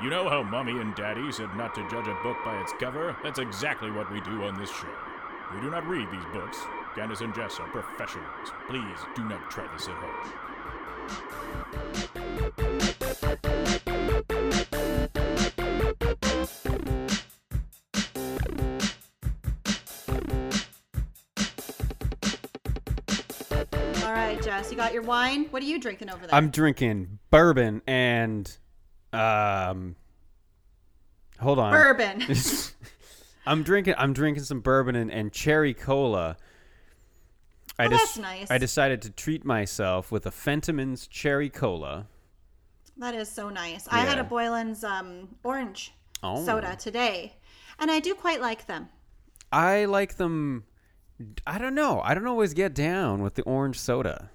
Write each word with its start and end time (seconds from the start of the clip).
You 0.00 0.10
know 0.10 0.28
how 0.28 0.44
Mommy 0.44 0.78
and 0.80 0.94
Daddy 0.94 1.32
said 1.32 1.56
not 1.56 1.74
to 1.74 1.80
judge 1.90 2.06
a 2.06 2.14
book 2.22 2.36
by 2.44 2.60
its 2.60 2.72
cover? 2.78 3.16
That's 3.24 3.40
exactly 3.40 3.90
what 3.90 4.08
we 4.12 4.20
do 4.20 4.44
on 4.44 4.56
this 4.56 4.70
show. 4.70 4.86
We 5.52 5.60
do 5.60 5.72
not 5.72 5.84
read 5.88 6.08
these 6.12 6.24
books. 6.32 6.56
Candace 6.94 7.20
and 7.20 7.34
Jess 7.34 7.58
are 7.58 7.66
professionals. 7.66 8.52
Please 8.68 8.96
do 9.16 9.24
not 9.24 9.50
try 9.50 9.66
this 9.72 9.88
at 9.88 9.94
home. 9.94 10.14
All 24.04 24.12
right, 24.12 24.40
Jess, 24.40 24.70
you 24.70 24.76
got 24.76 24.92
your 24.92 25.02
wine. 25.02 25.46
What 25.46 25.60
are 25.60 25.66
you 25.66 25.80
drinking 25.80 26.08
over 26.08 26.24
there? 26.24 26.32
I'm 26.32 26.50
drinking 26.50 27.18
bourbon 27.32 27.82
and 27.88 28.56
um 29.12 29.96
hold 31.40 31.58
on. 31.58 31.72
bourbon. 31.72 32.22
I'm 33.46 33.62
drinking 33.62 33.94
I'm 33.96 34.12
drinking 34.12 34.44
some 34.44 34.60
bourbon 34.60 34.96
and, 34.96 35.10
and 35.10 35.32
cherry 35.32 35.74
cola. 35.74 36.36
I 37.78 37.86
Oh, 37.86 37.88
that's 37.90 38.18
nice. 38.18 38.50
I 38.50 38.58
decided 38.58 39.02
to 39.02 39.10
treat 39.10 39.44
myself 39.44 40.10
with 40.10 40.26
a 40.26 40.30
Fentimans 40.30 41.08
cherry 41.08 41.48
cola. 41.48 42.06
that 42.96 43.14
is 43.14 43.28
so 43.30 43.48
nice. 43.48 43.86
I 43.90 44.00
had 44.00 44.18
a 44.18 44.24
Boylan's 44.24 44.82
um, 44.84 45.36
orange 45.44 45.92
Oh. 46.20 46.44
soda 46.44 46.74
today, 46.76 47.36
and 47.78 47.90
I 47.92 48.00
do 48.00 48.12
quite 48.14 48.40
like 48.40 48.66
them. 48.66 48.88
I 49.52 49.84
like 49.84 50.16
them 50.16 50.64
I 51.46 51.58
don't 51.58 51.74
know. 51.74 52.00
I 52.02 52.14
don't 52.14 52.26
always 52.26 52.54
get 52.54 52.74
down 52.74 53.22
with 53.22 53.34
the 53.34 53.42
orange 53.42 53.78
soda. 53.78 54.30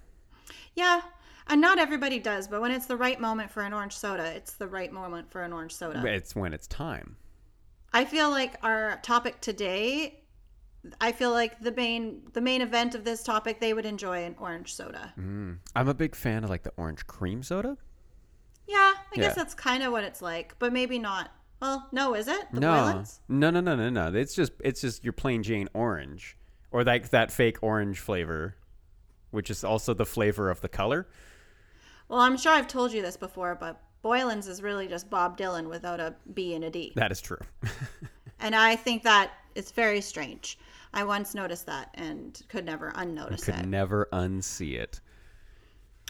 Yeah, 0.76 1.02
and 1.48 1.60
not 1.60 1.80
everybody 1.80 2.20
does, 2.20 2.48
but 2.48 2.62
when 2.62 2.72
it's 2.72 2.86
the 2.86 2.98
right 2.98 3.20
moment 3.20 3.52
for 3.52 3.64
an 3.64 3.74
orange 3.74 3.96
soda, 3.96 4.26
it's 4.36 4.54
the 4.54 4.68
right 4.68 4.92
moment 4.92 5.32
for 5.32 5.42
an 5.42 5.54
orange 5.54 5.74
soda. 5.74 6.04
It's 6.06 6.36
when 6.36 6.54
it's 6.54 6.68
time. 6.68 7.18
I 7.94 8.06
feel 8.06 8.30
like 8.30 8.56
our 8.64 9.00
topic 9.04 9.40
today, 9.42 10.24
I 11.00 11.12
feel 11.12 11.32
like 11.32 11.62
the 11.62 11.72
main 11.72 12.24
the 12.34 12.42
main 12.42 12.62
event 12.62 12.96
of 12.96 13.04
this 13.04 13.24
topic, 13.24 13.60
they 13.60 13.74
would 13.74 13.86
enjoy 13.86 14.24
an 14.24 14.36
orange 14.40 14.74
soda. 14.74 15.14
Mm. 15.20 15.58
I'm 15.76 15.88
a 15.88 15.94
big 15.94 16.16
fan 16.16 16.44
of 16.44 16.50
like 16.50 16.64
the 16.64 16.74
orange 16.78 17.06
cream 17.08 17.44
soda. 17.44 17.78
Yeah, 18.68 18.94
I 19.12 19.16
guess 19.16 19.36
that's 19.36 19.54
kind 19.54 19.84
of 19.84 19.92
what 19.92 20.04
it's 20.04 20.22
like, 20.22 20.56
but 20.58 20.72
maybe 20.72 20.98
not. 20.98 21.32
Well, 21.62 21.88
no, 21.92 22.14
is 22.16 22.28
it? 22.28 22.52
The 22.52 22.60
no, 22.60 23.04
no, 23.28 23.50
no, 23.50 23.62
no, 23.62 23.76
no, 23.76 23.90
no. 23.90 24.14
It's 24.14 24.34
just 24.34 24.54
it's 24.60 24.82
just 24.82 25.04
your 25.04 25.14
plain 25.14 25.44
Jane 25.44 25.70
orange, 25.74 26.38
or 26.72 26.84
like 26.84 27.10
that 27.10 27.32
fake 27.32 27.58
orange 27.62 28.00
flavor, 28.00 28.56
which 29.32 29.50
is 29.50 29.64
also 29.64 29.94
the 29.94 30.06
flavor 30.06 30.50
of 30.50 30.62
the 30.62 30.70
color. 30.70 31.08
Well, 32.10 32.20
I'm 32.20 32.38
sure 32.38 32.52
I've 32.52 32.68
told 32.68 32.92
you 32.94 33.02
this 33.02 33.18
before, 33.18 33.56
but 33.56 33.82
Boylan's 34.04 34.48
is 34.48 34.62
really 34.62 34.88
just 34.88 35.10
Bob 35.10 35.38
Dylan 35.38 35.70
without 35.70 36.00
a 36.00 36.14
B 36.34 36.54
and 36.56 36.64
a 36.66 36.70
D. 36.70 36.94
That 36.96 37.12
is 37.12 37.22
true. 37.22 37.40
And 38.40 38.54
I 38.56 38.76
think 38.76 39.04
that 39.04 39.32
it's 39.56 39.72
very 39.72 40.02
strange. 40.02 40.60
I 40.94 41.06
once 41.06 41.34
noticed 41.34 41.66
that 41.68 41.92
and 41.94 42.38
could 42.50 42.66
never 42.66 42.92
unnotice 42.94 43.46
Could 43.46 43.54
it. 43.54 43.58
Could 43.62 43.70
never 43.70 44.10
unsee 44.12 44.74
it. 44.78 45.00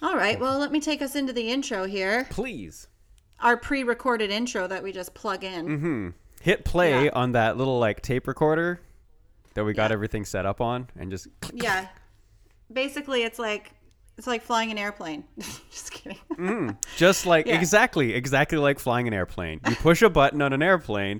All 0.02 0.16
right, 0.16 0.40
well, 0.40 0.58
let 0.58 0.72
me 0.72 0.80
take 0.80 1.04
us 1.04 1.16
into 1.16 1.32
the 1.32 1.48
intro 1.52 1.86
here. 1.86 2.26
Please 2.32 2.88
Our 3.40 3.56
pre 3.56 3.84
recorded 3.84 4.32
intro 4.32 4.66
that 4.66 4.82
we 4.82 4.92
just 4.92 5.14
plug 5.14 5.44
in. 5.44 5.68
Mm-hmm. 5.68 6.10
hit 6.42 6.66
play 6.66 7.06
Yeah. 7.06 7.12
on 7.14 7.34
that 7.34 7.56
little 7.56 7.78
like 7.78 8.02
tape 8.02 8.26
recorder 8.28 8.82
that 9.54 9.64
we 9.64 9.74
got 9.74 9.92
Yeah. 9.92 9.94
everything 9.94 10.26
set 10.26 10.48
up 10.48 10.60
on, 10.60 10.90
and 10.98 11.12
just 11.12 11.28
Yeah. 11.54 11.88
Basically, 12.72 13.22
it's 13.22 13.38
like. 13.38 13.74
It's 14.17 14.28
like 14.28 14.44
flying 14.44 14.69
an 14.72 14.78
airplane. 14.78 15.23
just 15.72 15.92
kidding. 15.92 16.78
just 16.97 17.25
like 17.25 17.47
Yeah. 17.47 17.59
exactly, 17.59 18.14
exactly 18.14 18.58
like 18.58 18.80
flying 18.80 19.08
an 19.08 19.14
airplane. 19.14 19.59
You 19.67 19.75
push 19.75 20.02
a 20.02 20.09
button 20.09 20.42
on 20.42 20.53
an 20.53 20.61
airplane, 20.61 21.19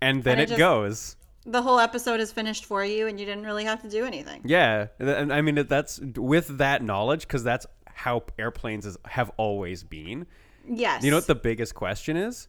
and 0.00 0.22
then 0.22 0.32
And 0.34 0.40
it 0.42 0.44
it 0.44 0.48
just- 0.50 0.58
goes. 0.58 1.16
the 1.46 1.62
whole 1.62 1.80
episode 1.80 2.20
is 2.20 2.30
finished 2.30 2.64
for 2.64 2.84
you, 2.84 3.06
and 3.08 3.18
you 3.18 3.26
didn't 3.26 3.44
really 3.44 3.64
have 3.64 3.82
to 3.82 3.88
do 3.90 4.04
anything. 4.04 4.42
Yeah, 4.44 4.86
and 5.00 5.32
I 5.32 5.40
mean 5.40 5.56
that's 5.68 5.98
with 6.16 6.58
that 6.58 6.82
knowledge 6.82 7.22
because 7.22 7.42
that's 7.42 7.66
how 7.86 8.22
airplanes 8.38 8.86
is, 8.86 8.96
have 9.06 9.30
always 9.36 9.82
been. 9.82 10.26
Yes. 10.68 11.02
You 11.02 11.10
know 11.10 11.16
what 11.16 11.26
the 11.26 11.34
biggest 11.34 11.74
question 11.74 12.16
is? 12.16 12.46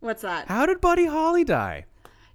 What's 0.00 0.22
that? 0.22 0.46
How 0.48 0.66
did 0.66 0.80
Buddy 0.80 1.06
Holly 1.06 1.42
die? 1.44 1.86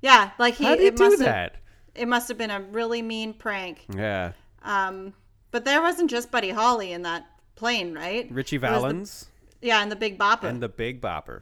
yeah, 0.02 0.32
like 0.40 0.56
he. 0.56 0.66
How 0.66 0.72
did 0.72 0.82
he 0.82 0.88
it 0.88 0.96
do 0.98 1.04
must 1.06 1.20
have- 1.20 1.26
that? 1.26 1.56
It 1.96 2.08
must 2.08 2.28
have 2.28 2.38
been 2.38 2.52
a 2.52 2.60
really 2.62 3.02
mean 3.02 3.34
prank. 3.34 3.86
Yeah, 3.96 4.34
Um, 4.62 5.14
but 5.58 5.66
there 5.66 5.82
wasn't 5.82 6.08
just 6.08 6.30
Buddy 6.30 6.52
Holly 6.52 6.92
in 6.92 7.02
that 7.02 7.26
plane, 7.56 7.96
right? 7.96 8.32
Richie 8.32 8.60
was 8.60 8.70
the- 8.70 8.80
Valens 8.80 9.30
yeah, 9.60 9.82
and 9.82 9.92
the 9.92 9.96
Big 9.96 10.20
Bopper. 10.20 10.44
and 10.44 10.62
the 10.62 10.70
Big 10.70 11.02
Bopper. 11.02 11.42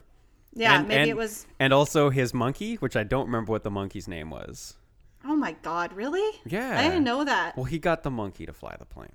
yeah, 0.53 0.79
and, 0.79 0.87
maybe 0.87 1.01
and- 1.01 1.09
it 1.09 1.17
was. 1.17 1.45
and 1.59 1.73
also 1.73 2.09
his 2.09 2.33
monkey, 2.33 2.75
which 2.75 2.95
I 2.95 3.03
don't 3.03 3.25
remember 3.25 3.51
what 3.51 3.65
the 3.65 3.71
monkey's 3.71 4.07
name 4.07 4.29
was. 4.29 4.77
Oh 5.25 5.35
my 5.35 5.51
God, 5.63 5.91
really? 5.91 6.39
Yeah. 6.45 6.79
I 6.79 6.83
didn't 6.83 7.03
know 7.03 7.25
that. 7.25 7.57
Well, 7.57 7.65
he 7.65 7.77
got 7.77 8.03
the 8.03 8.09
monkey 8.09 8.45
to 8.45 8.53
fly 8.53 8.77
the 8.79 8.85
plane. 8.85 9.11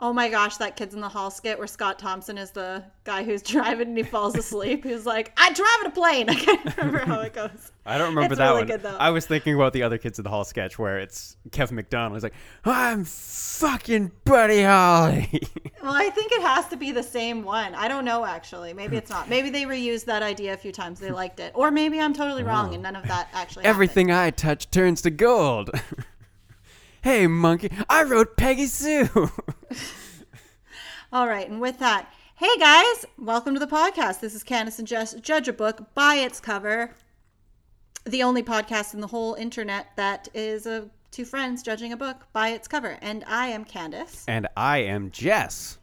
Oh 0.00 0.12
my 0.12 0.28
gosh, 0.28 0.58
that 0.58 0.76
Kids 0.76 0.94
in 0.94 1.00
the 1.00 1.08
Hall 1.08 1.28
skit 1.28 1.58
where 1.58 1.66
Scott 1.66 1.98
Thompson 1.98 2.38
is 2.38 2.52
the 2.52 2.84
guy 3.02 3.24
who's 3.24 3.42
driving 3.54 3.88
and 3.88 3.96
he 3.96 4.04
falls 4.04 4.36
asleep. 4.36 4.84
He's 4.84 5.04
like, 5.04 5.32
"I 5.36 5.52
drive 5.52 5.86
a 5.86 5.90
plane." 5.90 6.30
I 6.30 6.34
can't 6.34 6.76
remember 6.76 6.98
how 6.98 7.20
it 7.20 7.32
goes. 7.32 7.72
I 7.84 7.98
don't 7.98 8.14
remember 8.14 8.34
It's 8.34 8.38
that 8.38 8.48
really 8.48 8.60
one. 8.60 8.66
good, 8.68 8.82
though. 8.82 8.96
I 8.96 9.10
was 9.10 9.26
thinking 9.26 9.54
about 9.54 9.72
the 9.72 9.82
other 9.82 9.98
kids 9.98 10.18
in 10.18 10.22
the 10.22 10.30
hall 10.30 10.44
sketch 10.44 10.78
where 10.78 10.98
it's 10.98 11.36
Kevin 11.50 11.74
McDonald. 11.76 12.14
He's 12.14 12.22
like, 12.22 12.34
"I'm 12.64 13.04
fucking 13.04 14.12
Buddy 14.24 14.62
Holly." 14.62 15.42
Well, 15.80 15.94
I 15.96 16.10
think 16.10 16.32
it 16.32 16.42
has 16.42 16.66
to 16.68 16.76
be 16.76 16.90
the 16.90 17.04
same 17.04 17.44
one. 17.44 17.74
I 17.74 17.86
don't 17.86 18.04
know 18.04 18.24
actually. 18.24 18.74
Maybe 18.74 18.96
it's 18.96 19.08
not. 19.08 19.28
Maybe 19.30 19.48
they 19.48 19.62
reused 19.62 20.06
that 20.06 20.22
idea 20.24 20.52
a 20.52 20.56
few 20.56 20.72
times. 20.72 20.98
They 20.98 21.12
liked 21.12 21.38
it, 21.38 21.52
or 21.54 21.70
maybe 21.70 22.00
I'm 22.00 22.12
totally 22.12 22.42
wrong 22.42 22.70
oh. 22.70 22.74
and 22.74 22.82
none 22.82 22.96
of 22.96 23.06
that 23.06 23.28
actually. 23.32 23.62
happened. 23.62 23.74
Everything 23.76 24.10
I 24.10 24.30
touch 24.30 24.70
turns 24.70 25.00
to 25.02 25.10
gold. 25.10 25.70
Hey, 27.02 27.26
monkey, 27.26 27.70
I 27.88 28.02
wrote 28.02 28.36
Peggy 28.36 28.66
Sue. 28.66 29.08
All 31.12 31.26
right, 31.28 31.48
and 31.48 31.60
with 31.60 31.78
that, 31.78 32.12
hey 32.36 32.56
guys, 32.58 33.04
welcome 33.18 33.54
to 33.54 33.60
the 33.60 33.66
podcast. 33.66 34.20
This 34.20 34.34
is 34.34 34.42
Candace 34.42 34.78
and 34.78 34.86
Jess 34.86 35.14
Judge 35.14 35.48
a 35.48 35.52
Book 35.52 35.94
by 35.94 36.16
its 36.16 36.40
cover, 36.40 36.92
the 38.04 38.22
only 38.22 38.42
podcast 38.42 38.94
in 38.94 39.00
the 39.00 39.06
whole 39.06 39.34
internet 39.34 39.88
that 39.96 40.28
is 40.34 40.66
uh, 40.66 40.84
two 41.10 41.24
friends 41.24 41.62
judging 41.62 41.92
a 41.92 41.96
book 41.96 42.26
by 42.32 42.50
its 42.50 42.68
cover. 42.68 42.98
And 43.00 43.24
I 43.26 43.48
am 43.48 43.64
Candace. 43.64 44.24
and 44.28 44.46
I 44.56 44.78
am 44.78 45.10
Jess. 45.10 45.78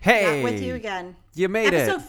Hey, 0.00 0.42
Back 0.42 0.52
with 0.52 0.62
you 0.62 0.74
again. 0.74 1.16
You 1.34 1.48
made 1.48 1.68
it. 1.74 1.88
Episode 1.88 2.02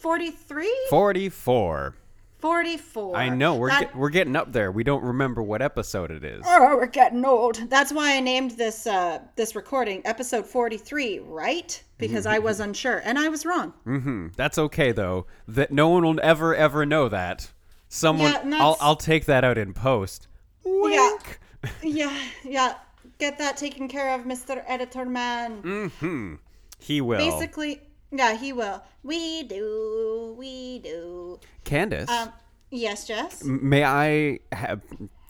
43? 0.00 0.86
Forty-four. 0.90 1.94
44. 2.40 3.16
I 3.16 3.28
know 3.28 3.56
we're 3.56 3.68
That- 3.70 3.80
get, 3.80 3.96
we're 3.96 4.10
getting 4.10 4.36
up 4.36 4.52
there. 4.52 4.70
We 4.70 4.84
don't 4.84 5.02
remember 5.02 5.42
what 5.42 5.60
episode 5.62 6.10
it 6.10 6.24
is. 6.24 6.44
Oh, 6.46 6.76
we're 6.76 6.86
getting 6.86 7.24
old. 7.24 7.56
That's 7.68 7.92
why 7.92 8.16
I 8.16 8.20
named 8.20 8.52
this 8.52 8.86
uh, 8.86 9.20
this 9.36 9.54
recording 9.56 10.02
episode 10.04 10.46
43, 10.46 11.20
right? 11.20 11.82
Because 11.98 12.26
I 12.26 12.38
was 12.38 12.60
unsure 12.60 12.98
and 13.04 13.18
I 13.18 13.28
was 13.28 13.44
wrong. 13.44 13.72
hmm 13.84 14.28
That's 14.36 14.56
okay 14.58 14.92
though. 14.92 15.26
That 15.48 15.72
no 15.72 15.88
one 15.88 16.04
will 16.04 16.20
ever 16.22 16.54
ever 16.54 16.86
know 16.86 17.08
that. 17.08 17.50
Someone, 17.88 18.30
Yeah, 18.32 18.58
I'll 18.62 18.76
I'll 18.80 18.96
take 18.96 19.24
that 19.24 19.42
out 19.44 19.58
in 19.58 19.72
post. 19.74 20.28
Yeah. 20.64 20.72
Wink. 20.72 21.40
Yeah, 21.82 22.16
yeah. 22.44 22.74
Get 23.18 23.38
that 23.38 23.56
taken 23.56 23.88
care 23.88 24.14
of, 24.14 24.20
Mr. 24.26 24.62
Editor 24.68 25.04
Man. 25.04 25.90
Hmm. 25.98 26.34
He 26.78 27.00
will. 27.00 27.18
Basically, 27.18 27.80
yeah, 28.10 28.34
he 28.36 28.52
will. 28.52 28.82
We 29.02 29.42
do, 29.44 30.34
we 30.38 30.78
do. 30.80 31.40
Candace, 31.64 32.08
Um, 32.10 32.32
yes, 32.70 33.06
Jess. 33.06 33.42
may 33.44 33.84
I 33.84 34.40
have? 34.52 34.80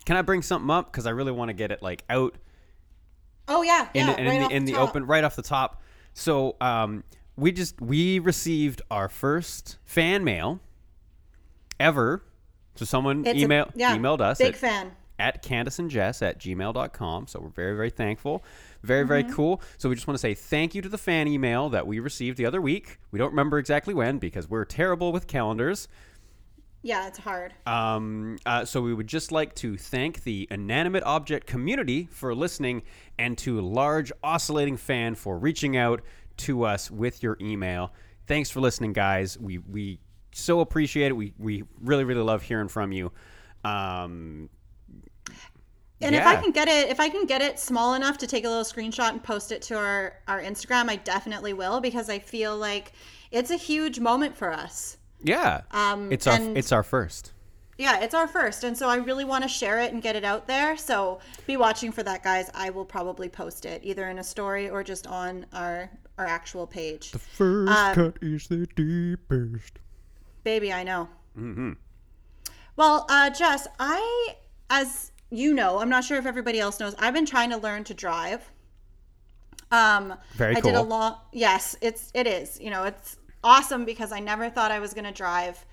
Can 0.04 0.16
I 0.16 0.22
bring 0.22 0.42
something 0.42 0.70
up 0.70 0.90
because 0.90 1.06
I 1.06 1.10
really 1.10 1.32
want 1.32 1.48
to 1.50 1.52
get 1.54 1.70
it 1.70 1.82
like 1.82 2.04
out 2.08 2.34
Oh 3.46 3.62
yeah, 3.62 3.88
in, 3.94 4.06
yeah. 4.06 4.16
in, 4.16 4.26
right 4.26 4.38
the 4.40 4.44
off 4.46 4.52
in 4.52 4.64
the 4.66 4.72
top. 4.72 4.88
open 4.90 5.06
right 5.06 5.24
off 5.24 5.36
the 5.36 5.42
top. 5.42 5.82
So 6.14 6.56
um, 6.60 7.04
we 7.36 7.52
just 7.52 7.80
we 7.80 8.18
received 8.18 8.82
our 8.90 9.08
first 9.08 9.78
fan 9.84 10.24
mail 10.24 10.60
ever. 11.80 12.22
So 12.76 12.84
someone 12.84 13.26
It's 13.26 13.38
a- 13.38 13.42
email 13.44 13.70
yeah, 13.74 13.96
emailed 13.96 14.20
us 14.20 14.38
Big 14.38 14.54
at, 14.54 14.56
fan. 14.60 14.92
At 15.18 15.42
Candace 15.42 15.78
and 15.78 15.90
Jess 15.90 16.22
at 16.22 16.38
gmail.com. 16.38 17.26
So 17.26 17.40
we're 17.40 17.48
very, 17.48 17.74
very 17.76 17.90
thankful. 17.90 18.44
Very, 18.82 19.06
very 19.06 19.24
Mm-hmm. 19.24 19.32
cool. 19.34 19.62
So 19.76 19.88
we 19.88 19.94
just 19.94 20.06
want 20.06 20.14
to 20.16 20.20
say 20.20 20.34
thank 20.34 20.74
you 20.74 20.82
to 20.82 20.88
the 20.88 20.98
fan 20.98 21.26
email 21.28 21.68
that 21.70 21.86
we 21.86 21.98
received 22.00 22.38
the 22.38 22.46
other 22.46 22.60
week. 22.60 22.98
We 23.10 23.18
don't 23.18 23.30
remember 23.30 23.58
exactly 23.58 23.94
when 23.94 24.18
because 24.18 24.48
we're 24.48 24.64
terrible 24.64 25.12
with 25.12 25.26
calendars. 25.26 25.88
Yeah, 26.82 27.08
it's 27.08 27.18
hard. 27.18 27.54
Um, 27.66 28.38
uh, 28.46 28.64
so 28.64 28.80
we 28.80 28.94
would 28.94 29.08
just 29.08 29.32
like 29.32 29.54
to 29.56 29.76
thank 29.76 30.22
the 30.22 30.46
inanimate 30.48 31.02
object 31.02 31.48
community 31.48 32.08
for 32.12 32.34
listening 32.36 32.82
and 33.18 33.36
to 33.38 33.60
large 33.60 34.12
oscillating 34.22 34.76
fan 34.76 35.16
for 35.16 35.36
reaching 35.38 35.76
out 35.76 36.02
to 36.38 36.62
us 36.62 36.88
with 36.88 37.20
your 37.20 37.36
email. 37.40 37.92
Thanks 38.28 38.48
for 38.48 38.60
listening, 38.60 38.92
guys. 38.92 39.36
We 39.36 39.58
we 39.58 39.98
so 40.30 40.60
appreciate 40.60 41.08
it. 41.08 41.14
We 41.16 41.32
we 41.36 41.64
really 41.80 42.04
really 42.04 42.22
love 42.22 42.42
hearing 42.42 42.68
from 42.68 42.92
you. 42.92 43.10
Um, 43.64 44.48
And 46.00 46.14
if 46.14 46.24
I 46.24 46.36
can 46.36 46.52
get 46.52 46.68
it, 46.68 46.88
if 46.90 47.00
I 47.00 47.08
can 47.08 47.26
get 47.26 47.42
it 47.42 47.58
small 47.58 47.94
enough 47.94 48.18
to 48.18 48.26
take 48.26 48.44
a 48.44 48.48
little 48.48 48.64
screenshot 48.64 49.10
and 49.10 49.22
post 49.22 49.50
it 49.52 49.62
to 49.62 49.74
our 49.76 50.14
our 50.28 50.40
Instagram, 50.40 50.88
I 50.88 50.96
definitely 50.96 51.52
will 51.52 51.80
because 51.80 52.08
I 52.08 52.18
feel 52.20 52.56
like 52.56 52.92
it's 53.30 53.50
a 53.50 53.56
huge 53.56 53.98
moment 54.00 54.36
for 54.36 54.52
us. 54.52 54.96
Yeah. 55.22 55.62
Um, 55.72 56.12
it's 56.12 56.26
our 56.26 56.34
and- 56.34 56.56
it's 56.56 56.70
our 56.72 56.82
first. 56.84 57.32
Yeah, 57.80 58.00
it's 58.00 58.12
our 58.14 58.26
first, 58.26 58.64
and 58.64 58.76
so 58.76 58.88
I 58.88 58.96
really 58.96 59.24
want 59.24 59.44
to 59.44 59.48
share 59.48 59.78
it 59.78 59.92
and 59.92 60.02
get 60.02 60.16
it 60.16 60.24
out 60.24 60.48
there. 60.48 60.76
So 60.76 61.20
be 61.46 61.56
watching 61.56 61.92
for 61.92 62.02
that, 62.02 62.24
guys. 62.24 62.50
I 62.52 62.70
will 62.70 62.84
probably 62.84 63.28
post 63.28 63.64
it 63.66 63.82
either 63.84 64.08
in 64.08 64.18
a 64.18 64.24
story 64.24 64.68
or 64.68 64.82
just 64.82 65.06
on 65.06 65.46
our 65.52 65.88
our 66.18 66.26
actual 66.26 66.66
page. 66.66 67.12
The 67.12 67.20
First 67.20 67.70
Um, 67.72 67.94
cut 67.94 68.18
is 68.20 68.48
the 68.48 68.66
deepest. 68.74 69.78
Baby, 70.42 70.72
I 70.72 70.82
know. 70.82 71.08
Mm-hmm. 71.38 71.72
Well, 72.74 73.06
uh, 73.08 73.30
Jess, 73.30 73.68
I, 73.78 74.34
as 74.70 75.12
you 75.30 75.52
know, 75.54 75.78
I'm 75.78 75.88
not 75.88 76.04
sure 76.04 76.16
if 76.18 76.26
everybody 76.26 76.58
else 76.60 76.80
knows, 76.80 76.94
I've 76.98 77.14
been 77.14 77.26
trying 77.26 77.50
to 77.50 77.56
learn 77.56 77.84
to 77.84 77.94
drive. 77.94 78.50
Um, 79.70 80.14
Very 80.34 80.56
I 80.56 80.60
did 80.60 80.74
a 80.74 80.78
cool. 80.78 80.86
lot. 80.86 81.26
Yes, 81.32 81.76
it's 81.80 82.10
it 82.14 82.26
is. 82.26 82.58
You 82.60 82.70
know, 82.70 82.84
it's 82.84 83.16
awesome 83.44 83.84
because 83.84 84.12
I 84.12 84.20
never 84.20 84.48
thought 84.48 84.70
I 84.70 84.78
was 84.78 84.94
going 84.94 85.04
to 85.04 85.12
drive. 85.12 85.64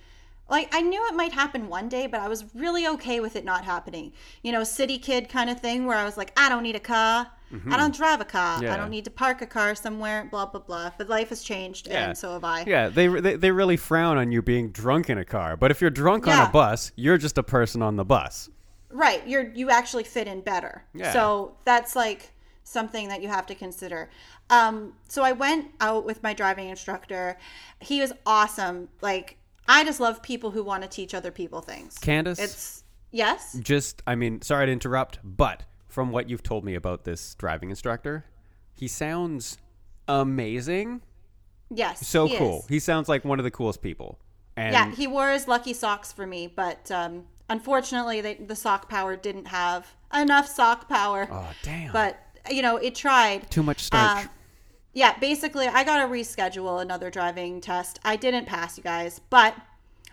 Like 0.49 0.69
I 0.73 0.81
knew 0.81 1.01
it 1.07 1.15
might 1.15 1.31
happen 1.31 1.69
one 1.69 1.87
day, 1.89 2.05
but 2.07 2.19
I 2.19 2.27
was 2.27 2.43
really 2.53 2.85
okay 2.87 3.19
with 3.19 3.35
it 3.35 3.45
not 3.45 3.63
happening. 3.63 4.11
You 4.43 4.51
know, 4.51 4.63
city 4.63 4.97
kid 4.97 5.29
kind 5.29 5.49
of 5.49 5.59
thing 5.59 5.85
where 5.85 5.97
I 5.97 6.03
was 6.05 6.17
like, 6.17 6.37
I 6.37 6.49
don't 6.49 6.63
need 6.63 6.75
a 6.75 6.79
car. 6.81 7.27
I 7.71 7.77
don't 7.77 7.95
drive 7.95 8.19
a 8.19 8.25
car. 8.25 8.61
Yeah. 8.61 8.73
I 8.73 8.77
don't 8.77 8.89
need 8.89 9.05
to 9.05 9.11
park 9.11 9.41
a 9.41 9.45
car 9.45 9.75
somewhere. 9.75 10.27
Blah 10.29 10.47
blah 10.47 10.59
blah. 10.59 10.91
But 10.97 11.07
life 11.07 11.29
has 11.29 11.41
changed, 11.41 11.87
Yeah. 11.87 12.09
and 12.09 12.17
so 12.17 12.33
have 12.33 12.43
I. 12.43 12.65
Yeah, 12.67 12.89
they, 12.89 13.07
they 13.07 13.37
they 13.37 13.49
really 13.51 13.77
frown 13.77 14.17
on 14.17 14.33
you 14.33 14.41
being 14.41 14.71
drunk 14.71 15.09
in 15.09 15.17
a 15.17 15.23
car. 15.23 15.55
But 15.55 15.71
if 15.71 15.79
you're 15.79 15.89
drunk 15.89 16.27
on 16.27 16.47
a 16.47 16.51
bus, 16.51 16.91
you're 16.97 17.17
just 17.17 17.37
a 17.37 17.43
person 17.43 17.81
on 17.81 17.95
the 17.95 18.03
bus. 18.03 18.49
Right. 18.95 19.27
You're 19.27 19.51
you 19.53 19.69
actually 19.69 20.05
fit 20.05 20.27
in 20.27 20.39
better. 20.39 20.83
Yeah. 20.93 21.11
So 21.11 21.57
that's 21.65 21.95
like 21.95 22.31
something 22.63 23.09
that 23.09 23.21
you 23.21 23.27
have 23.27 23.45
to 23.47 23.55
consider. 23.55 24.09
Um, 24.49 24.93
so 25.09 25.21
I 25.21 25.33
went 25.33 25.67
out 25.81 26.05
with 26.05 26.23
my 26.23 26.33
driving 26.33 26.69
instructor. 26.69 27.37
He 27.81 27.99
was 27.99 28.13
awesome. 28.25 28.87
Like 29.01 29.37
I 29.67 29.83
just 29.83 29.99
love 29.99 30.21
people 30.23 30.51
who 30.51 30.63
want 30.63 30.83
to 30.83 30.89
teach 30.89 31.13
other 31.13 31.31
people 31.31 31.59
things. 31.61 31.97
Candace, 31.97 32.39
It's 32.39 32.83
yes. 33.11 33.57
just 33.59 34.01
I 34.07 34.15
mean, 34.15 34.41
sorry 34.41 34.67
to 34.67 34.71
interrupt, 34.71 35.19
but 35.23 35.63
from 35.87 36.11
what 36.11 36.29
you've 36.29 36.43
told 36.43 36.63
me 36.63 36.75
about 36.75 37.03
this 37.03 37.35
driving 37.35 37.69
instructor, 37.69 38.25
he 38.73 38.87
sounds 38.87 39.57
amazing. 40.07 41.01
Yes. 41.69 42.07
So 42.07 42.27
he 42.27 42.37
cool. 42.37 42.59
is. 42.59 42.67
He 42.67 42.79
sounds 42.79 43.09
like 43.09 43.25
one 43.25 43.39
of 43.39 43.43
the 43.43 43.51
coolest 43.51 43.81
people. 43.81 44.19
And 44.55 44.71
Yeah, 44.71 44.91
he 44.95 45.05
wore 45.05 45.31
his 45.31 45.49
lucky 45.49 45.73
socks 45.73 46.13
for 46.13 46.25
me, 46.25 46.47
but 46.47 46.89
um, 46.89 47.25
unfortunately, 47.49 48.21
they, 48.21 48.35
the 48.35 48.55
sock 48.55 48.89
power 48.89 49.15
didn't 49.15 49.47
have 49.47 49.93
enough 50.13 50.47
sock 50.47 50.89
power. 50.89 51.27
oh 51.31 51.51
damn. 51.63 51.91
But 51.91 52.19
you 52.49 52.61
know, 52.61 52.77
it 52.77 52.95
tried. 52.95 53.49
too 53.49 53.63
much 53.63 53.83
starch. 53.83 54.25
Um, 54.25 54.29
yeah, 54.93 55.17
basically, 55.19 55.67
I 55.67 55.83
got 55.83 55.97
to 56.05 56.07
reschedule 56.11 56.81
another 56.81 57.09
driving 57.09 57.59
test. 57.59 57.99
I 58.03 58.15
didn't 58.15 58.45
pass, 58.45 58.77
you 58.77 58.83
guys, 58.83 59.19
but 59.29 59.55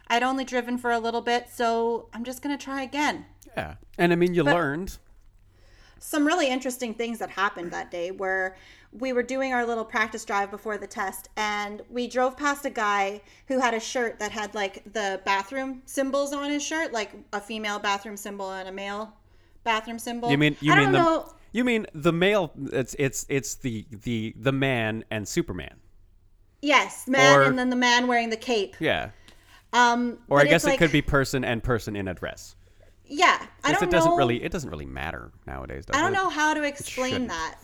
I'd 0.08 0.22
only 0.22 0.44
driven 0.44 0.76
for 0.76 0.90
a 0.90 0.98
little 0.98 1.20
bit, 1.20 1.48
so 1.50 2.08
I'm 2.12 2.24
just 2.24 2.42
going 2.42 2.56
to 2.56 2.62
try 2.62 2.82
again. 2.82 3.26
yeah. 3.56 3.74
And 3.96 4.12
I 4.12 4.16
mean, 4.16 4.34
you 4.34 4.42
learned. 4.42 4.98
Some 6.00 6.26
really 6.26 6.48
interesting 6.48 6.94
things 6.94 7.20
that 7.20 7.30
happened 7.30 7.70
that 7.70 7.92
day 7.92 8.10
were 8.10 8.56
we 8.92 9.12
were 9.12 9.22
doing 9.22 9.52
our 9.54 9.64
little 9.66 9.84
practice 9.84 10.24
drive 10.24 10.50
before 10.50 10.76
the 10.78 10.86
test, 10.86 11.28
and 11.36 11.82
we 11.90 12.06
drove 12.08 12.36
past 12.36 12.64
a 12.66 12.70
guy 12.70 13.22
who 13.48 13.58
had 13.58 13.74
a 13.74 13.80
shirt 13.80 14.18
that 14.18 14.30
had 14.32 14.54
like 14.54 14.84
the 14.92 15.20
bathroom 15.24 15.82
symbols 15.86 16.32
on 16.32 16.50
his 16.50 16.62
shirt, 16.62 16.92
like 16.92 17.12
a 17.32 17.40
female 17.40 17.78
bathroom 17.78 18.16
symbol 18.16 18.50
and 18.52 18.68
a 18.68 18.72
male 18.72 19.14
bathroom 19.64 19.98
symbol. 19.98 20.30
You 20.30 20.38
mean 20.38 20.56
you 20.60 20.72
I 20.72 20.76
mean 20.80 20.92
the 20.92 20.98
know. 20.98 21.32
you 21.52 21.64
mean 21.64 21.86
the 21.94 22.12
male? 22.12 22.52
It's 22.72 22.94
it's 22.98 23.24
it's 23.28 23.54
the 23.56 23.86
the 23.90 24.34
the 24.38 24.52
man 24.52 25.04
and 25.10 25.26
Superman. 25.26 25.76
Yes, 26.60 27.08
man, 27.08 27.38
Or- 27.40 27.42
and 27.42 27.58
then 27.58 27.70
the 27.70 27.76
man 27.76 28.06
wearing 28.06 28.30
the 28.30 28.36
cape. 28.36 28.76
Yeah. 28.78 29.10
Um, 29.72 30.18
Or 30.28 30.38
I 30.38 30.44
guess 30.44 30.64
it's 30.64 30.74
it 30.74 30.78
could 30.78 30.92
be 30.92 31.00
person 31.02 31.44
and 31.44 31.62
person 31.62 31.96
in 31.96 32.08
a 32.08 32.14
dress. 32.14 32.56
Yeah, 33.06 33.38
I 33.64 33.70
Guess 33.70 33.80
don't 33.80 33.88
it 33.88 33.92
doesn't 33.92 34.10
know. 34.12 34.16
really 34.16 34.42
it 34.42 34.52
doesn't 34.52 34.70
really 34.70 34.86
matter 34.86 35.32
nowadays. 35.46 35.86
Does 35.86 35.96
I 35.96 36.00
don't 36.02 36.12
it? 36.12 36.16
know 36.16 36.28
how 36.28 36.54
to 36.54 36.62
explain 36.62 37.26
that. 37.28 37.56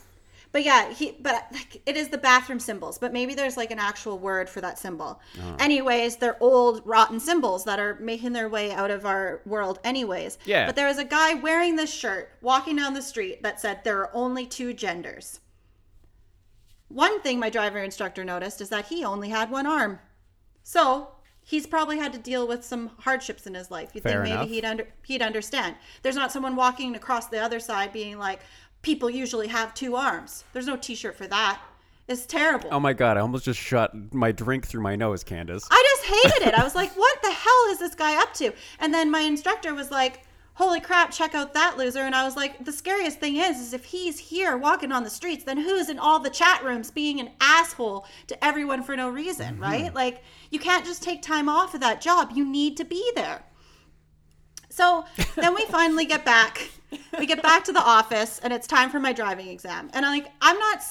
But 0.51 0.65
yeah, 0.65 0.91
he 0.93 1.17
but 1.21 1.47
like 1.53 1.83
it 1.85 1.97
is 1.97 2.09
the 2.09 2.19
bathroom 2.19 2.59
symbols, 2.59 2.99
but 2.99 3.13
maybe 3.13 3.35
there's 3.35 3.57
like 3.57 3.71
an 3.71 3.79
actual 3.79 4.19
word 4.19 4.49
for 4.49 4.61
that 4.61 4.79
symbol. 4.79 5.21
Uh-huh. 5.39 5.57
Anyways, 5.59 6.17
they're 6.17 6.43
old 6.43 6.83
rotten 6.87 7.21
symbols 7.21 7.65
that 7.65 7.79
are 7.79 7.97
making 8.01 8.33
their 8.33 8.49
way 8.49 8.73
out 8.73 8.91
of 8.91 9.05
our 9.05 9.43
world 9.45 9.79
anyways. 9.85 10.39
Yeah. 10.47 10.67
But 10.67 10.77
there 10.77 10.87
was 10.87 10.99
a 10.99 11.05
guy 11.05 11.35
wearing 11.35 11.77
this 11.77 11.93
shirt 11.93 12.31
walking 12.41 12.77
down 12.77 12.95
the 12.95 13.03
street 13.03 13.43
that 13.43 13.61
said 13.61 13.85
there 13.85 13.99
are 14.01 14.11
only 14.15 14.47
two 14.47 14.73
genders. 14.73 15.41
One 16.89 17.21
thing 17.21 17.39
my 17.39 17.51
driver 17.51 17.79
instructor 17.79 18.25
noticed 18.25 18.63
is 18.63 18.71
that 18.71 18.87
he 18.87 19.05
only 19.05 19.29
had 19.29 19.51
one 19.51 19.67
arm. 19.67 19.99
So, 20.63 21.09
he's 21.49 21.67
probably 21.67 21.99
had 21.99 22.13
to 22.13 22.19
deal 22.19 22.47
with 22.47 22.63
some 22.63 22.91
hardships 22.99 23.47
in 23.47 23.55
his 23.55 23.71
life. 23.71 23.91
You 23.95 24.03
think 24.03 24.19
maybe 24.21 24.31
enough. 24.33 24.49
he'd 24.49 24.65
under 24.67 24.87
he'd 25.07 25.23
understand. 25.23 25.77
There's 26.03 26.15
not 26.15 26.31
someone 26.31 26.57
walking 26.57 26.95
across 26.95 27.27
the 27.27 27.39
other 27.39 27.59
side 27.59 27.93
being 27.93 28.19
like, 28.19 28.41
"People 28.83 29.11
usually 29.11 29.49
have 29.49 29.75
two 29.75 29.97
arms." 29.97 30.45
There's 30.53 30.67
no 30.67 30.77
T-shirt 30.77 31.17
for 31.17 31.27
that. 31.27 31.61
It's 32.09 32.25
terrible. 32.25 32.71
Oh 32.73 32.81
my 32.81 32.95
god! 32.95 33.19
I 33.19 33.21
almost 33.21 33.45
just 33.45 33.61
shot 33.61 34.15
my 34.15 34.33
drink 34.33 34.67
through 34.67 34.81
my 34.81 34.97
nose, 34.97 35.23
Candace. 35.23 35.69
I 35.71 35.97
just 35.97 36.05
hated 36.07 36.49
it. 36.49 36.59
I 36.59 36.65
was 36.65 36.75
like, 36.83 36.97
"What 36.97 37.23
the 37.23 37.31
hell 37.31 37.65
is 37.71 37.79
this 37.79 37.95
guy 37.95 38.21
up 38.21 38.33
to?" 38.35 38.53
And 38.81 38.95
then 38.95 39.11
my 39.11 39.21
instructor 39.21 39.75
was 39.75 39.91
like, 39.91 40.23
"Holy 40.55 40.81
crap! 40.81 41.11
Check 41.11 41.35
out 41.35 41.53
that 41.53 41.77
loser!" 41.77 42.01
And 42.01 42.15
I 42.15 42.25
was 42.25 42.35
like, 42.35 42.65
"The 42.65 42.73
scariest 42.73 43.21
thing 43.21 43.37
is, 43.37 43.61
is 43.61 43.75
if 43.75 43.85
he's 43.85 44.19
here 44.19 44.57
walking 44.57 44.91
on 44.91 45.05
the 45.05 45.11
streets, 45.11 45.45
then 45.45 45.59
who's 45.59 45.91
in 45.91 45.99
all 45.99 46.19
the 46.19 46.31
chat 46.31 46.65
rooms 46.65 46.91
being 46.91 47.21
an 47.21 47.31
asshole 47.43 48.07
to 48.29 48.43
everyone 48.43 48.83
for 48.83 48.97
no 48.97 49.11
reason, 49.11 49.55
mm-hmm. 49.55 49.63
right? 49.63 49.95
Like, 49.95 50.23
you 50.51 50.59
can't 50.59 50.87
just 50.87 51.03
take 51.03 51.21
time 51.21 51.47
off 51.47 51.75
of 51.75 51.81
that 51.81 52.01
job. 52.01 52.31
You 52.35 52.47
need 52.47 52.79
to 52.79 52.85
be 52.87 53.13
there." 53.17 53.45
So 54.71 55.05
then 55.37 55.55
we 55.55 55.67
finally 55.67 56.07
get 56.07 56.25
back. 56.25 56.71
We 57.19 57.27
get 57.27 57.43
back 57.43 57.65
to 57.65 57.73
the 57.73 57.83
office, 57.83 58.39
and 58.43 58.53
it's 58.53 58.67
time 58.67 58.91
for 58.91 58.99
my 59.01 59.13
driving 59.13 59.49
exam. 59.49 59.91
And 59.93 60.07
I'm 60.07 60.13
like, 60.13 60.31
I'm 60.41 60.59
not. 60.59 60.83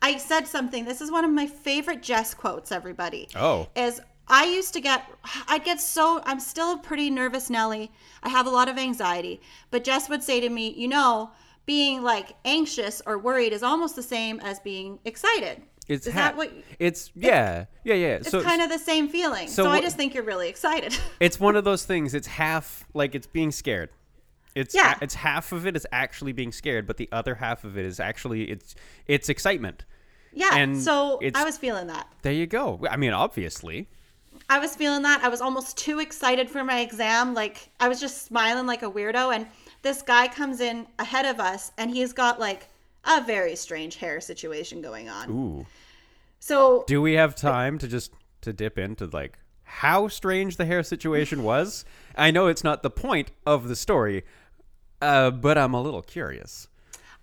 I 0.00 0.16
said 0.16 0.46
something. 0.46 0.84
This 0.84 1.00
is 1.00 1.10
one 1.10 1.24
of 1.24 1.30
my 1.30 1.46
favorite 1.46 2.02
Jess 2.02 2.34
quotes. 2.34 2.72
Everybody 2.72 3.28
Oh. 3.36 3.68
is 3.76 4.00
I 4.28 4.46
used 4.46 4.72
to 4.74 4.80
get 4.80 5.04
I'd 5.48 5.64
get 5.64 5.80
so 5.80 6.22
I'm 6.24 6.40
still 6.40 6.74
a 6.74 6.78
pretty 6.78 7.10
nervous 7.10 7.50
Nelly. 7.50 7.90
I 8.22 8.28
have 8.28 8.46
a 8.46 8.50
lot 8.50 8.68
of 8.68 8.78
anxiety. 8.78 9.40
But 9.70 9.84
Jess 9.84 10.08
would 10.08 10.22
say 10.22 10.40
to 10.40 10.48
me, 10.48 10.70
you 10.76 10.88
know, 10.88 11.30
being 11.66 12.02
like 12.02 12.34
anxious 12.44 13.02
or 13.06 13.18
worried 13.18 13.52
is 13.52 13.62
almost 13.62 13.94
the 13.96 14.02
same 14.02 14.40
as 14.40 14.58
being 14.60 14.98
excited. 15.04 15.62
It's 15.88 16.06
is 16.06 16.12
ha- 16.14 16.20
that 16.20 16.36
what 16.36 16.52
It's 16.78 17.10
yeah, 17.14 17.66
yeah, 17.84 17.94
yeah. 17.94 18.06
it's 18.14 18.30
so 18.30 18.42
kind 18.42 18.62
of 18.62 18.70
the 18.70 18.78
same 18.78 19.08
feeling. 19.08 19.48
so 19.48 19.64
So, 19.64 19.70
I 19.70 19.80
just 19.80 19.96
think 19.96 20.14
you're 20.14 20.22
really 20.24 20.48
excited. 20.48 20.96
it's 21.20 21.38
one 21.40 21.56
of 21.56 21.64
those 21.64 21.84
things. 21.84 22.14
It's 22.14 22.28
half 22.28 22.86
like 22.94 23.14
it's 23.14 23.26
being 23.26 23.50
scared. 23.50 23.90
It's 24.54 24.74
Yeah. 24.74 24.96
it's 25.00 25.14
half 25.14 25.52
of 25.52 25.66
it 25.66 25.76
is 25.76 25.86
actually 25.92 26.32
being 26.32 26.52
scared, 26.52 26.86
but 26.86 26.96
the 26.96 27.08
other 27.12 27.36
half 27.36 27.64
of 27.64 27.78
it 27.78 27.84
is 27.84 27.98
actually 28.00 28.50
it's 28.50 28.74
it's 29.06 29.28
excitement. 29.28 29.84
yeah. 30.32 30.50
And 30.54 30.80
so 30.80 31.20
I 31.34 31.44
was 31.44 31.56
feeling 31.58 31.86
that. 31.88 32.06
There 32.22 32.32
you 32.32 32.46
go. 32.46 32.80
I 32.90 32.96
mean, 32.96 33.12
obviously. 33.12 33.88
I 34.48 34.58
was 34.58 34.74
feeling 34.74 35.02
that. 35.02 35.22
I 35.22 35.28
was 35.28 35.40
almost 35.40 35.76
too 35.78 36.00
excited 36.00 36.50
for 36.50 36.64
my 36.64 36.80
exam. 36.80 37.34
Like 37.34 37.68
I 37.80 37.88
was 37.88 38.00
just 38.00 38.22
smiling 38.26 38.66
like 38.66 38.82
a 38.82 38.90
weirdo. 38.90 39.34
And 39.34 39.46
this 39.82 40.02
guy 40.02 40.28
comes 40.28 40.60
in 40.60 40.86
ahead 40.98 41.24
of 41.26 41.40
us, 41.40 41.72
and 41.78 41.90
he's 41.90 42.12
got 42.12 42.38
like 42.40 42.68
a 43.04 43.20
very 43.22 43.56
strange 43.56 43.96
hair 43.96 44.20
situation 44.20 44.80
going 44.82 45.08
on. 45.08 45.30
Ooh. 45.30 45.66
So 46.40 46.84
Do 46.86 47.00
we 47.00 47.14
have 47.14 47.34
time 47.34 47.78
to 47.78 47.88
just 47.88 48.12
to 48.42 48.52
dip 48.52 48.78
into 48.78 49.06
like 49.06 49.38
how 49.64 50.08
strange 50.08 50.56
the 50.56 50.64
hair 50.66 50.82
situation 50.82 51.42
was? 51.42 51.84
I 52.16 52.30
know 52.30 52.46
it's 52.48 52.64
not 52.64 52.82
the 52.82 52.90
point 52.90 53.30
of 53.46 53.68
the 53.68 53.76
story, 53.76 54.24
uh, 55.02 55.30
but 55.30 55.58
I'm 55.58 55.74
a 55.74 55.82
little 55.82 56.02
curious. 56.02 56.68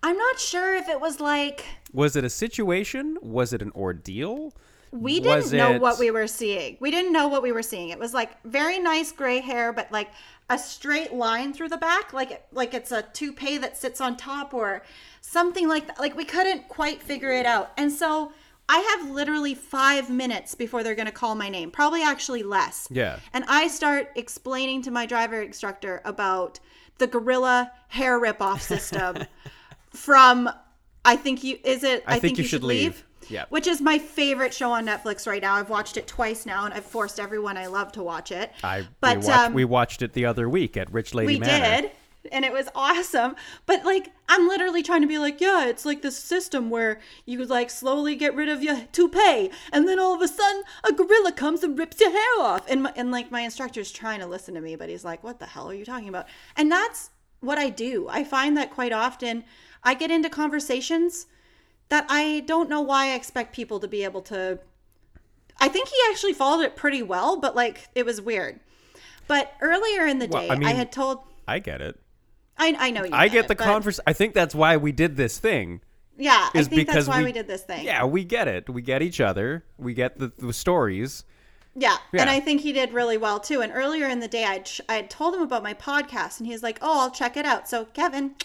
I'm 0.03 0.17
not 0.17 0.39
sure 0.39 0.75
if 0.75 0.87
it 0.87 1.01
was 1.01 1.19
like 1.19 1.65
Was 1.93 2.15
it 2.15 2.23
a 2.23 2.29
situation? 2.29 3.17
Was 3.21 3.53
it 3.53 3.61
an 3.61 3.71
ordeal? 3.75 4.53
we 4.91 5.19
didn't 5.19 5.51
know 5.51 5.73
it- 5.73 5.81
what 5.81 5.99
we 5.99 6.09
were 6.09 6.25
seeing. 6.25 6.75
We 6.79 6.89
didn't 6.89 7.13
know 7.13 7.27
what 7.27 7.43
we 7.43 7.51
were 7.51 7.61
seeing. 7.61 7.89
It 7.89 7.99
was 7.99 8.13
like 8.13 8.41
very 8.43 8.79
nice 8.79 9.11
gray 9.11 9.39
hair, 9.39 9.71
but 9.71 9.91
like 9.91 10.09
a 10.49 10.57
straight 10.57 11.13
line 11.13 11.53
through 11.53 11.69
the 11.69 11.77
back, 11.77 12.11
like 12.11 12.43
like 12.51 12.73
it's 12.73 12.91
a 12.91 13.03
toupee 13.03 13.57
that 13.59 13.77
sits 13.77 14.01
on 14.01 14.17
top 14.17 14.51
or 14.53 14.81
something 15.21 15.67
like 15.67 15.85
that. 15.87 15.99
Like 15.99 16.15
we 16.15 16.25
couldn't 16.25 16.67
quite 16.69 17.03
figure 17.03 17.31
it 17.31 17.45
out. 17.45 17.71
And 17.77 17.91
so 17.91 18.31
I 18.67 18.79
have 18.97 19.11
literally 19.11 19.53
five 19.53 20.09
minutes 20.09 20.55
before 20.55 20.81
they're 20.83 20.95
going 20.95 21.05
to 21.07 21.11
call 21.11 21.35
my 21.35 21.49
name, 21.49 21.69
probably 21.71 22.01
actually 22.03 22.41
less. 22.43 22.87
Yeah. 22.89 23.19
And 23.33 23.43
I 23.47 23.67
start 23.67 24.09
explaining 24.15 24.81
to 24.83 24.91
my 24.91 25.05
driver 25.05 25.41
instructor 25.41 26.01
about 26.05 26.59
the 26.99 27.07
Gorilla 27.07 27.71
hair 27.87 28.19
ripoff 28.19 28.61
system 28.61 29.25
from 29.89 30.49
I 31.05 31.15
think 31.15 31.43
you 31.43 31.57
is 31.63 31.83
it 31.83 32.03
I, 32.05 32.19
think, 32.19 32.37
you, 32.37 32.43
should 32.43 32.63
leave. 32.63 33.05
Yeah. 33.29 33.45
Which 33.49 33.67
is 33.67 33.81
my 33.81 33.97
favorite 33.97 34.53
show 34.53 34.71
on 34.71 34.85
Netflix 34.85 35.27
right 35.27 35.41
now. 35.41 35.55
I've 35.55 35.69
watched 35.69 35.97
it 35.97 36.07
twice 36.07 36.45
now 36.45 36.65
and 36.65 36.73
I've 36.73 36.85
forced 36.85 37.19
everyone 37.19 37.57
I 37.57 37.67
love 37.67 37.91
to 37.93 38.03
watch 38.03 38.31
it. 38.31 38.51
I 38.63 38.87
but 39.01 39.19
we, 39.19 39.25
watched, 39.25 39.39
um, 39.39 39.53
we 39.53 39.65
watched 39.65 40.01
it 40.01 40.13
the 40.13 40.25
other 40.25 40.49
week 40.49 40.77
at 40.77 40.91
Rich 40.91 41.13
Lady 41.13 41.33
we 41.33 41.39
Manor. 41.39 41.81
did. 41.83 41.91
And 42.31 42.43
it 42.45 42.51
was 42.51 42.69
awesome. 42.75 43.35
But 43.65 43.85
like, 43.85 44.11
I'm 44.27 44.47
literally 44.47 44.83
trying 44.83 45.01
to 45.01 45.07
be 45.07 45.17
like, 45.17 45.39
yeah, 45.39 45.67
it's 45.67 45.85
like 45.85 46.01
this 46.01 46.17
system 46.17 46.69
where 46.69 46.99
you 47.25 47.43
like 47.45 47.69
slowly 47.69 48.15
get 48.15 48.35
rid 48.35 48.49
of 48.49 48.61
your 48.61 48.81
toupee, 48.91 49.51
and 49.71 49.87
then 49.87 49.99
all 49.99 50.13
of 50.13 50.21
a 50.21 50.27
sudden 50.27 50.63
a 50.83 50.93
gorilla 50.93 51.31
comes 51.31 51.63
and 51.63 51.77
rips 51.77 51.99
your 51.99 52.11
hair 52.11 52.39
off. 52.41 52.65
And 52.69 52.83
my, 52.83 52.93
and 52.95 53.11
like 53.11 53.31
my 53.31 53.41
instructor's 53.41 53.91
trying 53.91 54.19
to 54.19 54.27
listen 54.27 54.53
to 54.55 54.61
me, 54.61 54.75
but 54.75 54.89
he's 54.89 55.05
like, 55.05 55.23
what 55.23 55.39
the 55.39 55.45
hell 55.45 55.69
are 55.69 55.73
you 55.73 55.85
talking 55.85 56.09
about? 56.09 56.27
And 56.55 56.71
that's 56.71 57.11
what 57.39 57.57
I 57.57 57.69
do. 57.69 58.07
I 58.09 58.23
find 58.23 58.57
that 58.57 58.71
quite 58.71 58.91
often 58.91 59.43
I 59.83 59.93
get 59.93 60.11
into 60.11 60.29
conversations 60.29 61.27
that 61.89 62.05
I 62.09 62.43
don't 62.45 62.69
know 62.69 62.81
why 62.81 63.07
I 63.07 63.15
expect 63.15 63.55
people 63.55 63.79
to 63.79 63.87
be 63.87 64.03
able 64.03 64.21
to. 64.23 64.59
I 65.59 65.67
think 65.67 65.89
he 65.89 65.95
actually 66.09 66.33
followed 66.33 66.63
it 66.63 66.75
pretty 66.75 67.01
well, 67.01 67.37
but 67.37 67.55
like 67.55 67.87
it 67.95 68.05
was 68.05 68.21
weird. 68.21 68.59
But 69.27 69.53
earlier 69.61 70.05
in 70.05 70.19
the 70.19 70.27
Well, 70.27 70.41
day, 70.41 70.49
I 70.65 70.69
I, 70.69 70.73
had 70.73 70.91
told. 70.91 71.19
I 71.47 71.59
get 71.59 71.81
it. 71.81 71.99
I, 72.59 72.75
I 72.77 72.91
know 72.91 73.05
you. 73.05 73.11
I 73.13 73.27
get 73.29 73.45
it, 73.45 73.47
the 73.47 73.55
but- 73.55 73.63
converse. 73.65 73.99
I 74.05 74.13
think 74.13 74.33
that's 74.33 74.53
why 74.53 74.77
we 74.77 74.91
did 74.91 75.15
this 75.17 75.37
thing. 75.39 75.81
Yeah, 76.17 76.49
I 76.53 76.63
think 76.63 76.89
that's 76.89 77.07
why 77.07 77.19
we, 77.19 77.25
we, 77.25 77.31
did 77.31 77.47
this 77.47 77.63
thing. 77.63 77.85
Yeah, 77.85 78.03
we 78.03 78.25
get 78.25 78.49
it. 78.49 78.69
We 78.69 78.81
get 78.81 79.01
each 79.01 79.21
other. 79.21 79.63
We 79.77 79.93
get 79.93 80.19
the, 80.19 80.33
the 80.37 80.51
stories. 80.51 81.23
Yeah, 81.75 81.95
Yeah. 82.11 82.21
and 82.21 82.29
I 82.29 82.41
think 82.41 82.59
he 82.59 82.73
did 82.73 82.91
really 82.91 83.15
well 83.15 83.39
too. 83.39 83.61
And 83.61 83.71
earlier 83.73 84.05
in 84.09 84.19
the 84.19 84.27
day, 84.27 84.43
I 84.43 84.61
I 84.89 84.95
had 84.95 85.09
told 85.09 85.33
him 85.33 85.41
about 85.41 85.63
my 85.63 85.73
podcast, 85.73 86.39
and 86.39 86.47
he 86.47 86.51
was 86.51 86.61
like, 86.61 86.77
"Oh, 86.81 86.99
I'll 86.99 87.11
check 87.11 87.37
it 87.37 87.45
out." 87.45 87.69
So, 87.69 87.85
Kevin, 87.85 88.35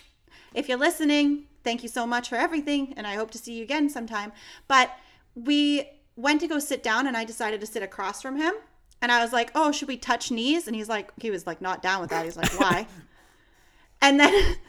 if 0.54 0.68
you're 0.68 0.78
listening, 0.78 1.46
thank 1.64 1.82
you 1.82 1.88
so 1.88 2.06
much 2.06 2.28
for 2.28 2.36
everything, 2.36 2.94
and 2.96 3.08
I 3.08 3.16
hope 3.16 3.32
to 3.32 3.38
see 3.38 3.54
you 3.54 3.64
again 3.64 3.90
sometime. 3.90 4.30
But 4.68 4.92
we 5.34 5.88
went 6.14 6.40
to 6.42 6.46
go 6.46 6.60
sit 6.60 6.84
down, 6.84 7.08
and 7.08 7.16
I 7.16 7.24
decided 7.24 7.60
to 7.60 7.66
sit 7.66 7.82
across 7.82 8.22
from 8.22 8.36
him, 8.36 8.54
and 9.02 9.10
I 9.10 9.20
was 9.20 9.32
like, 9.32 9.50
"Oh, 9.56 9.72
should 9.72 9.88
we 9.88 9.96
touch 9.96 10.30
knees?" 10.30 10.68
And 10.68 10.76
he's 10.76 10.88
like, 10.88 11.10
he 11.20 11.32
was 11.32 11.44
like 11.44 11.60
not 11.60 11.82
down 11.82 12.00
with 12.00 12.10
that. 12.10 12.24
He's 12.24 12.36
like, 12.36 12.52
"Why?" 12.60 12.86
and 14.04 14.20
then. 14.20 14.56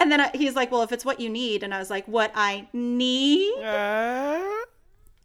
And 0.00 0.10
then 0.10 0.30
he's 0.32 0.56
like, 0.56 0.72
"Well, 0.72 0.80
if 0.80 0.92
it's 0.92 1.04
what 1.04 1.20
you 1.20 1.28
need," 1.28 1.62
and 1.62 1.74
I 1.74 1.78
was 1.78 1.90
like, 1.90 2.08
"What 2.08 2.32
I 2.34 2.66
need?" 2.72 3.62
Uh. 3.62 4.40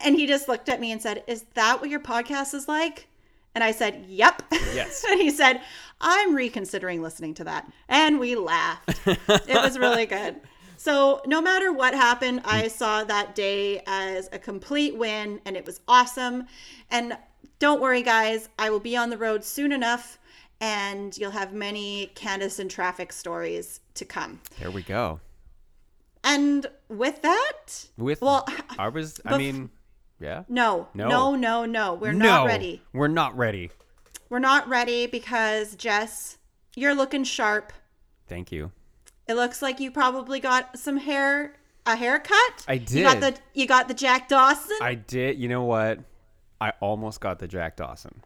And 0.04 0.18
he 0.18 0.28
just 0.28 0.48
looked 0.48 0.70
at 0.70 0.82
me 0.82 0.92
and 0.92 1.02
said, 1.02 1.24
Is 1.28 1.46
that 1.54 1.80
what 1.80 1.90
your 1.90 2.00
podcast 2.00 2.54
is 2.54 2.68
like? 2.68 3.08
And 3.56 3.64
I 3.64 3.72
said, 3.72 4.06
Yep. 4.08 4.44
Yes. 4.74 5.04
and 5.10 5.20
he 5.20 5.32
said, 5.32 5.62
I'm 6.02 6.36
reconsidering 6.36 7.02
listening 7.02 7.34
to 7.36 7.46
that. 7.46 7.72
And 7.88 8.20
we 8.20 8.36
laughed. 8.36 9.08
it 9.08 9.48
was 9.48 9.80
really 9.80 10.06
good. 10.06 10.36
So, 10.76 11.22
no 11.26 11.42
matter 11.42 11.72
what 11.72 11.94
happened, 11.94 12.42
I 12.44 12.64
mm. 12.64 12.72
saw 12.72 13.06
that 13.06 13.36
day 13.36 13.82
as 13.88 14.28
a 14.34 14.40
complete 14.40 14.98
win 14.98 15.40
and 15.46 15.56
it 15.56 15.66
was 15.66 15.80
awesome. 15.88 16.46
And 16.92 17.18
don't 17.60 17.82
worry, 17.82 18.02
guys, 18.02 18.50
I 18.60 18.70
will 18.70 18.82
be 18.82 18.98
on 18.98 19.10
the 19.10 19.18
road 19.18 19.46
soon 19.46 19.72
enough 19.72 20.20
and 20.64 21.18
you'll 21.18 21.32
have 21.32 21.52
many 21.52 22.06
Candace 22.16 22.58
and 22.58 22.72
traffic 22.72 23.12
stories 23.12 23.82
to 23.96 24.06
come. 24.06 24.40
There 24.62 24.72
we 24.72 24.82
go. 24.82 25.20
And 26.24 26.66
with 26.88 27.22
that, 27.22 27.86
With 27.98 28.22
well, 28.22 28.48
I 28.80 28.88
was. 28.88 29.20
I 29.26 29.34
bef- 29.34 29.38
mean, 29.40 29.70
yeah. 30.22 30.44
no, 30.48 30.88
No. 30.94 31.10
no, 31.10 31.36
no, 31.36 31.66
no, 31.66 31.94
we're 31.96 32.14
no, 32.14 32.26
not 32.26 32.46
ready. 32.48 32.82
We're 32.94 33.10
not 33.10 33.38
ready. 33.38 33.72
We're 34.30 34.40
not 34.40 34.66
ready 34.70 35.06
because 35.06 35.76
Jess, 35.76 36.38
you're 36.78 36.96
looking 36.96 37.26
sharp. 37.26 37.74
Thank 38.30 38.50
you. 38.54 38.72
It 39.28 39.34
looks 39.34 39.62
like 39.62 39.82
you 39.82 39.92
probably 39.92 40.40
got 40.40 40.80
some 40.80 40.96
hair, 40.96 41.56
a 41.86 41.98
haircut. 41.98 42.64
I 42.70 42.78
did. 42.78 42.92
You 42.92 43.04
got 43.04 43.20
the 43.20 43.36
you 43.54 43.68
got 43.68 43.90
the 43.90 43.94
Jack 43.94 44.30
Dawson. 44.30 44.78
I 44.82 44.96
did. 44.96 45.38
You 45.38 45.50
know 45.50 45.66
what? 45.66 46.00
I 46.62 46.72
almost 46.80 47.20
got 47.20 47.40
the 47.40 47.50
Jack 47.50 47.76
Dawson. 47.76 48.22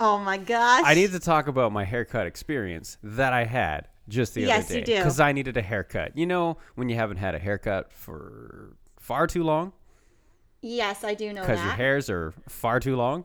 Oh 0.00 0.18
my 0.18 0.38
gosh! 0.38 0.82
I 0.84 0.94
need 0.94 1.12
to 1.12 1.20
talk 1.20 1.48
about 1.48 1.72
my 1.72 1.84
haircut 1.84 2.26
experience 2.26 2.98
that 3.02 3.32
I 3.32 3.44
had 3.44 3.88
just 4.08 4.34
the 4.34 4.42
Yes, 4.42 4.66
other 4.66 4.74
day. 4.74 4.80
you 4.80 4.84
do. 4.86 4.96
Because 4.96 5.20
I 5.20 5.32
needed 5.32 5.56
a 5.56 5.62
haircut. 5.62 6.16
You 6.16 6.26
know, 6.26 6.56
when 6.74 6.88
you 6.88 6.96
haven't 6.96 7.18
had 7.18 7.34
a 7.34 7.38
haircut 7.38 7.92
for 7.92 8.76
far 8.98 9.26
too 9.26 9.42
long, 9.42 9.72
Yes, 10.60 11.04
I 11.04 11.14
do 11.14 11.32
know 11.32 11.42
because 11.42 11.60
your 11.62 11.72
hairs 11.72 12.10
are 12.10 12.32
far 12.48 12.80
too 12.80 12.96
long. 12.96 13.24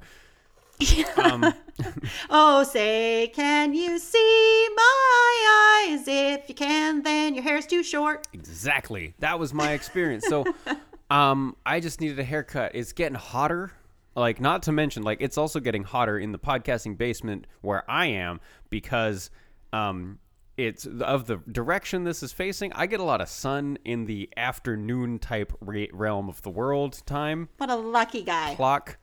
um, 1.18 1.54
oh, 2.30 2.64
say, 2.64 3.32
can 3.34 3.74
you 3.74 3.98
see 3.98 4.68
my 4.76 5.88
eyes? 5.90 6.04
If 6.08 6.50
you 6.50 6.56
can, 6.56 7.02
then 7.04 7.34
your 7.34 7.44
hair's 7.44 7.66
too 7.66 7.84
short. 7.84 8.28
Exactly. 8.34 9.14
That 9.20 9.40
was 9.40 9.54
my 9.54 9.72
experience. 9.72 10.26
So, 10.28 10.46
um, 11.10 11.56
I 11.66 11.80
just 11.80 12.02
needed 12.02 12.20
a 12.20 12.24
haircut. 12.24 12.72
It's 12.76 12.94
getting 12.94 13.16
hotter. 13.16 13.72
Like, 14.16 14.40
not 14.40 14.64
to 14.64 14.72
mention, 14.72 15.04
like, 15.04 15.20
it's 15.22 15.38
also 15.38 15.60
getting 15.60 15.84
hotter 15.84 16.20
in 16.20 16.32
the 16.32 16.40
podcasting 16.40 16.98
basement 16.98 17.48
where 17.62 17.90
I 17.90 18.06
am 18.08 18.40
because, 18.70 19.32
um, 19.72 20.20
it's 20.56 20.86
of 20.86 21.26
the 21.26 21.38
direction 21.52 22.04
this 22.04 22.22
is 22.22 22.32
facing. 22.32 22.72
I 22.74 22.86
get 22.86 23.00
a 23.00 23.04
lot 23.04 23.22
of 23.22 23.28
sun 23.30 23.80
in 23.84 24.06
the 24.06 24.30
afternoon 24.38 25.18
type 25.18 25.52
re- 25.62 25.90
realm 25.92 26.30
of 26.30 26.44
the 26.44 26.52
world 26.52 27.02
time 27.08 27.50
What 27.58 27.72
a 27.72 27.76
lucky 27.76 28.22
guy. 28.22 28.54
clock. 28.54 28.98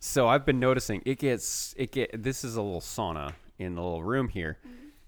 So 0.00 0.26
I've 0.26 0.44
been 0.44 0.58
noticing 0.58 1.00
it 1.06 1.20
gets 1.20 1.74
it 1.78 1.92
get. 1.92 2.20
This 2.24 2.42
is 2.42 2.56
a 2.56 2.62
little 2.62 2.80
sauna 2.80 3.34
in 3.56 3.76
the 3.76 3.82
little 3.82 4.02
room 4.02 4.28
here, 4.28 4.58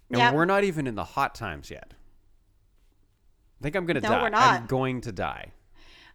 and 0.08 0.18
Yep. 0.18 0.34
we're 0.34 0.44
not 0.44 0.62
even 0.62 0.86
in 0.86 0.94
the 0.94 1.02
hot 1.04 1.34
times 1.34 1.68
yet. 1.68 1.94
I 3.60 3.62
think 3.64 3.74
I'm 3.74 3.86
gonna 3.86 4.00
No, 4.00 4.08
die. 4.08 4.18
we're 4.20 4.26
I'm 4.26 4.32
not. 4.32 4.68
going 4.68 5.00
to 5.00 5.10
die. 5.12 5.52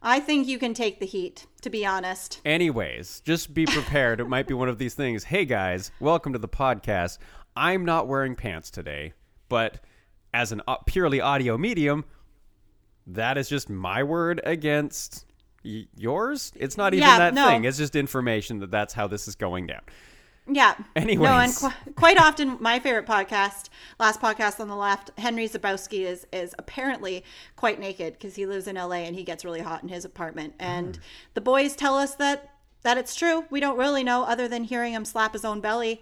I 0.01 0.19
think 0.19 0.47
you 0.47 0.57
can 0.57 0.73
take 0.73 0.99
the 0.99 1.05
heat. 1.05 1.45
To 1.61 1.69
be 1.69 1.85
honest. 1.85 2.41
Anyways, 2.43 3.21
just 3.21 3.53
be 3.53 3.65
prepared. 3.67 4.19
it 4.19 4.27
might 4.27 4.47
be 4.47 4.55
one 4.55 4.67
of 4.67 4.79
these 4.79 4.95
things. 4.95 5.23
Hey 5.25 5.45
guys, 5.45 5.91
welcome 5.99 6.33
to 6.33 6.39
the 6.39 6.47
podcast. 6.47 7.19
I'm 7.55 7.85
not 7.85 8.07
wearing 8.07 8.35
pants 8.35 8.71
today, 8.71 9.13
but 9.47 9.79
as 10.33 10.51
an 10.51 10.61
au- 10.67 10.77
purely 10.87 11.21
audio 11.21 11.55
medium, 11.55 12.03
that 13.05 13.37
is 13.37 13.47
just 13.47 13.69
my 13.69 14.01
word 14.01 14.41
against 14.43 15.25
y- 15.63 15.85
yours. 15.95 16.51
It's 16.55 16.77
not 16.77 16.95
even 16.95 17.07
Yeah, 17.07 17.17
that 17.19 17.33
no. 17.35 17.47
thing. 17.49 17.65
It's 17.65 17.77
just 17.77 17.95
information 17.95 18.57
that 18.61 18.71
that's 18.71 18.95
how 18.95 19.05
this 19.05 19.27
is 19.27 19.35
going 19.35 19.67
down. 19.67 19.81
Yeah. 20.47 20.75
Anyways. 20.95 21.29
No, 21.29 21.37
and 21.37 21.55
qu- 21.55 21.91
quite 21.93 22.17
often, 22.17 22.57
my 22.59 22.79
favorite 22.79 23.05
podcast, 23.05 23.69
last 23.99 24.19
podcast 24.19 24.59
on 24.59 24.67
the 24.67 24.75
left, 24.75 25.11
Henry 25.17 25.47
Zebrowski 25.47 26.01
is 26.05 26.25
is 26.31 26.55
apparently 26.57 27.23
quite 27.55 27.79
naked 27.79 28.13
because 28.13 28.35
he 28.35 28.45
lives 28.45 28.67
in 28.67 28.75
LA 28.75 29.03
and 29.03 29.15
he 29.15 29.23
gets 29.23 29.45
really 29.45 29.61
hot 29.61 29.83
in 29.83 29.89
his 29.89 30.05
apartment. 30.05 30.53
And 30.59 30.97
mm. 30.97 31.01
the 31.35 31.41
boys 31.41 31.75
tell 31.75 31.95
us 31.97 32.15
that 32.15 32.55
that 32.83 32.97
it's 32.97 33.15
true. 33.15 33.45
We 33.49 33.59
don't 33.59 33.77
really 33.77 34.03
know, 34.03 34.23
other 34.23 34.47
than 34.47 34.63
hearing 34.63 34.93
him 34.93 35.05
slap 35.05 35.33
his 35.33 35.45
own 35.45 35.61
belly. 35.61 36.01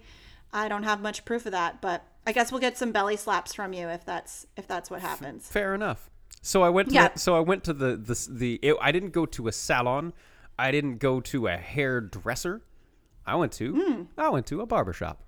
I 0.52 0.68
don't 0.68 0.82
have 0.82 1.00
much 1.00 1.24
proof 1.24 1.46
of 1.46 1.52
that, 1.52 1.80
but 1.80 2.04
I 2.26 2.32
guess 2.32 2.50
we'll 2.50 2.60
get 2.60 2.76
some 2.76 2.92
belly 2.92 3.16
slaps 3.16 3.54
from 3.54 3.72
you 3.72 3.88
if 3.88 4.04
that's 4.04 4.46
if 4.56 4.66
that's 4.66 4.90
what 4.90 5.00
happens. 5.00 5.46
Fair 5.48 5.74
enough. 5.74 6.10
So 6.42 6.62
I 6.62 6.70
went. 6.70 6.88
To 6.88 6.94
Yeah. 6.94 7.08
the, 7.08 7.18
so 7.18 7.36
I 7.36 7.40
went 7.40 7.64
to 7.64 7.72
the 7.72 7.96
the 7.96 8.26
the. 8.30 8.58
It, 8.62 8.76
I 8.80 8.92
didn't 8.92 9.10
go 9.10 9.26
to 9.26 9.48
a 9.48 9.52
salon. 9.52 10.12
I 10.58 10.70
didn't 10.70 10.98
go 10.98 11.20
to 11.20 11.46
a 11.46 11.56
hairdresser. 11.56 12.62
I 13.26 13.36
went 13.36 13.52
to. 13.52 13.74
Hmm. 13.74 14.02
I 14.18 14.28
went 14.30 14.46
to 14.46 14.60
a 14.60 14.66
barber 14.66 14.92
shop. 14.92 15.22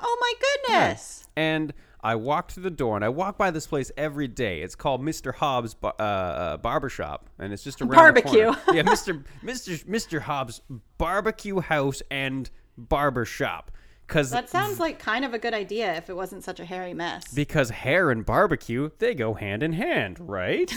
Oh 0.00 0.16
my 0.20 0.34
goodness! 0.74 1.26
And 1.36 1.72
I 2.02 2.14
walked 2.16 2.52
through 2.52 2.64
the 2.64 2.70
door, 2.70 2.96
and 2.96 3.04
I 3.04 3.08
walk 3.08 3.38
by 3.38 3.50
this 3.50 3.66
place 3.66 3.90
every 3.96 4.28
day. 4.28 4.60
It's 4.60 4.74
called 4.74 5.02
Mr. 5.02 5.34
Hobbs 5.34 5.74
Bar- 5.74 5.94
uh, 5.98 6.02
uh, 6.02 6.56
Barbershop, 6.58 7.28
and 7.38 7.52
it's 7.52 7.64
just 7.64 7.80
around 7.80 7.90
Barbecue. 7.92 8.52
yeah, 8.72 8.82
Mr. 8.82 9.24
Mr. 9.42 9.84
Mr. 9.86 10.20
Hobbs 10.20 10.60
Barbecue 10.98 11.60
House 11.60 12.02
and 12.10 12.50
Barbershop. 12.76 13.70
Because 14.06 14.30
That 14.30 14.48
sounds 14.48 14.78
like 14.78 15.00
kind 15.00 15.24
of 15.24 15.34
a 15.34 15.38
good 15.38 15.52
idea 15.52 15.92
if 15.96 16.08
it 16.08 16.14
wasn't 16.14 16.44
such 16.44 16.60
a 16.60 16.64
hairy 16.64 16.94
mess. 16.94 17.24
because 17.34 17.70
hair 17.70 18.12
and 18.12 18.24
barbecue 18.24 18.88
they 19.00 19.16
go 19.16 19.34
hand 19.34 19.64
in 19.64 19.72
hand, 19.72 20.18
right? 20.20 20.72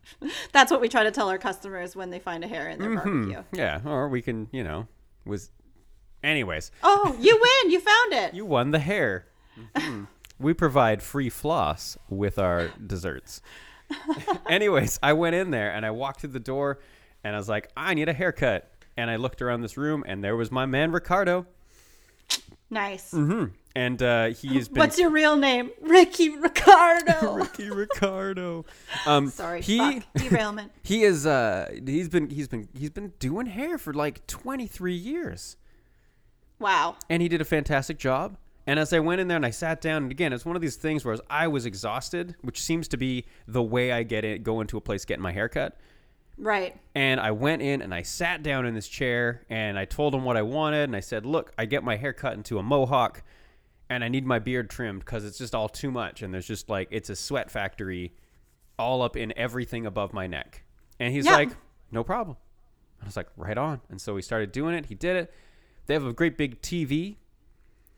That's 0.52 0.70
what 0.70 0.80
we 0.80 0.88
try 0.88 1.04
to 1.04 1.10
tell 1.10 1.28
our 1.28 1.36
customers 1.36 1.94
when 1.94 2.08
they 2.08 2.18
find 2.18 2.42
a 2.42 2.48
hair 2.48 2.70
in 2.70 2.78
their 2.78 2.88
Mm-hmm. 2.90 3.32
barbecue. 3.32 3.42
yeah, 3.52 3.80
or 3.84 4.08
we 4.08 4.22
can, 4.22 4.48
you 4.50 4.64
know, 4.64 4.86
was. 5.26 5.50
Anyways, 6.22 6.70
Oh, 6.82 7.16
you 7.18 7.34
win! 7.40 7.72
You 7.72 7.80
found 7.80 8.12
it. 8.12 8.34
you 8.34 8.44
won 8.44 8.70
the 8.72 8.78
hair. 8.78 9.26
Mhm. 9.74 10.06
we 10.38 10.54
provide 10.54 11.02
free 11.02 11.28
floss 11.30 11.96
with 12.08 12.38
our 12.38 12.68
desserts. 12.86 13.42
Anyways, 14.48 14.98
I 15.02 15.12
went 15.12 15.34
in 15.34 15.50
there 15.50 15.70
and 15.72 15.84
I 15.84 15.90
walked 15.90 16.20
through 16.20 16.30
the 16.30 16.40
door 16.40 16.78
and 17.24 17.34
I 17.34 17.38
was 17.38 17.48
like, 17.48 17.70
I 17.76 17.94
need 17.94 18.08
a 18.08 18.12
haircut. 18.12 18.70
And 18.96 19.10
I 19.10 19.16
looked 19.16 19.40
around 19.42 19.62
this 19.62 19.76
room 19.76 20.04
and 20.06 20.22
there 20.22 20.36
was 20.36 20.50
my 20.50 20.66
man 20.66 20.92
Ricardo. 20.92 21.46
Nice. 22.70 23.12
And 23.74 24.02
uh, 24.02 24.26
he's 24.28 24.68
been 24.68 24.78
What's 24.78 24.98
your 24.98 25.10
real 25.10 25.36
name? 25.36 25.70
Ricky 25.80 26.30
Ricardo. 26.36 27.34
Ricky 27.34 27.68
Ricardo. 27.70 28.64
Um, 29.06 29.28
Sorry. 29.28 29.60
he 29.60 29.78
Fuck. 29.78 30.04
Derailment. 30.16 30.70
he 30.82 31.02
is 31.02 31.26
uh 31.26 31.70
he's 31.84 32.08
been 32.08 32.30
he's 32.30 32.46
been 32.48 32.68
he's 32.76 32.90
been 32.90 33.12
doing 33.18 33.46
hair 33.46 33.76
for 33.78 33.92
like 33.92 34.26
23 34.26 34.94
years. 34.94 35.56
Wow. 36.60 36.96
and 37.08 37.20
he 37.22 37.28
did 37.28 37.40
a 37.40 37.44
fantastic 37.44 37.98
job. 37.98 38.36
And 38.66 38.78
as 38.78 38.92
I 38.92 39.00
went 39.00 39.20
in 39.20 39.26
there 39.28 39.36
and 39.36 39.46
I 39.46 39.50
sat 39.50 39.80
down, 39.80 40.02
and 40.04 40.12
again, 40.12 40.32
it's 40.32 40.44
one 40.44 40.54
of 40.54 40.62
these 40.62 40.76
things 40.76 41.04
where 41.04 41.16
I 41.28 41.48
was 41.48 41.66
exhausted, 41.66 42.36
which 42.42 42.60
seems 42.62 42.86
to 42.88 42.96
be 42.96 43.24
the 43.48 43.62
way 43.62 43.90
I 43.90 44.02
get 44.04 44.24
it, 44.24 44.44
go 44.44 44.60
into 44.60 44.76
a 44.76 44.80
place 44.80 45.04
getting 45.04 45.22
my 45.22 45.32
haircut. 45.32 45.76
Right. 46.38 46.76
And 46.94 47.18
I 47.18 47.32
went 47.32 47.62
in 47.62 47.82
and 47.82 47.92
I 47.94 48.02
sat 48.02 48.42
down 48.42 48.66
in 48.66 48.74
this 48.74 48.86
chair 48.86 49.42
and 49.50 49.78
I 49.78 49.86
told 49.86 50.14
him 50.14 50.24
what 50.24 50.36
I 50.36 50.42
wanted. 50.42 50.84
And 50.84 50.94
I 50.94 51.00
said, 51.00 51.26
Look, 51.26 51.52
I 51.58 51.64
get 51.64 51.82
my 51.82 51.96
hair 51.96 52.12
cut 52.12 52.34
into 52.34 52.58
a 52.58 52.62
mohawk. 52.62 53.22
and 53.88 54.04
I 54.04 54.08
need 54.08 54.24
my 54.24 54.38
beard 54.38 54.70
trimmed 54.70 55.00
because 55.00 55.24
it's 55.24 55.36
just 55.38 55.52
all 55.54 55.68
too 55.68 55.90
much, 55.90 56.22
and 56.22 56.32
there's 56.32 56.46
just 56.46 56.68
like 56.68 56.86
it's 56.92 57.10
a 57.10 57.16
sweat 57.16 57.50
factory, 57.50 58.12
all 58.78 59.02
up 59.02 59.16
in 59.16 59.32
everything 59.36 59.84
above 59.84 60.12
my 60.12 60.28
neck. 60.28 60.62
And 61.00 61.12
he's 61.12 61.24
Yeah. 61.26 61.32
like, 61.34 61.50
no 61.90 62.04
problem. 62.04 62.36
I 63.02 63.06
was 63.06 63.16
like, 63.16 63.26
right 63.36 63.58
on. 63.58 63.80
And 63.90 64.00
so 64.00 64.14
we 64.14 64.22
started 64.22 64.52
doing 64.52 64.76
it. 64.76 64.86
He 64.86 64.94
did 64.94 65.16
it. 65.16 65.34
They 65.90 65.94
have 65.94 66.06
a 66.06 66.12
great 66.12 66.38
big 66.38 66.62
TV 66.62 67.16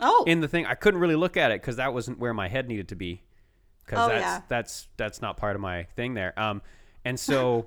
Oh, 0.01 0.25
in 0.27 0.41
the 0.41 0.49
thing. 0.49 0.65
I 0.65 0.75
couldn't 0.75 0.99
really 0.99 1.15
look 1.15 1.37
at 1.37 1.51
it 1.51 1.61
because 1.61 1.77
that 1.77 1.93
wasn't 1.93 2.19
where 2.19 2.33
my 2.33 2.49
head 2.49 2.67
needed 2.67 2.89
to 2.89 2.95
be. 2.97 3.21
Because 3.85 3.99
Oh, 3.99 4.09
that's 4.09 4.23
yeah. 4.23 4.41
that's 4.49 4.89
that's 4.97 5.21
not 5.21 5.37
part 5.37 5.57
of 5.57 5.61
my 5.61 5.83
thing 5.95 6.15
there. 6.15 6.33
Um, 6.41 6.63
and 7.05 7.21
so 7.21 7.67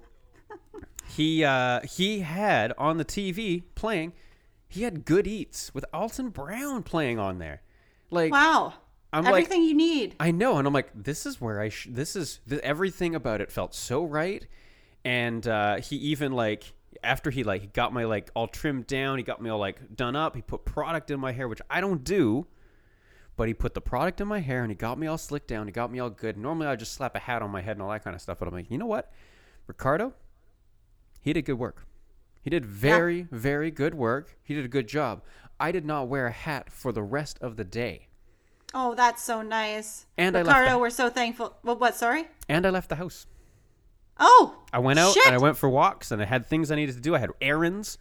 he 1.15 1.43
uh, 1.45 1.81
he 1.81 2.21
had 2.21 2.73
on 2.79 2.97
the 2.97 3.05
TV 3.05 3.61
playing. 3.75 4.13
He 4.67 4.81
had 4.81 5.05
Good 5.05 5.27
Eats 5.27 5.71
with 5.75 5.85
Alton 5.93 6.29
Brown 6.29 6.81
playing 6.81 7.19
on 7.19 7.37
there. 7.37 7.61
Like 8.09 8.31
wow. 8.31 8.73
I'm 9.13 9.25
like- 9.25 9.31
Everything 9.43 9.61
you 9.61 9.75
need. 9.75 10.15
I 10.19 10.31
know, 10.31 10.57
and 10.57 10.67
I'm 10.67 10.73
like, 10.73 10.89
this 10.95 11.27
is 11.27 11.39
where 11.39 11.61
I. 11.61 11.69
Sh- 11.69 11.89
this 11.91 12.15
is 12.15 12.39
th- 12.49 12.61
everything 12.61 13.13
about 13.13 13.41
it 13.41 13.51
felt 13.51 13.75
so 13.75 14.03
right, 14.03 14.43
and 15.05 15.47
uh, 15.47 15.75
he 15.75 15.97
even 15.97 16.31
like 16.31 16.73
after 17.03 17.29
he 17.31 17.43
like 17.43 17.61
he 17.61 17.67
got 17.67 17.93
my 17.93 18.05
like 18.05 18.29
all 18.35 18.47
trimmed 18.47 18.87
down, 18.87 19.17
he 19.17 19.23
got 19.23 19.41
me 19.41 19.49
all 19.49 19.59
like 19.59 19.95
done 19.95 20.15
up. 20.15 20.35
He 20.35 20.41
put 20.41 20.65
product 20.65 21.11
in 21.11 21.19
my 21.19 21.31
hair, 21.31 21.47
which 21.47 21.61
I 21.69 21.81
don't 21.81 22.03
do, 22.03 22.47
but 23.35 23.47
he 23.47 23.53
put 23.53 23.73
the 23.73 23.81
product 23.81 24.21
in 24.21 24.27
my 24.27 24.39
hair 24.39 24.61
and 24.63 24.71
he 24.71 24.75
got 24.75 24.97
me 24.99 25.07
all 25.07 25.17
slicked 25.17 25.47
down. 25.47 25.67
He 25.67 25.71
got 25.71 25.91
me 25.91 25.99
all 25.99 26.09
good. 26.09 26.37
Normally, 26.37 26.67
I 26.67 26.75
just 26.75 26.93
slap 26.93 27.15
a 27.15 27.19
hat 27.19 27.41
on 27.41 27.49
my 27.49 27.61
head 27.61 27.73
and 27.77 27.81
all 27.81 27.89
that 27.89 28.03
kind 28.03 28.15
of 28.15 28.21
stuff, 28.21 28.39
but 28.39 28.47
I'm 28.47 28.53
like, 28.53 28.69
you 28.71 28.77
know 28.77 28.85
what, 28.85 29.11
Ricardo, 29.67 30.13
he 31.21 31.33
did 31.33 31.45
good 31.45 31.59
work. 31.59 31.85
He 32.41 32.49
did 32.49 32.65
very, 32.65 33.27
very 33.31 33.71
good 33.71 33.95
work. 33.95 34.37
He 34.43 34.53
did 34.53 34.65
a 34.65 34.67
good 34.69 34.87
job. 34.87 35.23
I 35.59 35.71
did 35.71 35.83
not 35.85 36.07
wear 36.07 36.27
a 36.27 36.31
hat 36.31 36.71
for 36.71 36.91
the 36.91 37.01
rest 37.01 37.39
of 37.41 37.55
the 37.55 37.63
day. 37.63 38.07
Oh, 38.73 38.93
that's 38.93 39.23
so 39.23 39.41
nice. 39.41 40.05
And 40.17 40.35
I 40.37 40.41
left 40.41 40.49
Ricardo, 40.57 40.71
the- 40.73 40.79
we're 40.79 40.89
so 40.91 41.09
thankful. 41.09 41.57
Well, 41.63 41.77
what? 41.77 41.95
Sorry. 41.95 42.27
And 42.47 42.65
I 42.67 42.69
left 42.69 42.89
the 42.89 42.95
house. 42.97 43.25
Oh, 44.19 44.55
I 44.71 44.79
went 44.79 44.99
out 44.99 45.13
Shit. 45.13 45.25
and 45.25 45.35
I 45.35 45.39
went 45.39 45.57
for 45.57 45.67
walks 45.69 46.11
and 46.11 46.21
I 46.21 46.25
had 46.25 46.45
things 46.45 46.71
I 46.71 46.75
needed 46.75 46.95
to 46.95 47.01
do. 47.01 47.15
I 47.15 47.19
had 47.19 47.31
errands, 47.41 47.97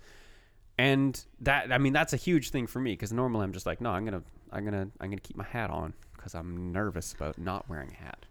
and 0.79 1.23
that 1.41 1.73
I 1.73 1.79
mean 1.79 1.93
that's 1.93 2.13
a 2.13 2.17
huge 2.17 2.51
thing 2.51 2.67
for 2.67 2.81
me 2.81 2.93
because 2.93 3.13
normally 3.13 3.45
I'm 3.45 3.53
just 3.53 3.67
like, 3.67 3.81
no, 3.81 3.91
I'm 3.91 4.05
gonna 4.05 4.23
I'm 4.53 4.65
gonna 4.65 4.89
I'm 5.01 5.11
gonna 5.11 5.21
keep 5.21 5.37
my 5.37 5.45
hat 5.45 5.71
on 5.71 5.93
because 6.17 6.35
I'm 6.35 6.73
nervous 6.73 7.13
about 7.13 7.39
not 7.39 7.69
wearing 7.69 7.91
a 7.91 8.05
hat. 8.05 8.27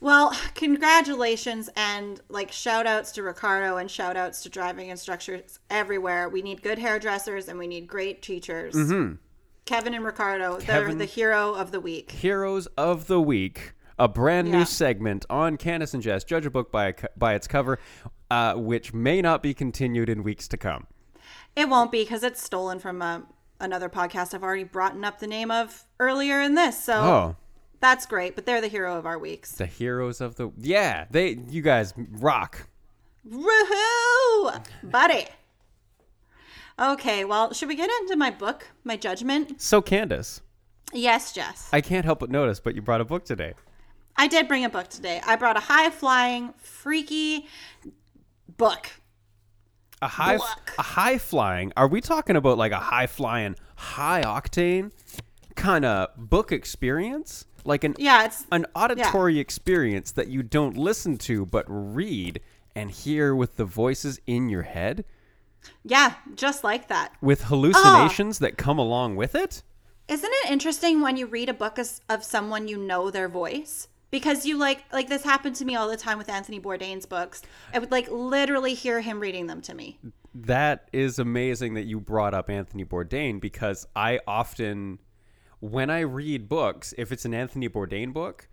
Well, 0.00 0.36
congratulations 0.54 1.70
and 1.76 2.20
like 2.28 2.52
shout 2.52 2.86
outs 2.86 3.12
to 3.12 3.22
Ricardo 3.22 3.76
and 3.78 3.90
shout 3.90 4.16
outs 4.16 4.42
to 4.42 4.48
driving 4.48 4.88
instructors 4.90 5.58
everywhere. 5.70 6.28
We 6.28 6.42
need 6.42 6.62
good 6.62 6.78
hairdressers 6.78 7.48
and 7.48 7.58
we 7.58 7.66
need 7.66 7.86
great 7.86 8.20
teachers. 8.22 8.74
Mhm. 8.74 9.18
Kevin 9.64 9.94
and 9.94 10.04
Ricardo, 10.04 10.58
they're 10.58 10.94
the 10.94 11.04
hero 11.06 11.54
of 11.54 11.70
the 11.70 11.80
week. 11.80 12.10
Heroes 12.10 12.66
of 12.76 13.06
the 13.06 13.20
week, 13.20 13.72
a 13.98 14.08
brand 14.08 14.48
Yeah. 14.48 14.58
new 14.58 14.64
segment 14.64 15.24
on 15.30 15.56
Candace 15.56 15.94
and 15.94 16.02
Jess. 16.02 16.24
Judge 16.24 16.46
a 16.46 16.50
book 16.50 16.70
by 16.72 16.88
a, 16.88 16.94
by 17.16 17.34
its 17.34 17.46
cover, 17.46 17.78
uh, 18.30 18.54
which 18.54 18.92
may 18.92 19.20
not 19.22 19.42
be 19.42 19.54
continued 19.54 20.08
in 20.08 20.22
weeks 20.22 20.48
to 20.48 20.56
come. 20.56 20.86
It 21.56 21.68
won't 21.68 21.92
be 21.92 22.02
because 22.02 22.22
it's 22.24 22.42
stolen 22.42 22.78
from 22.80 23.00
uh, 23.02 23.20
another 23.60 23.88
podcast 23.88 24.34
I've 24.34 24.42
already 24.42 24.64
brought 24.64 25.02
up 25.04 25.20
the 25.20 25.26
name 25.26 25.50
of 25.50 25.84
earlier 26.00 26.40
in 26.40 26.54
this. 26.54 26.82
So 26.82 26.94
Oh, 26.94 27.36
that's 27.80 28.06
great, 28.06 28.34
but 28.34 28.44
they're 28.46 28.60
the 28.60 28.68
hero 28.68 28.96
of 28.98 29.06
our 29.06 29.18
weeks. 29.18 29.52
the 29.52 29.66
heroes 29.66 30.20
of 30.20 30.34
the 30.36 30.50
yeah, 30.58 31.04
they 31.10 31.38
you 31.48 31.62
guys 31.62 31.94
rock. 31.96 32.66
Woohoo! 33.28 34.64
Buddy. 34.82 35.26
Okay, 36.78 37.24
well, 37.24 37.52
should 37.52 37.68
we 37.68 37.76
get 37.76 37.88
into 38.00 38.16
my 38.16 38.30
book, 38.30 38.68
my 38.82 38.96
judgment? 38.96 39.60
So 39.60 39.80
Candace, 39.80 40.40
Yes, 40.92 41.32
Jess. 41.32 41.68
I 41.72 41.80
can't 41.80 42.04
help 42.04 42.18
but 42.20 42.30
notice, 42.30 42.58
but 42.60 42.74
you 42.74 42.82
brought 42.82 43.00
a 43.00 43.04
book 43.04 43.24
today. 43.24 43.54
I 44.16 44.26
did 44.28 44.48
bring 44.48 44.64
a 44.64 44.68
book 44.68 44.88
today. 44.88 45.20
I 45.26 45.36
brought 45.36 45.56
a 45.56 45.60
high 45.60 45.90
flying, 45.90 46.54
freaky 46.58 47.46
book. 48.56 48.88
A 50.02 50.08
high, 50.08 50.36
Book. 50.36 50.74
a 50.78 50.82
high 50.82 51.18
flying. 51.18 51.72
Are 51.76 51.88
we 51.88 52.00
talking 52.00 52.36
about 52.36 52.58
like 52.58 52.72
a 52.72 52.78
high 52.78 53.06
flying, 53.06 53.56
high 53.76 54.22
octane 54.22 54.92
kind 55.56 55.84
of 55.84 56.10
book 56.16 56.52
experience? 56.52 57.46
Like 57.64 57.84
an 57.84 57.94
Yeah, 57.98 58.26
it's 58.26 58.44
an 58.52 58.66
auditory 58.74 59.38
experience 59.38 60.12
that 60.12 60.28
you 60.28 60.42
don't 60.42 60.76
listen 60.76 61.16
to 61.18 61.46
but 61.46 61.64
read 61.68 62.40
and 62.74 62.90
hear 62.90 63.34
with 63.34 63.56
the 63.56 63.64
voices 63.64 64.20
in 64.26 64.50
your 64.50 64.62
head 64.62 65.04
yeah, 65.82 66.14
just 66.34 66.64
like 66.64 66.88
that. 66.88 67.12
with 67.20 67.42
ah! 67.42 67.46
hallucinations 67.48 68.38
that 68.38 68.56
come 68.56 68.78
along 68.78 69.16
with 69.16 69.34
it? 69.34 69.62
Isn't 70.08 70.30
it 70.44 70.50
interesting 70.50 71.00
when 71.00 71.16
you 71.16 71.26
read 71.26 71.48
a 71.48 71.54
book 71.54 71.78
of 71.78 72.24
someone 72.24 72.68
you 72.68 72.76
know 72.76 73.10
their 73.10 73.28
voice? 73.28 73.88
Because 74.14 74.46
you 74.46 74.58
like 74.58 74.84
like 74.92 75.08
this 75.08 75.24
happened 75.24 75.56
to 75.56 75.64
me 75.64 75.74
all 75.74 75.88
the 75.88 75.96
time 75.96 76.18
with 76.18 76.28
Anthony 76.28 76.60
Bourdain's 76.60 77.04
books. 77.04 77.42
I 77.72 77.80
would 77.80 77.90
like 77.90 78.08
literally 78.08 78.72
hear 78.74 79.00
him 79.00 79.18
reading 79.18 79.48
them 79.48 79.60
to 79.62 79.74
me. 79.74 79.98
That 80.32 80.88
is 80.92 81.18
amazing 81.18 81.74
that 81.74 81.86
you 81.86 81.98
brought 81.98 82.32
up 82.32 82.48
Anthony 82.48 82.84
Bourdain 82.84 83.40
because 83.40 83.88
I 83.96 84.20
often, 84.24 85.00
when 85.58 85.90
I 85.90 86.00
read 86.02 86.48
books, 86.48 86.94
if 86.96 87.10
it's 87.10 87.24
an 87.24 87.34
Anthony 87.34 87.68
Bourdain 87.68 88.12
book, 88.12 88.46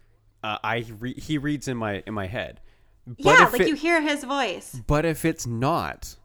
uh, 0.44 0.58
I 0.64 0.84
re- 0.98 1.14
he 1.14 1.38
reads 1.38 1.68
in 1.68 1.78
my 1.78 2.02
in 2.08 2.16
my 2.16 2.26
head. 2.26 2.60
But 3.06 3.18
yeah, 3.20 3.50
like 3.52 3.62
it- 3.62 3.68
you 3.68 3.76
hear 3.76 4.02
his 4.02 4.24
voice. 4.24 4.82
But 4.88 5.06
if 5.06 5.26
it's 5.26 5.46
not 5.46 6.16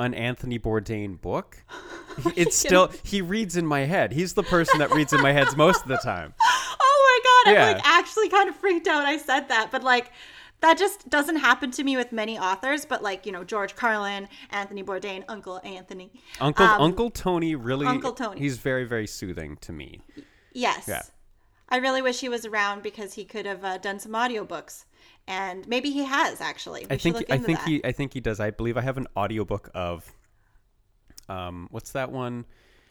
an 0.00 0.12
Anthony 0.12 0.58
Bourdain 0.58 1.20
book, 1.20 1.62
it's 2.34 2.56
still 2.56 2.90
he 3.04 3.20
reads 3.22 3.56
in 3.56 3.64
my 3.64 3.84
head. 3.84 4.12
He's 4.12 4.34
the 4.34 4.42
person 4.42 4.80
that 4.80 4.90
reads 4.90 5.12
in 5.12 5.20
my 5.22 5.30
heads 5.30 5.56
most 5.56 5.82
of 5.82 5.88
the 5.88 5.98
time. 5.98 6.34
Yeah. 7.46 7.66
I'm 7.66 7.74
like 7.74 7.86
actually 7.86 8.28
kind 8.28 8.48
of 8.48 8.56
freaked 8.56 8.88
out 8.88 9.04
I 9.04 9.16
said 9.18 9.48
that, 9.48 9.70
but 9.70 9.82
like 9.82 10.12
that 10.60 10.78
just 10.78 11.08
doesn't 11.10 11.36
happen 11.36 11.70
to 11.72 11.84
me 11.84 11.96
with 11.96 12.12
many 12.12 12.38
authors, 12.38 12.86
but 12.86 13.02
like, 13.02 13.26
you 13.26 13.32
know, 13.32 13.44
George 13.44 13.76
Carlin, 13.76 14.28
Anthony 14.50 14.82
Bourdain, 14.82 15.24
Uncle 15.28 15.60
Anthony. 15.64 16.10
Uncle 16.40 16.64
Um, 16.66 16.80
Uncle 16.80 17.10
Tony 17.10 17.54
really 17.54 17.86
Uncle 17.86 18.12
Tony. 18.12 18.40
He's 18.40 18.58
very 18.58 18.84
very 18.84 19.06
soothing 19.06 19.56
to 19.58 19.72
me. 19.72 20.00
Yes. 20.52 20.86
Yeah. 20.88 21.02
I 21.68 21.76
really 21.78 22.00
wish 22.00 22.20
he 22.20 22.28
was 22.28 22.46
around 22.46 22.82
because 22.82 23.14
he 23.14 23.24
could 23.24 23.44
have 23.44 23.64
uh, 23.64 23.78
done 23.78 23.98
some 23.98 24.12
audiobooks. 24.12 24.84
And 25.28 25.66
maybe 25.66 25.90
he 25.90 26.04
has 26.04 26.40
actually. 26.40 26.86
We 26.88 26.94
I 26.94 26.98
think 26.98 27.16
I 27.28 27.38
think 27.38 27.58
that. 27.58 27.68
he 27.68 27.84
I 27.84 27.92
think 27.92 28.14
he 28.14 28.20
does. 28.20 28.38
I 28.38 28.50
believe 28.50 28.76
I 28.76 28.82
have 28.82 28.96
an 28.96 29.08
audiobook 29.16 29.70
of 29.74 30.10
um 31.28 31.66
what's 31.70 31.92
that 31.92 32.12
one? 32.12 32.44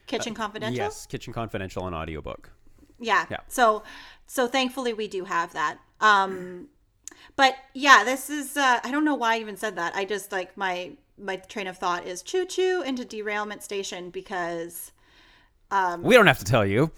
Kitchen 0.07 0.33
Confidential? 0.33 0.75
Yes, 0.75 1.05
Kitchen 1.05 1.33
Confidential 1.33 1.87
an 1.87 1.93
audiobook. 1.93 2.51
Yeah. 2.99 3.25
Yeah. 3.29 3.37
So 3.47 3.83
so 4.27 4.47
thankfully 4.47 4.93
we 4.93 5.07
do 5.07 5.25
have 5.25 5.53
that. 5.53 5.77
Um 6.01 6.69
but 7.35 7.55
yeah, 7.73 8.03
this 8.05 8.29
is 8.29 8.57
uh 8.57 8.79
I 8.83 8.91
don't 8.91 9.05
know 9.05 9.15
why 9.15 9.35
I 9.35 9.39
even 9.39 9.57
said 9.57 9.75
that. 9.77 9.95
I 9.95 10.05
just 10.05 10.31
like 10.31 10.57
my 10.57 10.93
my 11.17 11.37
train 11.37 11.67
of 11.67 11.77
thought 11.77 12.05
is 12.07 12.21
choo 12.23 12.45
choo 12.45 12.83
into 12.85 13.05
derailment 13.05 13.63
station 13.63 14.09
because 14.09 14.91
Um, 15.71 16.03
we 16.03 16.15
don't 16.15 16.27
have 16.27 16.39
to 16.39 16.45
tell 16.45 16.65
you. 16.65 16.91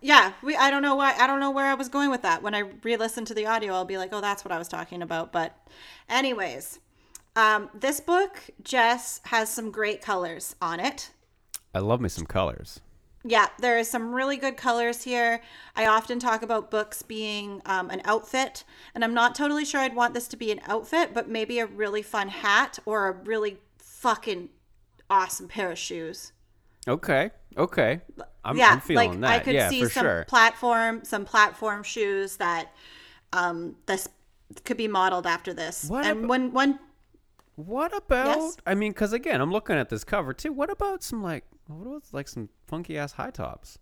yeah, 0.00 0.32
we 0.42 0.56
I 0.56 0.70
don't 0.70 0.82
know 0.82 0.94
why 0.94 1.14
I 1.18 1.26
don't 1.26 1.40
know 1.40 1.50
where 1.50 1.66
I 1.66 1.74
was 1.74 1.88
going 1.88 2.10
with 2.10 2.22
that. 2.22 2.42
When 2.42 2.54
I 2.54 2.60
re-listen 2.82 3.24
to 3.26 3.34
the 3.34 3.46
audio, 3.46 3.74
I'll 3.74 3.84
be 3.84 3.98
like, 3.98 4.10
"Oh, 4.12 4.20
that's 4.20 4.44
what 4.44 4.52
I 4.52 4.58
was 4.58 4.68
talking 4.68 5.02
about." 5.02 5.32
But 5.32 5.56
anyways, 6.08 6.78
um 7.36 7.70
this 7.74 8.00
book 8.00 8.42
Jess 8.62 9.20
has 9.26 9.48
some 9.50 9.70
great 9.70 10.02
colors 10.02 10.56
on 10.62 10.80
it. 10.80 11.10
I 11.72 11.78
love 11.78 12.00
me 12.00 12.08
some 12.08 12.26
colors. 12.26 12.80
Yeah, 13.28 13.48
there 13.58 13.76
is 13.76 13.90
some 13.90 14.14
really 14.14 14.36
good 14.36 14.56
colors 14.56 15.02
here. 15.02 15.40
I 15.74 15.86
often 15.86 16.20
talk 16.20 16.42
about 16.42 16.70
books 16.70 17.02
being 17.02 17.60
um, 17.66 17.90
an 17.90 18.00
outfit, 18.04 18.62
and 18.94 19.02
I'm 19.02 19.14
not 19.14 19.34
totally 19.34 19.64
sure 19.64 19.80
I'd 19.80 19.96
want 19.96 20.14
this 20.14 20.28
to 20.28 20.36
be 20.36 20.52
an 20.52 20.60
outfit, 20.66 21.12
but 21.12 21.28
maybe 21.28 21.58
a 21.58 21.66
really 21.66 22.02
fun 22.02 22.28
hat 22.28 22.78
or 22.86 23.08
a 23.08 23.12
really 23.12 23.58
fucking 23.78 24.50
awesome 25.10 25.48
pair 25.48 25.72
of 25.72 25.78
shoes. 25.78 26.32
Okay. 26.86 27.30
Okay. 27.56 28.00
I'm, 28.44 28.56
yeah, 28.56 28.70
I'm 28.70 28.80
feeling 28.80 29.12
like 29.12 29.20
that. 29.22 29.30
I 29.30 29.38
could 29.40 29.54
yeah, 29.54 29.70
see 29.70 29.80
some 29.86 30.04
sure. 30.04 30.24
platform, 30.28 31.04
some 31.04 31.24
platform 31.24 31.82
shoes 31.82 32.36
that 32.36 32.72
um, 33.32 33.74
this 33.86 34.08
could 34.64 34.76
be 34.76 34.86
modeled 34.86 35.26
after 35.26 35.52
this. 35.52 35.86
What 35.88 36.04
and 36.04 36.24
ab- 36.24 36.28
when 36.28 36.52
when 36.52 36.78
What 37.56 37.96
about? 37.96 38.36
Yes? 38.36 38.56
I 38.66 38.74
mean, 38.74 38.92
because 38.92 39.12
again, 39.12 39.40
I'm 39.40 39.50
looking 39.50 39.76
at 39.76 39.88
this 39.88 40.04
cover 40.04 40.32
too. 40.32 40.52
What 40.52 40.70
about 40.70 41.02
some 41.02 41.22
like, 41.22 41.44
what 41.68 41.86
about 41.86 42.02
like 42.12 42.28
some 42.28 42.48
funky 42.66 42.96
ass 42.98 43.12
high 43.12 43.30
tops? 43.30 43.78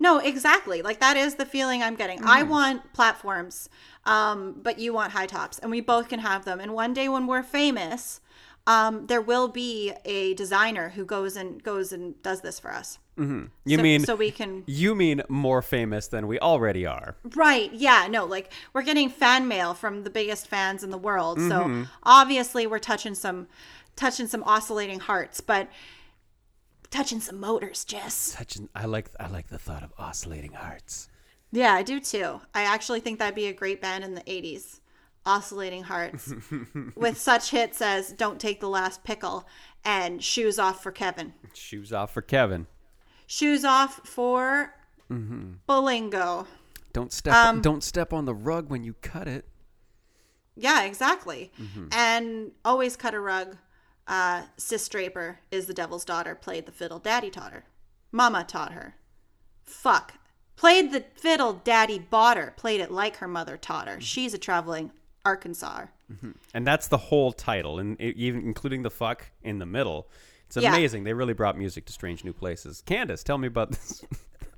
No, 0.00 0.18
exactly. 0.18 0.80
Like 0.82 1.00
that 1.00 1.16
is 1.16 1.34
the 1.34 1.44
feeling 1.44 1.82
I'm 1.82 1.96
getting. 1.96 2.24
I 2.24 2.42
Mm. 2.42 2.48
want 2.48 2.92
platforms, 2.94 3.68
um, 4.04 4.56
but 4.62 4.78
you 4.78 4.94
want 4.94 5.12
high 5.12 5.26
tops, 5.26 5.58
and 5.58 5.70
we 5.70 5.80
both 5.82 6.08
can 6.08 6.20
have 6.20 6.44
them. 6.46 6.60
And 6.60 6.72
one 6.72 6.94
day 6.94 7.08
when 7.10 7.26
we're 7.26 7.42
famous, 7.42 8.20
um, 8.66 9.06
there 9.06 9.20
will 9.20 9.48
be 9.48 9.92
a 10.06 10.32
designer 10.34 10.88
who 10.90 11.04
goes 11.04 11.36
and 11.36 11.62
goes 11.62 11.92
and 11.92 12.20
does 12.22 12.40
this 12.40 12.58
for 12.58 12.72
us. 12.72 12.98
Mm-hmm. 13.18 13.44
You 13.64 13.76
So- 13.76 13.82
mean 13.82 14.04
so 14.04 14.14
we 14.16 14.30
can 14.30 14.62
you 14.66 14.94
mean 14.94 15.22
more 15.28 15.60
famous 15.62 16.08
than 16.08 16.26
we 16.26 16.38
already 16.40 16.84
are? 16.86 17.16
right? 17.34 17.70
Yeah, 17.72 18.06
no, 18.10 18.24
like 18.24 18.50
we're 18.72 18.82
getting 18.82 19.08
fan 19.10 19.46
mail 19.46 19.74
from 19.74 20.04
the 20.04 20.10
biggest 20.10 20.48
fans 20.48 20.82
in 20.84 20.90
the 20.90 20.98
world. 20.98 21.38
Mm-hmm. 21.38 21.82
So 21.84 21.88
obviously 22.02 22.66
we're 22.66 22.78
touching 22.78 23.14
some 23.14 23.46
touching 23.94 24.26
some 24.26 24.42
oscillating 24.44 25.00
hearts, 25.00 25.40
but 25.40 25.68
touching 26.90 27.20
some 27.20 27.38
motors, 27.40 27.84
Jess. 27.84 28.14
Such 28.14 28.56
an, 28.56 28.68
I 28.74 28.86
like 28.86 29.10
I 29.20 29.28
like 29.28 29.48
the 29.48 29.58
thought 29.58 29.82
of 29.82 29.92
oscillating 29.98 30.52
hearts. 30.52 31.08
Yeah, 31.52 31.72
I 31.72 31.82
do 31.82 32.00
too. 32.00 32.40
I 32.54 32.62
actually 32.62 33.00
think 33.00 33.18
that'd 33.18 33.34
be 33.34 33.46
a 33.46 33.52
great 33.52 33.80
band 33.80 34.04
in 34.04 34.14
the 34.14 34.22
80s. 34.22 34.80
Oscillating 35.24 35.82
Hearts. 35.82 36.32
with 36.94 37.18
such 37.18 37.50
hits 37.50 37.82
as 37.82 38.12
Don't 38.12 38.40
Take 38.40 38.60
the 38.60 38.68
Last 38.68 39.02
Pickle 39.02 39.46
and 39.84 40.22
Shoes 40.22 40.58
Off 40.58 40.82
for 40.82 40.92
Kevin. 40.92 41.34
Shoes 41.52 41.92
off 41.92 42.14
for 42.14 42.22
Kevin. 42.22 42.66
Shoes 43.26 43.64
Off 43.64 44.06
for 44.06 44.74
Bolingo. 45.10 46.46
Don't 46.92 47.12
step 47.12 47.34
Um, 47.34 47.60
don't 47.60 47.82
step 47.82 48.12
on 48.12 48.24
the 48.24 48.34
rug 48.34 48.70
when 48.70 48.84
you 48.84 48.94
cut 49.02 49.26
it. 49.28 49.46
Yeah, 50.54 50.84
exactly. 50.84 51.52
And 51.92 52.52
Always 52.64 52.96
Cut 52.96 53.14
a 53.14 53.20
Rug. 53.20 53.56
Uh, 54.06 54.42
Sis 54.56 54.88
Draper 54.88 55.40
is 55.50 55.66
the 55.66 55.74
devil's 55.74 56.04
daughter, 56.04 56.34
played 56.34 56.66
the 56.66 56.72
fiddle. 56.72 56.98
Daddy 56.98 57.30
taught 57.30 57.52
her. 57.52 57.64
Mama 58.12 58.44
taught 58.44 58.72
her. 58.72 58.94
Fuck. 59.64 60.14
Played 60.54 60.92
the 60.92 61.04
fiddle, 61.14 61.60
daddy 61.64 61.98
bought 61.98 62.36
her. 62.38 62.54
Played 62.56 62.80
it 62.80 62.90
like 62.90 63.16
her 63.16 63.28
mother 63.28 63.56
taught 63.56 63.88
her. 63.88 64.00
She's 64.00 64.32
a 64.32 64.38
traveling 64.38 64.90
Arkansas. 65.24 65.86
And 66.54 66.66
that's 66.66 66.86
the 66.88 66.96
whole 66.96 67.32
title, 67.32 67.78
and 67.80 68.00
it, 68.00 68.16
even 68.16 68.40
including 68.42 68.82
the 68.82 68.90
fuck 68.90 69.26
in 69.42 69.58
the 69.58 69.66
middle. 69.66 70.08
It's 70.46 70.56
Yeah. 70.56 70.70
amazing. 70.72 71.02
They 71.04 71.12
really 71.12 71.34
brought 71.34 71.58
music 71.58 71.84
to 71.86 71.92
strange 71.92 72.24
new 72.24 72.32
places. 72.32 72.82
Candace, 72.86 73.22
tell 73.24 73.38
me 73.38 73.48
about 73.48 73.70
this. 73.72 74.04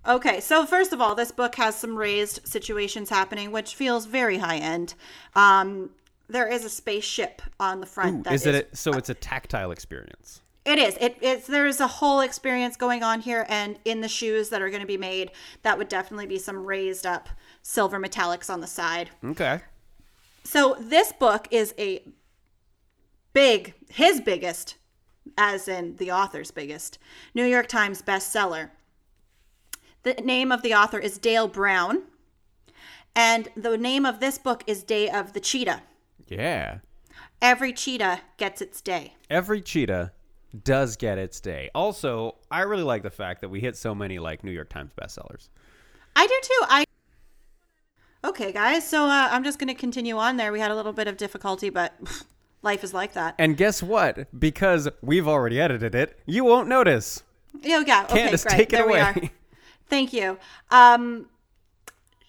Okay, 0.07 0.41
so 0.41 0.65
first 0.65 0.95
of 0.95 1.03
all, 1.03 1.15
this 1.15 1.33
book 1.33 1.57
has 1.57 1.77
some 1.77 1.95
raised 1.95 2.47
situations 2.49 3.11
happening, 3.11 3.53
which 3.53 3.75
feels 3.75 4.07
very 4.07 4.39
high 4.39 4.57
end. 4.57 4.95
Um, 5.35 5.91
there 6.29 6.49
is 6.49 6.65
a 6.65 6.71
spaceship 6.71 7.43
on 7.59 7.81
the 7.81 7.87
front. 7.87 8.25
that 8.25 8.35
is 8.35 8.47
it 8.47 8.69
a, 8.73 8.77
so? 8.77 8.93
It's 8.93 9.09
a 9.09 9.15
tactile 9.15 9.71
experience. 9.71 10.43
It 10.65 10.79
is. 10.79 10.99
It, 11.01 11.17
it's 11.23 11.47
there's 11.47 11.81
a 11.81 11.87
whole 11.87 12.21
experience 12.21 12.77
going 12.77 13.03
on 13.03 13.21
here, 13.21 13.47
and 13.49 13.79
in 13.87 14.03
the 14.03 14.09
shoes 14.09 14.51
that 14.51 14.61
are 14.61 14.69
going 14.69 14.83
to 14.83 14.87
be 14.87 14.99
made, 14.99 15.31
that 15.63 15.79
would 15.79 15.89
definitely 15.89 16.27
be 16.27 16.39
some 16.39 16.65
raised 16.65 17.07
up 17.07 17.29
silver 17.63 17.99
metallics 17.99 18.51
on 18.51 18.61
the 18.61 18.67
side. 18.67 19.11
Okay. 19.25 19.61
So 20.45 20.77
this 20.79 21.13
book 21.13 21.49
is 21.51 21.75
a 21.79 22.03
big, 23.33 23.75
his 23.89 24.21
biggest, 24.21 24.77
as 25.39 25.69
in 25.69 25.97
the 25.97 26.11
author's 26.11 26.51
biggest, 26.51 26.99
New 27.35 27.45
York 27.45 27.69
Times 27.69 28.03
bestseller. 28.03 28.71
The 30.03 30.15
name 30.15 30.53
of 30.53 30.63
the 30.63 30.75
author 30.75 30.99
is 30.99 31.19
Dale 31.19 31.49
Brown, 31.49 32.03
and 33.17 33.49
the 33.57 33.77
name 33.79 34.05
of 34.05 34.21
this 34.21 34.39
book 34.39 34.65
is 34.67 34.83
Day 34.83 35.09
of 35.09 35.33
the 35.33 35.41
Cheetah. 35.41 35.83
Yeah. 36.29 36.79
Every 37.41 37.73
cheetah 37.73 38.21
gets 38.37 38.61
its 38.61 38.81
day. 38.81 39.15
Every 39.31 39.61
cheetah 39.61 40.13
does 40.65 40.97
get 40.97 41.19
its 41.19 41.41
day. 41.41 41.71
Also, 41.75 42.37
I 42.51 42.63
really 42.63 42.83
like 42.83 43.03
the 43.03 43.11
fact 43.11 43.41
that 43.43 43.49
we 43.49 43.61
hit 43.61 43.77
so 43.77 43.95
many 43.95 44.19
like 44.19 44.45
New 44.45 44.51
York 44.51 44.69
Times 44.69 44.93
bestsellers. 45.01 45.49
I 46.17 46.27
do 46.27 46.35
too. 46.43 46.67
I 46.69 46.85
Okay, 48.25 48.51
guys. 48.53 48.87
So 48.87 49.05
uh, 49.05 49.29
I'm 49.31 49.45
just 49.45 49.59
going 49.59 49.69
to 49.69 49.75
continue 49.75 50.17
on 50.17 50.37
there. 50.37 50.51
We 50.51 50.61
had 50.61 50.71
a 50.71 50.75
little 50.75 50.93
bit 50.93 51.07
of 51.07 51.17
difficulty, 51.17 51.71
but 51.71 51.95
life 52.63 52.83
is 52.83 52.93
like 52.93 53.13
that. 53.13 53.35
And 53.39 53.57
guess 53.57 53.83
what? 53.83 54.27
Because 54.39 54.89
we've 55.03 55.29
already 55.29 55.61
edited 55.61 55.95
it, 55.95 56.19
you 56.27 56.45
won't 56.45 56.69
notice. 56.69 57.23
Oh 57.65 57.81
yeah. 57.87 58.05
Okay, 58.05 58.23
Candace, 58.23 58.45
great. 58.45 58.57
take 58.57 58.73
it 58.73 58.77
there 58.77 58.87
we 58.87 58.99
are. 58.99 59.11
away. 59.13 59.31
Thank 59.89 60.13
you. 60.13 60.39
Um, 60.71 61.27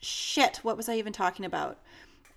shit. 0.02 0.58
What 0.58 0.78
was 0.78 0.88
I 0.88 0.96
even 0.96 1.12
talking 1.12 1.46
about? 1.46 1.80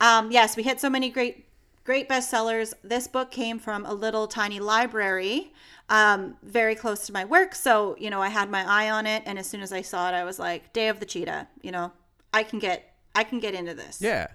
Um, 0.01 0.33
yes, 0.33 0.57
we 0.57 0.63
hit 0.65 0.81
so 0.81 0.91
many 0.91 1.11
great, 1.11 1.47
great 1.85 2.09
bestsellers. 2.09 2.75
This 2.83 3.07
book 3.07 3.31
came 3.31 3.59
from 3.59 3.85
a 3.87 3.93
little 3.93 4.27
tiny 4.27 4.61
library, 4.61 5.53
um, 5.89 6.37
very 6.43 6.75
close 6.75 7.07
to 7.07 7.13
my 7.13 7.25
work. 7.25 7.55
So 7.55 7.97
you 7.99 8.11
know, 8.11 8.23
I 8.23 8.29
had 8.29 8.51
my 8.51 8.65
eye 8.67 8.91
on 8.91 9.07
it, 9.07 9.23
and 9.27 9.39
as 9.39 9.49
soon 9.49 9.61
as 9.61 9.73
I 9.73 9.83
saw 9.83 10.09
it, 10.09 10.15
I 10.15 10.25
was 10.25 10.39
like, 10.39 10.73
"Day 10.73 10.89
of 10.89 11.01
the 11.01 11.07
Cheetah." 11.07 11.49
You 11.63 11.73
know, 11.73 11.93
I 12.33 12.43
can 12.43 12.59
get, 12.59 12.95
I 13.15 13.25
can 13.25 13.41
get 13.41 13.55
into 13.55 13.75
this. 13.75 14.01
Yeah. 14.01 14.29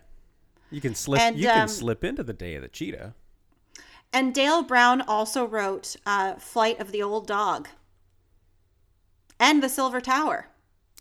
You 0.70 0.82
can 0.82 0.96
slip 0.96 1.22
And, 1.22 1.38
you 1.38 1.48
can 1.48 1.62
um, 1.62 1.68
slip 1.68 2.04
into 2.04 2.24
the 2.24 2.34
day 2.34 2.56
of 2.56 2.62
the 2.62 2.68
cheetah. 2.68 3.14
And 4.14 4.34
Dale 4.34 4.64
Brown 4.64 5.02
also 5.02 5.46
wrote 5.46 5.96
uh, 6.06 6.36
Flight 6.36 6.80
of 6.80 6.92
the 6.92 7.02
Old 7.02 7.28
Dog 7.28 7.68
and 9.40 9.62
The 9.64 9.70
Silver 9.70 10.02
Tower. 10.02 10.50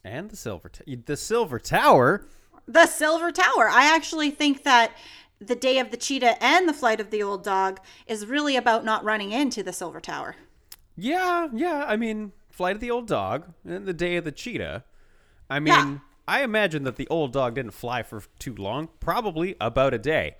And 0.05 0.31
the 0.31 0.37
silver 0.37 0.69
t- 0.69 0.95
the 0.95 1.17
silver 1.17 1.59
tower. 1.59 2.27
The 2.69 2.87
Silver 2.87 3.33
Tower. 3.33 3.69
I 3.69 3.93
actually 3.93 4.31
think 4.31 4.63
that 4.63 4.93
The 5.41 5.55
Day 5.55 5.79
of 5.79 5.91
the 5.91 5.97
Cheetah 5.97 6.43
and 6.43 6.69
The 6.69 6.73
Flight 6.73 7.01
of 7.01 7.11
the 7.11 7.23
Old 7.23 7.45
Dog 7.45 7.81
is 8.07 8.27
really 8.27 8.57
about 8.57 8.85
not 8.85 9.05
running 9.05 9.33
into 9.33 9.63
the 9.63 9.73
Silver 9.73 10.01
Tower. 10.01 10.37
Yeah, 10.97 11.49
yeah. 11.53 11.85
I 11.87 11.97
mean, 11.97 12.33
Flight 12.51 12.77
of 12.77 12.81
the 12.81 12.91
Old 12.91 13.07
Dog 13.07 13.53
and 13.65 13.87
the 13.87 13.93
Day 13.93 14.17
of 14.17 14.25
the 14.25 14.33
Cheetah. 14.33 14.85
I 15.51 15.61
mean, 15.61 15.75
Yeah. 15.75 15.99
I 16.29 16.43
imagine 16.43 16.85
that 16.85 16.97
the 16.97 17.07
old 17.09 17.33
dog 17.33 17.55
didn't 17.55 17.73
fly 17.73 18.03
for 18.03 18.23
too 18.39 18.55
long. 18.55 18.89
Probably 18.99 19.55
about 19.61 19.95
a 19.95 19.99
day. 19.99 20.37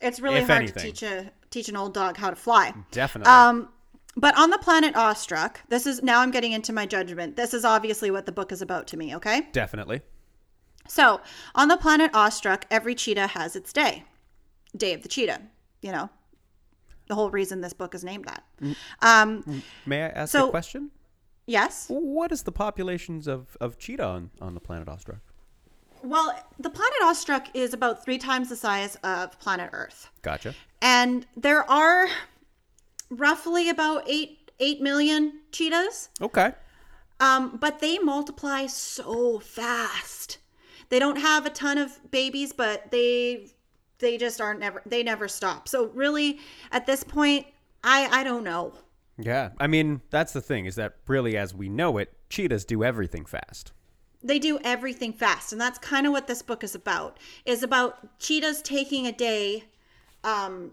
It's 0.00 0.18
really 0.18 0.40
hard 0.40 0.62
anything. 0.62 0.74
to 0.74 0.80
teach 0.80 1.02
a 1.02 1.30
teach 1.50 1.68
an 1.68 1.76
old 1.76 1.94
dog 1.94 2.16
how 2.16 2.30
to 2.30 2.36
fly. 2.36 2.72
Definitely. 2.90 3.30
Um, 3.32 3.68
but 4.16 4.36
on 4.36 4.50
the 4.50 4.58
planet 4.58 4.96
Awestruck, 4.96 5.60
this 5.68 5.86
is 5.86 6.02
now 6.02 6.20
I'm 6.20 6.30
getting 6.30 6.52
into 6.52 6.72
my 6.72 6.86
judgment. 6.86 7.36
This 7.36 7.54
is 7.54 7.64
obviously 7.64 8.10
what 8.10 8.26
the 8.26 8.32
book 8.32 8.50
is 8.50 8.60
about 8.62 8.86
to 8.88 8.96
me, 8.96 9.14
okay? 9.14 9.48
Definitely. 9.52 10.00
So, 10.88 11.20
on 11.54 11.68
the 11.68 11.76
planet 11.76 12.10
Awestruck, 12.12 12.66
every 12.70 12.94
cheetah 12.96 13.28
has 13.28 13.54
its 13.54 13.72
day. 13.72 14.04
Day 14.76 14.92
of 14.94 15.02
the 15.02 15.08
cheetah, 15.08 15.40
you 15.82 15.92
know. 15.92 16.08
The 17.08 17.14
whole 17.16 17.30
reason 17.30 17.60
this 17.60 17.72
book 17.72 17.94
is 17.94 18.04
named 18.04 18.26
that. 18.26 18.44
Um, 19.02 19.62
May 19.84 20.04
I 20.04 20.08
ask 20.08 20.32
So- 20.32 20.48
a 20.48 20.50
question? 20.50 20.90
yes. 21.46 21.86
What 21.88 22.30
is 22.30 22.44
the 22.44 22.52
populations 22.52 23.26
of, 23.26 23.56
of 23.60 23.78
cheetah 23.78 24.04
on, 24.04 24.30
on 24.40 24.54
the 24.54 24.60
planet 24.60 24.88
Awestruck? 24.88 25.18
Well, 26.02 26.32
the 26.58 26.70
planet 26.70 26.98
Awestruck 27.02 27.48
is 27.52 27.74
about 27.74 28.04
three 28.04 28.16
times 28.18 28.48
the 28.48 28.56
size 28.56 28.96
of 29.02 29.38
planet 29.40 29.70
Earth. 29.72 30.08
Gotcha. 30.22 30.54
And 30.80 31.26
there 31.36 31.68
are 31.70 32.08
roughly 33.10 33.68
about 33.68 34.04
eight 34.06 34.50
eight 34.60 34.80
million 34.80 35.40
cheetahs. 35.52 36.10
Okay. 36.20 36.52
Um, 37.18 37.56
but 37.60 37.80
they 37.80 37.98
multiply 37.98 38.66
so 38.66 39.38
fast. 39.40 40.38
They 40.90 40.98
don't 40.98 41.16
have 41.18 41.44
a 41.46 41.50
ton 41.50 41.76
of 41.78 42.10
babies, 42.10 42.52
but 42.52 42.90
they 42.90 43.48
they 44.00 44.18
just 44.18 44.40
aren't 44.40 44.60
never 44.60 44.82
they 44.84 45.02
never 45.02 45.28
stop. 45.28 45.68
So 45.68 45.86
really, 45.88 46.40
at 46.72 46.86
this 46.86 47.04
point, 47.04 47.46
I 47.84 48.08
I 48.10 48.24
don't 48.24 48.44
know. 48.44 48.74
Yeah. 49.18 49.50
I 49.58 49.66
mean, 49.66 50.00
that's 50.10 50.32
the 50.32 50.40
thing 50.40 50.66
is 50.66 50.76
that 50.76 50.96
really, 51.06 51.36
as 51.36 51.54
we 51.54 51.68
know 51.68 51.98
it, 51.98 52.12
cheetahs 52.28 52.64
do 52.64 52.82
everything 52.82 53.26
fast. 53.26 53.72
They 54.22 54.38
do 54.38 54.58
everything 54.64 55.12
fast, 55.12 55.52
and 55.52 55.60
that's 55.60 55.78
kind 55.78 56.06
of 56.06 56.12
what 56.12 56.26
this 56.26 56.42
book 56.42 56.62
is 56.62 56.74
about. 56.74 57.18
Is 57.46 57.62
about 57.62 58.18
cheetahs 58.18 58.60
taking 58.60 59.06
a 59.06 59.12
day 59.12 59.64
um, 60.24 60.72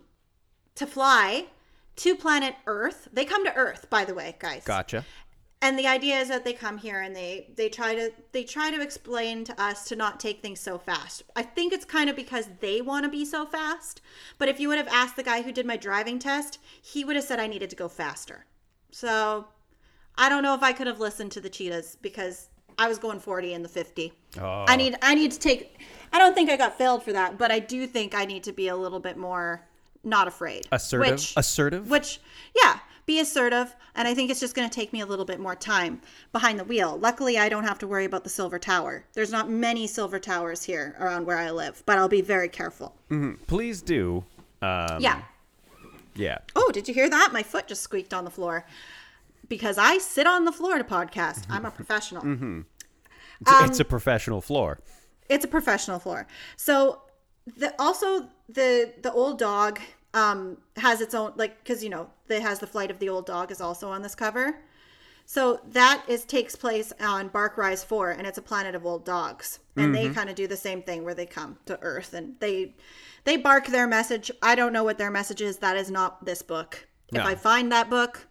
to 0.76 0.86
fly 0.86 1.46
to 1.98 2.16
planet 2.16 2.56
Earth. 2.66 3.08
They 3.12 3.26
come 3.26 3.46
to 3.46 3.54
Earth, 3.56 3.90
by 3.90 4.06
the 4.06 4.14
way, 4.14 4.36
guys. 4.40 4.64
Gotcha. 4.66 5.06
And 5.62 5.78
the 5.78 5.88
idea 5.88 6.20
is 6.20 6.28
that 6.28 6.44
they 6.44 6.54
come 6.54 6.78
here 6.78 7.02
and 7.02 7.16
they 7.16 7.48
they 7.56 7.70
try 7.70 7.96
to 7.96 8.12
they 8.32 8.44
try 8.44 8.70
to 8.72 8.82
explain 8.82 9.44
to 9.44 9.62
us 9.62 9.86
to 9.86 9.96
not 9.96 10.20
take 10.20 10.42
things 10.42 10.60
so 10.60 10.78
fast 10.78 11.24
i 11.36 11.42
think 11.42 11.74
it's 11.74 11.86
kind 11.86 12.10
of 12.10 12.16
because 12.16 12.48
they 12.60 12.82
want 12.82 13.04
to 13.04 13.10
be 13.10 13.26
so 13.26 13.46
fast 13.46 14.02
but 14.38 14.48
if 14.50 14.60
you 14.60 14.68
would 14.68 14.78
have 14.78 14.88
asked 14.90 15.16
the 15.16 15.24
guy 15.24 15.42
who 15.42 15.52
did 15.52 15.66
my 15.66 15.78
driving 15.78 16.20
test 16.20 16.60
he 16.82 17.04
would 17.04 17.16
have 17.16 17.26
said 17.26 17.40
i 17.40 17.48
needed 17.48 17.70
to 17.70 17.76
go 17.76 17.88
faster 17.88 18.46
so 18.92 19.46
i 20.18 20.30
don't 20.30 20.44
know 20.44 20.54
if 20.54 20.64
i 20.64 20.72
could 20.74 20.88
have 20.88 21.00
listened 21.00 21.32
to 21.32 21.42
the 21.42 21.50
cheetahs 21.50 21.98
because 22.02 22.50
i 22.78 22.88
was 22.88 22.98
going 22.98 23.20
40 23.20 23.54
in 23.54 23.64
the 23.64 23.70
50 23.70 24.14
Oh. 24.40 24.66
i 24.68 24.76
need 24.76 24.96
i 25.02 25.16
need 25.16 25.32
to 25.32 25.40
take 25.40 25.80
i 26.14 26.20
don't 26.20 26.36
think 26.36 26.50
i 26.50 26.58
got 26.58 26.78
failed 26.78 27.02
for 27.04 27.14
that 27.14 27.38
but 27.38 27.52
i 27.52 27.60
do 27.60 27.88
think 27.88 28.14
i 28.14 28.26
need 28.26 28.44
to 28.44 28.54
be 28.54 28.68
a 28.68 28.76
little 28.76 29.00
bit 29.00 29.18
more 29.18 29.64
not 30.04 30.28
afraid 30.28 30.68
Assertive. 30.72 31.12
which, 31.14 31.34
Assertive. 31.36 31.90
which 31.90 32.22
yeah 32.56 32.80
be 33.08 33.20
assertive 33.20 33.76
and 33.96 34.08
i 34.08 34.14
think 34.14 34.30
it's 34.30 34.40
just 34.40 34.54
going 34.54 34.70
to 34.70 34.76
take 34.76 34.94
me 34.94 35.02
a 35.02 35.06
little 35.06 35.26
bit 35.26 35.40
more 35.40 35.56
time 35.56 36.00
behind 36.32 36.60
the 36.60 36.64
wheel. 36.64 36.96
Luckily 36.98 37.40
i 37.40 37.50
don't 37.50 37.64
have 37.64 37.80
to 37.80 37.88
worry 37.88 38.06
about 38.06 38.24
the 38.24 38.30
silver 38.30 38.60
tower. 38.60 39.06
There's 39.14 39.32
not 39.32 39.50
many 39.50 39.88
silver 39.88 40.20
towers 40.20 40.64
here 40.64 40.96
around 41.00 41.26
where 41.26 41.38
i 41.38 41.50
live 41.50 41.82
but 41.88 41.98
i'll 41.98 42.08
be 42.10 42.22
very 42.22 42.50
careful. 42.50 42.96
Please 43.48 43.82
do. 43.82 44.24
Um, 44.62 44.98
yeah. 45.02 45.22
Yeah. 46.16 46.38
oh 46.56 46.72
did 46.72 46.88
you 46.88 46.94
hear 46.94 47.10
that? 47.10 47.30
My 47.34 47.42
foot 47.44 47.68
just 47.68 47.82
squeaked 47.82 48.14
on 48.14 48.24
the 48.26 48.32
floor. 48.32 48.66
Because 49.50 49.78
i 49.78 49.98
sit 49.98 50.28
on 50.28 50.44
the 50.46 50.52
floor 50.52 50.78
to 50.78 50.84
podcast. 50.84 51.46
I'm 51.50 51.66
a 51.66 51.72
professional. 51.72 52.24
It's, 53.42 53.52
Um, 53.52 53.66
it's 53.70 53.80
a 53.80 53.86
professional 53.86 54.42
floor. 54.42 54.80
it's 55.30 55.46
a 55.46 55.48
professional 55.48 56.00
floor. 56.00 56.28
So 56.58 57.02
the 57.56 57.74
also 57.80 58.28
the 58.50 58.94
the 59.02 59.12
old 59.14 59.40
dog 59.40 59.80
um 60.18 60.58
has 60.78 61.02
its 61.02 61.14
own 61.14 61.32
like 61.36 61.64
because 61.64 61.84
you 61.84 61.90
know 61.90 62.10
it 62.30 62.42
has 62.42 62.60
the 62.60 62.68
flight 62.68 62.90
of 62.92 63.00
the 63.00 63.10
old 63.10 63.26
dog 63.26 63.52
is 63.52 63.62
also 63.62 63.90
on 63.90 64.02
this 64.02 64.16
cover 64.16 64.60
so 65.26 65.60
that 65.72 66.04
is 66.08 66.26
takes 66.26 66.56
place 66.56 66.92
on 67.02 67.28
bark 67.28 67.58
rise 67.58 67.84
4 67.84 68.12
and 68.12 68.26
it's 68.26 68.38
a 68.38 68.42
planet 68.42 68.74
of 68.76 68.86
old 68.86 69.06
dogs 69.06 69.60
and 69.76 69.94
they 69.94 70.10
kind 70.10 70.30
of 70.30 70.36
do 70.36 70.48
the 70.48 70.58
same 70.58 70.82
thing 70.82 71.04
where 71.04 71.14
they 71.14 71.26
come 71.26 71.58
to 71.66 71.78
earth 71.82 72.14
and 72.14 72.36
they 72.40 72.74
they 73.26 73.38
bark 73.38 73.68
their 73.68 73.88
message 73.88 74.32
i 74.42 74.56
don't 74.56 74.74
know 74.74 74.84
what 74.84 74.98
their 74.98 75.12
message 75.12 75.42
is 75.42 75.58
that 75.58 75.76
is 75.78 75.92
not 75.92 76.26
this 76.26 76.42
book 76.42 76.88
No. 77.12 77.22
if 77.22 77.26
i 77.28 77.36
find 77.36 77.72
that 77.72 77.90
book 77.90 78.28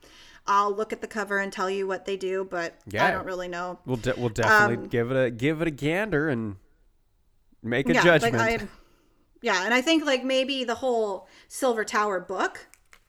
I'll 0.49 0.75
look 0.75 0.93
at 0.93 1.01
the 1.01 1.09
cover 1.09 1.39
and 1.39 1.53
tell 1.53 1.69
you 1.69 1.89
what 1.89 2.05
they 2.05 2.17
do, 2.17 2.47
but 2.49 2.77
yeah. 2.87 3.05
I 3.05 3.11
don't 3.11 3.27
really 3.27 3.49
know. 3.49 3.81
We'll 3.85 3.97
de- 3.97 4.15
we'll 4.17 4.29
definitely 4.29 4.77
Um, 4.85 4.87
give 4.87 5.11
it 5.11 5.17
a 5.27 5.29
give 5.29 5.61
it 5.61 5.67
a 5.67 5.73
gander 5.73 6.29
and 6.29 6.55
make 7.65 7.89
a 7.89 7.95
yeah, 7.95 8.05
judgment. 8.05 8.37
Like 8.37 8.63
yeah, 9.43 9.65
and 9.65 9.73
I 9.75 9.81
think 9.83 10.05
like 10.05 10.25
maybe 10.25 10.65
the 10.65 10.77
whole 10.77 11.29
Silver 11.49 11.85
Tower 11.85 12.21
book 12.21 12.67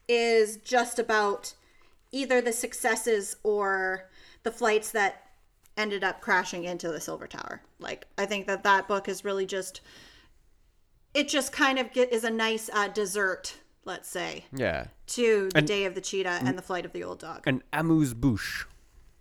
is 0.08 0.58
just 0.58 1.00
about 1.00 1.54
either 2.12 2.42
the 2.42 2.54
successes 2.54 3.36
or 3.44 4.10
the 4.44 4.52
flights 4.52 4.92
that 4.92 5.24
ended 5.76 6.04
up 6.04 6.22
crashing 6.22 6.63
into 6.63 6.88
the 6.92 7.00
Silver 7.02 7.28
Tower. 7.28 7.62
Like 7.80 8.08
I 8.18 8.26
think 8.26 8.48
that 8.48 8.63
that 8.63 8.88
book 8.88 9.08
is 9.08 9.24
really 9.26 9.46
just 9.46 9.82
it 11.13 11.28
just 11.28 11.52
kind 11.52 11.80
of 11.80 11.92
get, 11.94 12.12
is 12.13 12.24
a 12.24 12.30
nice 12.30 12.70
uh, 12.72 12.88
dessert, 12.90 13.56
let's 13.86 14.08
say, 14.10 14.46
yeah, 14.54 14.88
to 15.08 15.50
the 15.52 15.58
And- 15.60 15.68
Day 15.68 15.86
of 15.86 15.96
the 15.96 16.02
Cheetah 16.02 16.42
and 16.44 16.58
the 16.58 16.62
Flight 16.62 16.86
of 16.86 16.94
the 16.94 17.04
Old 17.04 17.20
Dog. 17.20 17.48
an 17.48 17.63
amuse 17.74 18.13
bouche. 18.13 18.66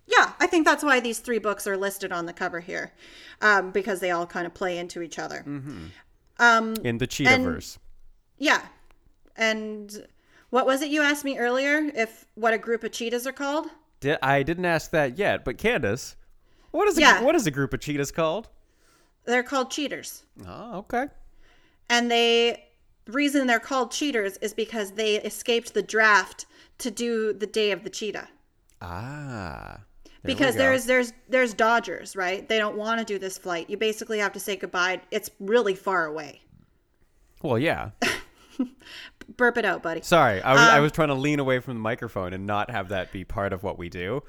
Yeah, 0.05 0.33
I 0.39 0.47
think 0.47 0.65
that's 0.65 0.83
why 0.83 0.99
these 1.01 1.19
three 1.19 1.39
books 1.39 1.67
are 1.67 1.75
listed 1.75 2.11
on 2.13 2.27
the 2.27 2.33
cover 2.33 2.59
here, 2.61 2.93
um, 3.41 3.71
because 3.71 3.99
they 3.99 4.11
all 4.11 4.25
kind 4.25 4.45
of 4.45 4.53
play 4.53 4.77
into 4.77 5.01
each 5.01 5.19
other. 5.19 5.43
In 6.39 6.97
the 6.97 7.07
Cheetahverse. 7.07 7.77
Yeah, 8.37 8.61
and 9.35 10.05
what 10.49 10.65
was 10.65 10.81
it 10.81 10.89
you 10.89 11.01
asked 11.01 11.25
me 11.25 11.37
earlier? 11.37 11.89
If 11.95 12.25
what 12.35 12.53
a 12.53 12.57
group 12.57 12.83
of 12.83 12.91
cheetahs 12.91 13.25
are 13.27 13.31
called? 13.33 13.67
Di- 13.99 14.17
I 14.21 14.43
didn't 14.43 14.65
ask 14.65 14.91
that 14.91 15.17
yet, 15.17 15.43
but 15.43 15.57
Candace, 15.57 16.15
what 16.71 16.87
is 16.87 16.97
a, 16.97 17.01
Yeah. 17.01 17.21
what 17.23 17.35
is 17.35 17.47
a 17.47 17.51
group 17.51 17.73
of 17.73 17.79
cheetahs 17.79 18.11
called? 18.11 18.47
They're 19.25 19.43
called 19.43 19.71
cheaters, 19.71 20.23
Oh, 20.47 20.77
okay. 20.79 21.07
and 21.89 22.09
they 22.11 22.63
the 23.05 23.11
reason 23.13 23.47
they're 23.47 23.59
called 23.59 23.91
cheaters 23.91 24.37
is 24.37 24.53
because 24.53 24.91
they 24.91 25.15
escaped 25.21 25.73
the 25.73 25.81
draft 25.81 26.45
to 26.79 26.91
do 26.91 27.31
the 27.33 27.47
Day 27.47 27.71
of 27.71 27.83
the 27.85 27.89
Cheetah. 27.89 28.27
Ah. 28.81 29.79
Because 30.27 30.55
there's 30.55 30.85
there's 30.85 31.13
there's 31.27 31.53
Dodgers, 31.53 32.15
right? 32.15 32.47
They 32.47 32.59
don't 32.59 32.77
want 32.77 32.99
to 32.99 33.05
do 33.05 33.17
this 33.17 33.37
flight. 33.37 33.69
You 33.69 33.77
basically 33.77 34.19
have 34.19 34.33
to 34.33 34.39
say 34.39 34.55
goodbye. 34.55 35.01
It's 35.11 35.29
really 35.39 35.75
far 35.75 36.05
away. 36.05 36.41
well, 37.41 37.57
yeah. 37.57 37.91
Burp 39.37 39.57
it 39.57 39.65
out, 39.65 39.83
buddy. 39.83 40.01
Sorry, 40.01 40.41
I 40.41 40.53
was 40.53 40.61
Um, 40.61 40.67
I 40.69 40.79
was 40.79 40.91
trying 40.91 41.09
to 41.09 41.13
lean 41.15 41.39
away 41.39 41.59
from 41.59 41.73
the 41.73 41.79
microphone 41.79 42.33
and 42.33 42.45
not 42.45 42.71
have 42.71 42.89
that 42.89 43.11
be 43.11 43.23
part 43.25 43.51
of 43.53 43.61
what 43.63 43.77
we 43.77 43.89
do. 43.89 44.23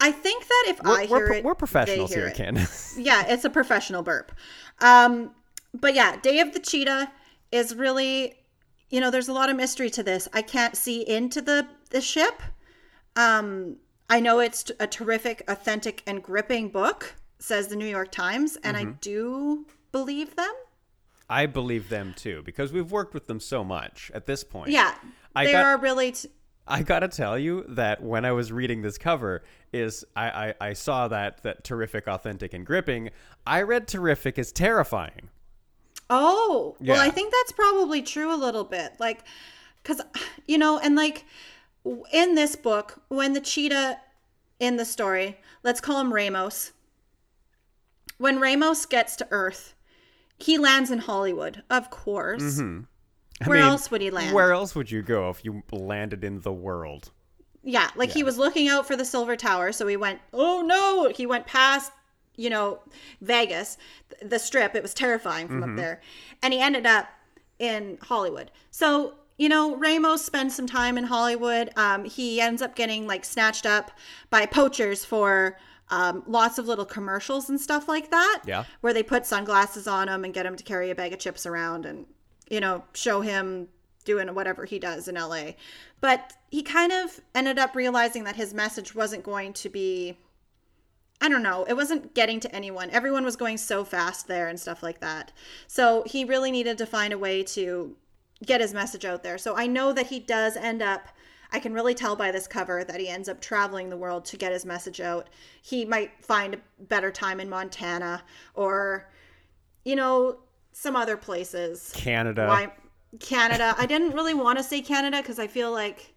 I 0.00 0.12
think 0.12 0.46
that 0.46 0.64
if 0.68 0.82
We're, 0.82 0.90
I 0.90 1.06
we're, 1.08 1.26
hear 1.26 1.32
it, 1.34 1.44
we're 1.44 1.54
professionals 1.54 2.12
here, 2.12 2.26
it. 2.26 2.36
Candace. 2.36 2.96
yeah, 2.98 3.24
it's 3.26 3.44
a 3.44 3.50
professional 3.50 4.02
burp. 4.02 4.32
Um, 4.80 5.30
but 5.72 5.94
yeah, 5.94 6.16
Day 6.16 6.40
of 6.40 6.52
the 6.52 6.58
Cheetah 6.58 7.10
is 7.52 7.74
really, 7.74 8.34
you 8.90 9.00
know, 9.00 9.10
there's 9.10 9.28
a 9.28 9.32
lot 9.32 9.48
of 9.48 9.56
mystery 9.56 9.88
to 9.90 10.02
this. 10.02 10.28
I 10.32 10.42
can't 10.42 10.76
see 10.76 11.08
into 11.08 11.40
the 11.40 11.66
the 11.90 12.00
ship. 12.00 12.42
Um, 13.16 13.76
I 14.10 14.20
know 14.20 14.38
it's 14.40 14.70
a 14.78 14.86
terrific, 14.86 15.42
authentic, 15.48 16.02
and 16.06 16.22
gripping 16.22 16.68
book, 16.68 17.14
says 17.38 17.68
the 17.68 17.76
New 17.76 17.86
York 17.86 18.10
Times, 18.12 18.56
and 18.62 18.76
Mm-hmm. 18.76 18.88
I 18.88 18.92
do 19.00 19.66
believe 19.92 20.36
them. 20.36 20.52
I 21.30 21.46
believe 21.46 21.88
them 21.88 22.12
too 22.16 22.42
because 22.44 22.72
we've 22.72 22.90
worked 22.92 23.14
with 23.14 23.26
them 23.26 23.40
so 23.40 23.64
much 23.64 24.10
at 24.14 24.26
this 24.26 24.44
point. 24.44 24.70
Yeah, 24.70 24.94
I 25.34 25.46
they 25.46 25.52
got- 25.52 25.64
are 25.64 25.78
really. 25.78 26.12
T- 26.12 26.28
I 26.66 26.82
gotta 26.82 27.08
tell 27.08 27.38
you 27.38 27.64
that 27.68 28.02
when 28.02 28.24
I 28.24 28.32
was 28.32 28.50
reading 28.50 28.80
this 28.80 28.96
cover, 28.96 29.42
is 29.72 30.02
I, 30.16 30.28
I, 30.48 30.54
I 30.68 30.72
saw 30.72 31.08
that 31.08 31.42
that 31.42 31.62
terrific, 31.64 32.06
authentic, 32.08 32.54
and 32.54 32.64
gripping. 32.64 33.10
I 33.46 33.62
read 33.62 33.86
terrific 33.88 34.38
as 34.38 34.50
terrifying. 34.52 35.28
Oh, 36.10 36.76
well, 36.80 37.00
I 37.00 37.10
think 37.10 37.32
that's 37.32 37.52
probably 37.52 38.02
true 38.02 38.34
a 38.34 38.36
little 38.36 38.64
bit. 38.64 38.92
Like, 38.98 39.24
because, 39.82 40.00
you 40.46 40.58
know, 40.58 40.78
and 40.78 40.94
like 40.96 41.24
in 42.12 42.34
this 42.34 42.56
book, 42.56 43.02
when 43.08 43.32
the 43.32 43.40
cheetah 43.40 43.98
in 44.60 44.76
the 44.76 44.84
story, 44.84 45.38
let's 45.62 45.80
call 45.80 46.00
him 46.00 46.12
Ramos, 46.12 46.72
when 48.18 48.40
Ramos 48.40 48.86
gets 48.86 49.16
to 49.16 49.28
Earth, 49.30 49.74
he 50.38 50.58
lands 50.58 50.90
in 50.90 51.00
Hollywood, 51.00 51.62
of 51.70 51.90
course. 51.90 52.42
Mm-hmm. 52.42 53.48
Where 53.48 53.58
mean, 53.58 53.68
else 53.68 53.90
would 53.90 54.00
he 54.00 54.10
land? 54.10 54.34
Where 54.34 54.52
else 54.52 54.74
would 54.74 54.90
you 54.90 55.02
go 55.02 55.28
if 55.28 55.44
you 55.44 55.62
landed 55.72 56.22
in 56.22 56.40
the 56.40 56.52
world? 56.52 57.10
Yeah, 57.62 57.90
like 57.96 58.10
he 58.10 58.22
was 58.22 58.38
looking 58.38 58.68
out 58.68 58.86
for 58.86 58.94
the 58.94 59.04
Silver 59.04 59.36
Tower, 59.36 59.72
so 59.72 59.86
he 59.86 59.96
went, 59.96 60.20
oh 60.32 60.62
no, 60.64 61.08
he 61.08 61.26
went 61.26 61.46
past, 61.46 61.90
you 62.36 62.50
know, 62.50 62.80
Vegas, 63.20 63.76
the 64.22 64.38
strip. 64.38 64.74
It 64.74 64.82
was 64.82 64.94
terrifying 64.94 65.48
from 65.48 65.62
up 65.62 65.76
there. 65.76 66.00
And 66.42 66.52
he 66.52 66.60
ended 66.60 66.86
up 66.86 67.08
in 67.58 67.98
Hollywood. 68.02 68.50
So, 68.70 69.14
you 69.36 69.48
know, 69.48 69.76
Ramos 69.76 70.24
spends 70.24 70.54
some 70.54 70.66
time 70.66 70.96
in 70.96 71.04
Hollywood. 71.04 71.70
Um, 71.76 72.04
he 72.04 72.40
ends 72.40 72.62
up 72.62 72.76
getting 72.76 73.06
like 73.06 73.24
snatched 73.24 73.66
up 73.66 73.90
by 74.30 74.46
poachers 74.46 75.04
for 75.04 75.58
um, 75.90 76.22
lots 76.26 76.58
of 76.58 76.66
little 76.66 76.84
commercials 76.84 77.48
and 77.48 77.60
stuff 77.60 77.88
like 77.88 78.10
that. 78.10 78.42
Yeah. 78.46 78.64
Where 78.80 78.94
they 78.94 79.02
put 79.02 79.26
sunglasses 79.26 79.86
on 79.86 80.08
him 80.08 80.24
and 80.24 80.32
get 80.32 80.46
him 80.46 80.56
to 80.56 80.64
carry 80.64 80.90
a 80.90 80.94
bag 80.94 81.12
of 81.12 81.18
chips 81.18 81.46
around 81.46 81.84
and, 81.84 82.06
you 82.48 82.60
know, 82.60 82.84
show 82.94 83.20
him 83.20 83.68
doing 84.04 84.32
whatever 84.34 84.64
he 84.64 84.78
does 84.78 85.08
in 85.08 85.16
LA. 85.16 85.52
But 86.00 86.34
he 86.50 86.62
kind 86.62 86.92
of 86.92 87.20
ended 87.34 87.58
up 87.58 87.74
realizing 87.74 88.24
that 88.24 88.36
his 88.36 88.54
message 88.54 88.94
wasn't 88.94 89.24
going 89.24 89.52
to 89.54 89.68
be 89.68 90.18
I 91.20 91.28
don't 91.28 91.42
know, 91.42 91.64
it 91.64 91.74
wasn't 91.74 92.12
getting 92.14 92.40
to 92.40 92.54
anyone. 92.54 92.90
Everyone 92.90 93.24
was 93.24 93.36
going 93.36 93.56
so 93.56 93.82
fast 93.84 94.26
there 94.26 94.48
and 94.48 94.60
stuff 94.60 94.82
like 94.82 95.00
that. 95.00 95.32
So 95.66 96.02
he 96.06 96.24
really 96.24 96.50
needed 96.50 96.76
to 96.78 96.86
find 96.86 97.12
a 97.14 97.18
way 97.18 97.42
to 97.44 97.96
get 98.44 98.60
his 98.60 98.74
message 98.74 99.04
out 99.04 99.22
there. 99.22 99.38
So 99.38 99.56
I 99.56 99.66
know 99.66 99.92
that 99.92 100.06
he 100.06 100.20
does 100.20 100.56
end 100.56 100.82
up 100.82 101.08
I 101.52 101.60
can 101.60 101.72
really 101.72 101.94
tell 101.94 102.16
by 102.16 102.32
this 102.32 102.48
cover 102.48 102.82
that 102.82 102.98
he 102.98 103.08
ends 103.08 103.28
up 103.28 103.40
traveling 103.40 103.88
the 103.88 103.96
world 103.96 104.24
to 104.24 104.36
get 104.36 104.50
his 104.50 104.64
message 104.64 105.00
out. 105.00 105.28
He 105.62 105.84
might 105.84 106.10
find 106.24 106.54
a 106.54 106.58
better 106.82 107.12
time 107.12 107.38
in 107.38 107.48
Montana 107.48 108.24
or 108.54 109.08
you 109.84 109.96
know, 109.96 110.38
some 110.72 110.96
other 110.96 111.16
places. 111.16 111.92
Canada. 111.94 112.46
Why 112.46 112.72
Canada? 113.20 113.74
I 113.78 113.86
didn't 113.86 114.12
really 114.12 114.34
want 114.34 114.58
to 114.58 114.64
say 114.64 114.80
Canada 114.80 115.18
because 115.18 115.38
I 115.38 115.46
feel 115.46 115.70
like 115.70 116.14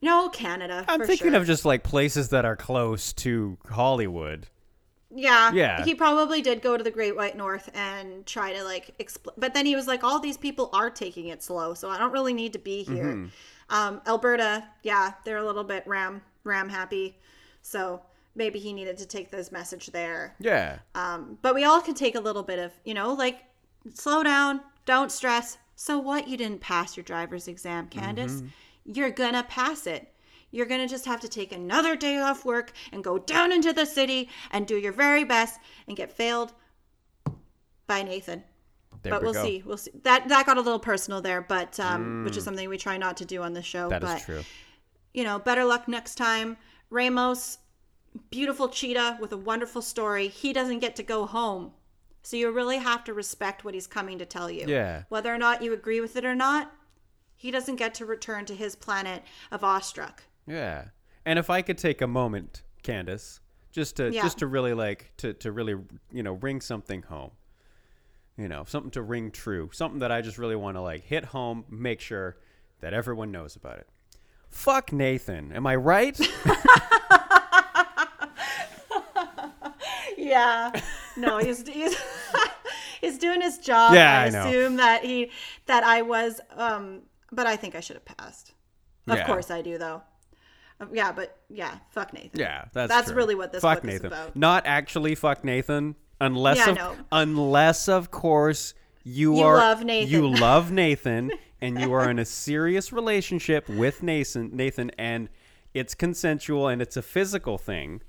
no 0.00 0.28
Canada. 0.28 0.84
I'm 0.88 1.00
thinking 1.00 1.30
sure. 1.30 1.36
of 1.36 1.46
just 1.46 1.64
like 1.64 1.82
places 1.82 2.30
that 2.30 2.44
are 2.44 2.56
close 2.56 3.12
to 3.14 3.58
Hollywood. 3.68 4.46
Yeah, 5.14 5.52
Yeah. 5.52 5.84
He 5.84 5.94
probably 5.94 6.42
did 6.42 6.62
go 6.62 6.76
to 6.76 6.84
the 6.84 6.90
Great 6.90 7.16
White 7.16 7.36
North 7.36 7.70
and 7.74 8.24
try 8.26 8.52
to 8.52 8.62
like 8.64 8.94
explain, 8.98 9.34
but 9.38 9.54
then 9.54 9.66
he 9.66 9.74
was 9.74 9.86
like, 9.86 10.04
all 10.04 10.20
these 10.20 10.36
people 10.36 10.70
are 10.72 10.90
taking 10.90 11.28
it 11.28 11.42
slow, 11.42 11.74
so 11.74 11.88
I 11.88 11.98
don't 11.98 12.12
really 12.12 12.34
need 12.34 12.52
to 12.52 12.58
be 12.58 12.82
here. 12.82 13.04
Mm-hmm. 13.04 13.74
Um, 13.74 14.00
Alberta, 14.06 14.64
yeah, 14.82 15.14
they're 15.24 15.38
a 15.38 15.44
little 15.44 15.64
bit 15.64 15.86
ram 15.86 16.22
ram 16.44 16.68
happy, 16.68 17.18
so 17.62 18.02
maybe 18.34 18.58
he 18.58 18.72
needed 18.72 18.96
to 18.98 19.06
take 19.06 19.30
this 19.30 19.52
message 19.52 19.86
there. 19.88 20.34
Yeah. 20.40 20.78
Um, 20.94 21.38
but 21.42 21.54
we 21.54 21.64
all 21.64 21.80
can 21.80 21.94
take 21.94 22.14
a 22.14 22.20
little 22.20 22.42
bit 22.42 22.58
of, 22.58 22.72
you 22.84 22.94
know, 22.94 23.12
like 23.12 23.40
slow 23.94 24.22
down, 24.22 24.60
don't 24.86 25.10
stress. 25.12 25.58
So 25.76 25.98
what? 25.98 26.28
You 26.28 26.36
didn't 26.36 26.60
pass 26.60 26.96
your 26.96 27.04
driver's 27.04 27.48
exam, 27.48 27.88
Candace. 27.88 28.42
You're 28.84 29.10
gonna 29.10 29.42
pass 29.44 29.86
it. 29.86 30.12
You're 30.50 30.66
gonna 30.66 30.88
just 30.88 31.06
have 31.06 31.20
to 31.20 31.28
take 31.28 31.52
another 31.52 31.96
day 31.96 32.18
off 32.18 32.44
work 32.44 32.72
and 32.92 33.04
go 33.04 33.18
down 33.18 33.52
into 33.52 33.72
the 33.72 33.86
city 33.86 34.28
and 34.50 34.66
do 34.66 34.76
your 34.76 34.92
very 34.92 35.24
best 35.24 35.60
and 35.86 35.96
get 35.96 36.12
failed 36.12 36.52
by 37.86 38.02
Nathan. 38.02 38.42
There 39.02 39.12
but 39.12 39.22
we 39.22 39.26
we'll 39.26 39.34
go. 39.34 39.44
see. 39.44 39.62
We'll 39.64 39.76
see. 39.76 39.92
That 40.02 40.28
that 40.28 40.46
got 40.46 40.58
a 40.58 40.60
little 40.60 40.78
personal 40.78 41.20
there, 41.20 41.40
but 41.40 41.78
um, 41.80 42.24
which 42.24 42.36
is 42.36 42.44
something 42.44 42.68
we 42.68 42.76
try 42.78 42.98
not 42.98 43.16
to 43.18 43.24
do 43.24 43.42
on 43.42 43.52
the 43.52 43.62
show. 43.62 43.88
That 43.88 44.02
is 44.02 44.10
but 44.10 44.22
true. 44.22 44.42
you 45.14 45.24
know, 45.24 45.38
better 45.38 45.64
luck 45.64 45.88
next 45.88 46.16
time. 46.16 46.56
Ramos, 46.90 47.58
beautiful 48.30 48.68
cheetah 48.68 49.18
with 49.20 49.32
a 49.32 49.36
wonderful 49.36 49.80
story. 49.82 50.28
He 50.28 50.52
doesn't 50.52 50.80
get 50.80 50.96
to 50.96 51.02
go 51.02 51.26
home. 51.26 51.72
So 52.22 52.36
you 52.36 52.50
really 52.50 52.76
have 52.76 53.04
to 53.04 53.14
respect 53.14 53.64
what 53.64 53.72
he's 53.72 53.86
coming 53.86 54.18
to 54.18 54.26
tell 54.26 54.50
you. 54.50 54.66
Yeah. 54.66 55.04
Whether 55.08 55.34
or 55.34 55.38
not 55.38 55.62
you 55.62 55.72
agree 55.72 56.00
with 56.00 56.16
it 56.16 56.24
or 56.24 56.34
not, 56.34 56.70
he 57.34 57.50
doesn't 57.50 57.76
get 57.76 57.94
to 57.94 58.04
return 58.04 58.44
to 58.46 58.54
his 58.54 58.76
planet 58.76 59.22
of 59.50 59.64
awestruck. 59.64 60.24
Yeah. 60.46 60.86
And 61.24 61.38
if 61.38 61.50
I 61.50 61.62
could 61.62 61.78
take 61.78 62.00
a 62.00 62.06
moment, 62.06 62.62
Candace, 62.82 63.40
just 63.72 63.96
to 63.96 64.10
Yeah. 64.12 64.22
just 64.22 64.38
to 64.38 64.46
really 64.46 64.74
like 64.74 65.12
to 65.18 65.32
to 65.34 65.52
really 65.52 65.76
you 66.12 66.22
know 66.22 66.32
ring 66.34 66.60
something 66.60 67.02
home. 67.02 67.32
You 68.36 68.48
know, 68.48 68.64
something 68.66 68.90
to 68.92 69.02
ring 69.02 69.30
true, 69.30 69.68
something 69.72 69.98
that 70.00 70.10
I 70.10 70.22
just 70.22 70.38
really 70.38 70.56
want 70.56 70.76
to 70.76 70.80
like 70.80 71.04
hit 71.04 71.26
home, 71.26 71.64
make 71.68 72.00
sure 72.00 72.36
that 72.80 72.94
everyone 72.94 73.30
knows 73.30 73.54
about 73.54 73.78
it. 73.78 73.86
Fuck 74.48 74.92
Nathan. 74.92 75.52
Am 75.52 75.66
I 75.66 75.76
right? 75.76 76.18
Yeah. 80.16 80.70
No, 81.16 81.38
he's 81.38 81.66
he's, 81.66 81.96
he's 83.00 83.18
doing 83.18 83.40
his 83.40 83.58
job. 83.58 83.94
Yeah, 83.94 84.20
I, 84.20 84.22
I 84.24 84.26
assume 84.26 84.76
that 84.76 85.04
he 85.04 85.30
that 85.66 85.82
I 85.82 86.02
was 86.02 86.40
um 86.56 87.02
but 87.32 87.46
I 87.46 87.56
think 87.56 87.74
I 87.74 87.80
should 87.80 87.96
have 87.96 88.04
passed. 88.04 88.52
Of 89.08 89.16
Yeah. 89.18 89.26
course 89.26 89.50
I 89.50 89.62
do 89.62 89.78
though. 89.78 90.02
Um, 90.80 90.88
yeah, 90.92 91.12
but 91.12 91.36
yeah, 91.48 91.76
fuck 91.90 92.12
Nathan. 92.12 92.30
Yeah, 92.40 92.64
that's 92.72 92.88
That's 92.88 93.08
true. 93.08 93.16
really 93.16 93.34
what 93.34 93.52
this 93.52 93.60
fuck 93.62 93.82
book 93.82 93.90
is 93.90 93.94
Nathan. 94.02 94.06
about. 94.06 94.36
Not 94.36 94.66
actually 94.66 95.14
fuck 95.14 95.44
Nathan, 95.44 95.94
unless 96.20 96.56
Yeah, 96.58 96.70
of, 96.70 96.76
no. 96.76 96.96
unless 97.12 97.88
of 97.88 98.10
course 98.10 98.74
you, 99.04 99.36
You 99.36 99.42
are 99.42 99.56
love 99.56 99.84
Nathan. 99.84 100.10
you 100.10 100.28
love 100.28 100.72
Nathan 100.72 101.30
and 101.60 101.78
you 101.80 101.92
are 101.92 102.08
in 102.10 102.18
a 102.18 102.24
serious 102.24 102.92
relationship 102.92 103.68
with 103.68 104.02
Nathan 104.02 104.50
Nathan 104.56 104.90
and 104.98 105.28
it's 105.74 105.94
consensual 105.94 106.66
and 106.68 106.80
it's 106.82 106.96
a 106.96 107.02
physical 107.02 107.56
thing, 107.58 108.00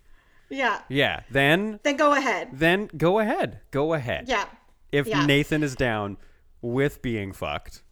Yeah. 0.50 0.80
yeah, 0.90 1.22
then 1.30 1.80
Then 1.84 1.96
go 1.98 2.14
ahead. 2.14 2.50
then 2.54 2.90
go 2.98 3.20
ahead. 3.20 3.60
Go 3.72 3.94
ahead. 3.94 4.28
Yeah. 4.30 4.46
If 4.92 5.08
yeah. 5.08 5.26
Nathan 5.26 5.62
is 5.64 5.76
down 5.76 6.18
with 6.62 7.02
being 7.02 7.32
fucked, 7.34 7.84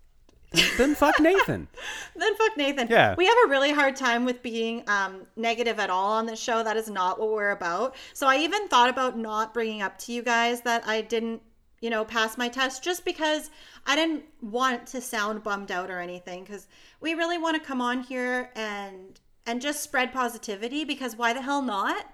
then 0.78 0.96
fuck 0.96 1.20
Nathan. 1.20 1.68
Then 2.16 2.36
fuck 2.36 2.58
Nathan. 2.58 2.88
Yeah. 2.90 3.16
We 3.16 3.26
have 3.28 3.38
a 3.46 3.50
really 3.50 3.72
hard 3.72 3.96
time 3.96 4.26
with 4.26 4.44
being 4.44 4.84
um, 4.88 5.22
negative 5.38 5.80
at 5.80 5.90
all 5.90 6.12
on 6.12 6.26
this 6.26 6.40
show. 6.40 6.64
That 6.64 6.76
is 6.76 6.90
not 6.90 7.18
what 7.18 7.32
we're 7.32 7.52
about. 7.52 7.96
So 8.14 8.28
I 8.28 8.38
even 8.40 8.68
thought 8.68 8.90
about 8.90 9.18
not 9.18 9.54
bringing 9.54 9.82
up 9.82 9.98
to 10.00 10.12
you 10.12 10.22
guys 10.22 10.62
that 10.62 10.86
I 10.86 11.02
didn't, 11.02 11.42
you 11.80 11.90
know, 11.90 12.04
pass 12.04 12.38
my 12.38 12.50
test 12.50 12.84
just 12.84 13.06
because 13.06 13.52
I 13.86 13.96
didn't 13.96 14.26
want 14.42 14.86
to 14.88 15.00
sound 15.00 15.44
bummed 15.44 15.72
out 15.72 15.90
or 15.90 16.00
anything. 16.00 16.44
Because 16.44 16.68
we 17.00 17.14
really 17.14 17.38
want 17.38 17.56
to 17.62 17.66
come 17.66 17.80
on 17.80 18.02
here 18.02 18.50
and 18.56 19.20
and 19.46 19.62
just 19.62 19.82
spread 19.82 20.12
positivity. 20.12 20.84
Because 20.84 21.16
why 21.16 21.32
the 21.32 21.42
hell 21.42 21.62
not? 21.62 22.06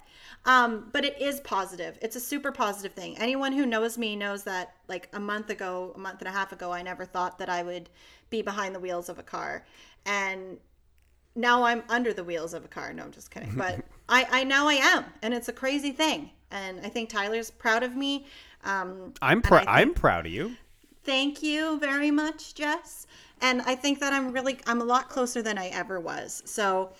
Um, 0.46 0.90
but 0.92 1.04
it 1.04 1.20
is 1.20 1.40
positive. 1.42 1.98
It's 2.02 2.16
a 2.16 2.20
super 2.20 2.52
positive 2.52 2.94
thing. 2.94 3.18
Anyone 3.18 3.52
who 3.52 3.66
knows 3.66 3.98
me 3.98 4.16
knows 4.16 4.44
that 4.44 4.76
like 4.88 5.10
a 5.14 5.20
month 5.20 5.50
ago, 5.50 5.92
a 5.96 5.98
month 6.00 6.20
and 6.20 6.28
a 6.28 6.32
half 6.32 6.52
ago, 6.52 6.72
I 6.72 6.82
never 6.84 7.04
thought 7.06 7.40
that 7.40 7.50
I 7.50 7.64
would 7.64 7.90
be 8.30 8.42
behind 8.44 8.76
the 8.76 8.80
wheels 8.80 9.10
of 9.10 9.18
a 9.18 9.24
car. 9.24 9.66
And 10.06 10.58
now 11.36 11.64
I'm 11.64 11.84
under 11.90 12.14
the 12.14 12.24
wheels 12.24 12.54
of 12.54 12.64
a 12.64 12.68
car. 12.68 12.94
No, 12.94 13.04
I'm 13.04 13.12
just 13.12 13.32
kidding. 13.32 13.54
But 13.58 13.84
I, 14.08 14.28
I 14.30 14.44
now 14.44 14.68
I 14.68 14.76
am. 14.76 15.06
And 15.24 15.34
it's 15.34 15.50
a 15.50 15.54
crazy 15.54 15.92
thing. 15.92 16.30
And 16.52 16.80
I 16.86 16.90
think 16.90 17.10
Tyler's 17.10 17.50
proud 17.50 17.82
of 17.82 17.96
me. 17.96 18.28
Um, 18.64 19.14
I'm 19.22 19.42
pr- 19.42 19.58
think- 19.58 19.68
I'm 19.70 19.94
proud 19.96 20.28
of 20.28 20.32
you. 20.32 20.56
thank 21.04 21.42
you 21.42 21.80
very 21.80 22.12
much, 22.12 22.54
Jess. 22.54 23.08
And 23.42 23.62
I 23.64 23.76
think 23.76 24.00
that 24.00 24.14
I'm 24.14 24.32
really 24.32 24.60
I'm 24.68 24.80
a 24.82 24.86
lot 24.86 25.10
closer 25.10 25.42
than 25.42 25.58
I 25.58 25.68
ever 25.68 26.00
was. 26.00 26.42
So 26.46 26.92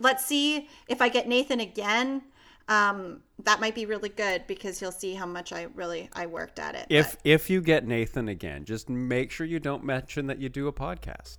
let's 0.00 0.24
see 0.24 0.68
if 0.88 1.00
I 1.02 1.08
get 1.08 1.28
Nathan 1.28 1.60
again. 1.60 2.22
Um, 2.68 3.22
that 3.44 3.60
might 3.60 3.74
be 3.74 3.86
really 3.86 4.10
good 4.10 4.46
because 4.46 4.78
he'll 4.78 4.92
see 4.92 5.14
how 5.14 5.26
much 5.26 5.52
I 5.52 5.68
really 5.74 6.10
I 6.12 6.26
worked 6.26 6.58
at 6.58 6.74
it. 6.74 6.86
If 6.90 7.12
But 7.12 7.20
if 7.24 7.50
you 7.50 7.60
get 7.62 7.86
Nathan 7.86 8.28
again, 8.28 8.64
just 8.64 8.88
make 8.88 9.30
sure 9.30 9.46
you 9.46 9.58
don't 9.58 9.84
mention 9.84 10.26
that 10.26 10.38
you 10.38 10.48
do 10.48 10.68
a 10.68 10.72
podcast. 10.72 11.38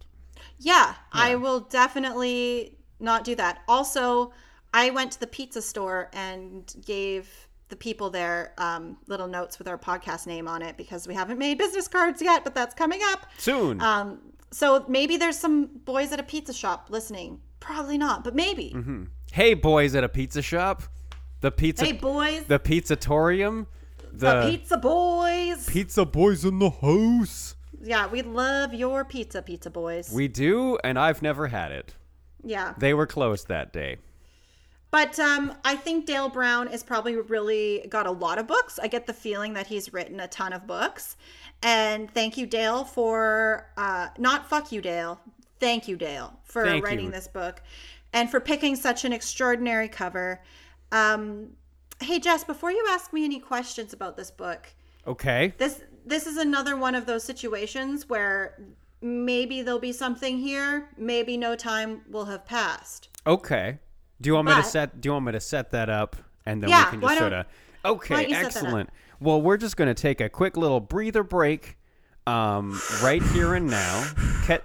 yeah, 0.58 0.96
I 1.12 1.36
will 1.36 1.60
definitely 1.62 2.78
not 3.00 3.24
do 3.24 3.36
that. 3.36 3.62
Also, 3.68 4.32
I 4.74 4.90
went 4.90 5.12
to 5.14 5.20
the 5.20 5.28
pizza 5.28 5.62
store 5.62 6.10
and 6.14 6.74
gave 6.86 7.48
the 7.70 7.76
people 7.76 8.10
there 8.10 8.54
um, 8.58 8.98
little 9.08 9.28
notes 9.28 9.60
with 9.60 9.68
our 9.68 9.78
podcast 9.78 10.26
name 10.26 10.48
on 10.48 10.62
it 10.62 10.76
because 10.78 11.08
we 11.08 11.14
haven't 11.14 11.38
made 11.38 11.58
business 11.58 11.88
cards 11.88 12.22
yet, 12.22 12.44
but 12.44 12.56
that's 12.56 12.74
coming 12.74 13.00
up. 13.12 13.28
Soon. 13.38 13.80
Um, 13.82 14.20
so 14.52 14.84
maybe 14.88 15.18
there's 15.18 15.38
some 15.38 15.68
boys 15.86 16.12
at 16.12 16.20
a 16.20 16.24
pizza 16.24 16.54
shop 16.54 16.88
listening. 16.90 17.40
Probably 17.60 17.98
not, 17.98 18.24
but 18.24 18.36
maybe. 18.36 18.74
hey 19.32 19.54
boys 19.54 19.94
at 19.96 20.04
a 20.04 20.10
pizza 20.10 20.42
shop. 20.42 20.84
The 21.42 21.52
pizza 21.52 21.86
Hey, 21.86 21.92
boys, 21.94 22.44
the 22.46 22.60
pizzatorium. 22.60 23.66
the, 24.12 24.42
The, 24.42 24.52
pizza 24.52 24.78
boys. 24.78 25.66
pizza 25.70 26.06
boys 26.06 26.44
in 26.46 26.60
the 26.60 26.70
house. 26.70 27.56
yeah, 27.82 28.08
we 28.08 28.22
love 28.22 28.74
your 28.74 29.06
pizza, 29.06 29.42
pizza 29.42 29.70
boys. 29.70 30.12
We 30.12 30.28
do, 30.28 30.78
and 30.84 31.00
I've 31.00 31.22
never 31.22 31.48
had 31.48 31.72
it. 31.72 31.96
yeah, 32.44 32.74
They 32.78 32.94
were 32.94 33.08
closed 33.08 33.48
that 33.48 33.72
day. 33.72 33.98
but 34.92 35.18
um, 35.20 35.54
I 35.64 35.76
think 35.76 36.06
Dale 36.06 36.30
Brown 36.30 36.68
is 36.68 36.84
probably 36.84 37.16
really 37.16 37.86
got 37.90 38.06
a 38.08 38.12
lot 38.12 38.38
of 38.40 38.48
books. 38.48 38.80
I 38.82 38.88
get 38.88 39.06
the 39.08 39.14
feeling 39.14 39.54
that 39.54 39.68
he's 39.68 39.94
written 39.94 40.20
a 40.20 40.28
ton 40.28 40.52
of 40.52 40.66
books, 40.68 41.16
and 41.64 42.10
thank 42.12 42.38
you, 42.38 42.46
Dale, 42.48 42.84
for 42.84 43.68
uh, 43.78 44.08
not 44.18 44.50
fuck 44.50 44.72
you, 44.72 44.82
Dale. 44.82 45.20
Thank 45.60 45.88
you, 45.88 45.96
Dale, 45.96 46.34
for 46.44 46.66
Thank 46.66 46.84
writing 46.86 47.06
you. 47.06 47.12
this 47.12 47.28
book, 47.28 47.62
and 48.14 48.30
for 48.32 48.40
picking 48.40 48.76
such 48.76 49.06
an 49.06 49.14
extraordinary 49.14 49.88
cover. 49.88 50.42
Um, 50.92 51.52
hey, 52.02 52.20
Jess, 52.20 52.44
before 52.44 52.72
you 52.72 52.86
ask 52.90 53.14
me 53.14 53.26
any 53.26 53.40
questions 53.40 53.94
about 53.94 54.18
this 54.18 54.32
book, 54.32 54.68
Okay. 55.08 55.54
this 55.58 55.82
this 56.06 56.26
is 56.26 56.38
another 56.38 56.76
one 56.76 56.96
of 56.96 57.06
those 57.06 57.24
situations 57.24 58.10
where 58.10 58.58
maybe 59.02 59.62
there'll 59.62 59.80
be 59.80 59.92
something 59.92 60.40
here, 60.40 60.90
maybe 60.98 61.38
no 61.38 61.56
time 61.56 62.02
will 62.10 62.26
have 62.26 62.46
passed. 62.46 63.10
Okay. 63.28 63.80
Do 64.22 64.28
you 64.30 64.34
want 64.34 64.48
me 64.48 64.56
to 64.56 64.64
set? 64.64 65.00
Do 65.00 65.08
you 65.08 65.14
want 65.14 65.26
me 65.26 65.32
to 65.34 65.40
set 65.40 65.72
that 65.72 65.90
up, 65.90 66.16
and 66.46 66.62
then 66.62 66.70
Yeah, 66.70 66.86
we 66.86 66.92
can 66.92 67.02
just 67.02 67.18
sort 67.18 67.34
of? 67.34 67.46
Okay, 67.86 68.16
don't 68.16 68.30
you 68.30 68.36
set 68.36 68.42
that 68.44 68.58
up? 68.58 68.64
excellent. 68.64 68.90
Well, 69.22 69.42
we're 69.42 69.58
just 69.58 69.78
going 69.78 69.88
to 69.88 69.94
take 69.94 70.20
a 70.20 70.28
quick 70.28 70.58
little 70.58 70.80
breather 70.82 71.24
break, 71.24 71.78
um, 72.28 72.80
right 73.02 73.22
here 73.24 73.54
and 73.54 73.68
now, 73.68 74.12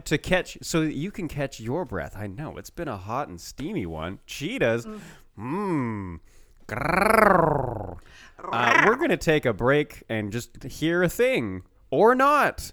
to 0.04 0.18
catch 0.18 0.58
so 0.62 0.80
that 0.80 0.94
you 0.94 1.10
can 1.12 1.28
catch 1.28 1.60
your 1.60 1.84
breath. 1.84 2.16
I 2.16 2.26
know 2.26 2.56
it's 2.56 2.70
been 2.70 2.88
a 2.88 2.96
hot 2.96 3.28
and 3.28 3.40
steamy 3.40 3.86
one. 3.86 4.18
Cheetahs, 4.26 4.86
mmm. 5.38 6.20
Uh, 8.52 8.84
we're 8.86 8.96
going 8.96 9.10
to 9.10 9.16
take 9.16 9.44
a 9.44 9.52
break 9.52 10.02
and 10.08 10.32
just 10.32 10.62
hear 10.64 11.02
a 11.02 11.08
thing 11.08 11.62
or 11.90 12.14
not. 12.14 12.72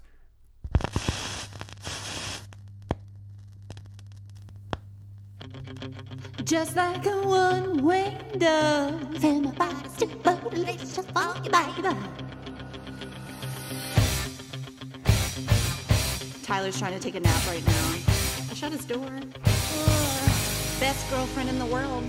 Just 6.44 6.76
like 6.76 7.06
a 7.06 7.10
dove 8.38 9.18
too 9.98 10.06
delicious 10.50 10.94
for 10.94 11.42
you, 11.44 11.94
Tyler's 16.42 16.78
trying 16.78 16.92
to 16.92 16.98
take 16.98 17.14
a 17.14 17.20
nap 17.20 17.46
right 17.46 17.66
now. 17.66 17.94
I 18.50 18.54
shut 18.54 18.72
his 18.72 18.84
door. 18.84 19.08
Best 20.80 21.08
girlfriend 21.10 21.48
in 21.48 21.58
the 21.58 21.66
world. 21.66 22.04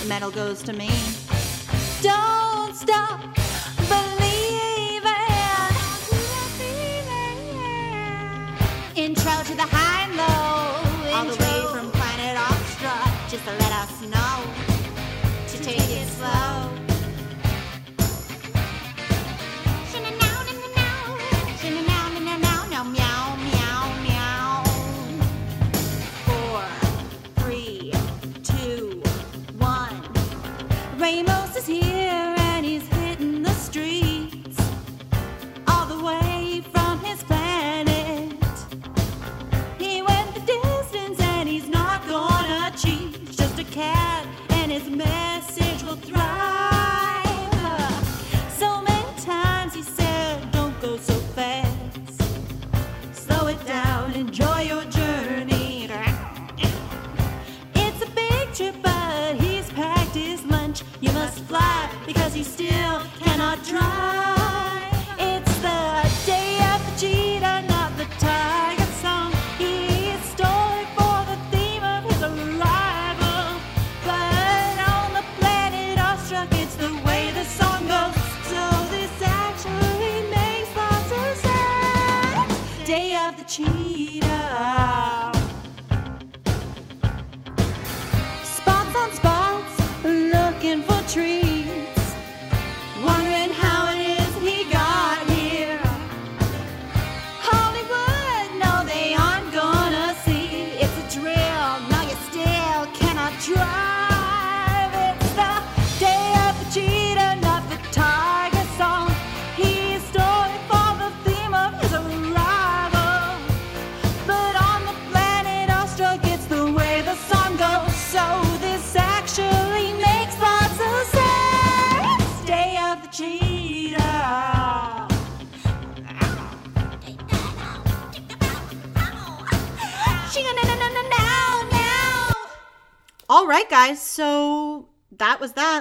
The 0.00 0.06
medal 0.06 0.30
goes 0.30 0.62
to 0.62 0.72
me. 0.72 0.88
Don't 2.00 2.74
stop 2.74 3.20
believing. 3.88 5.10
Intro 8.96 9.32
to 9.44 9.54
the 9.54 9.62
high 9.62 10.04
and 10.04 10.16
low 10.16 11.16
All 11.16 11.24
the 11.26 11.44
way 11.44 11.49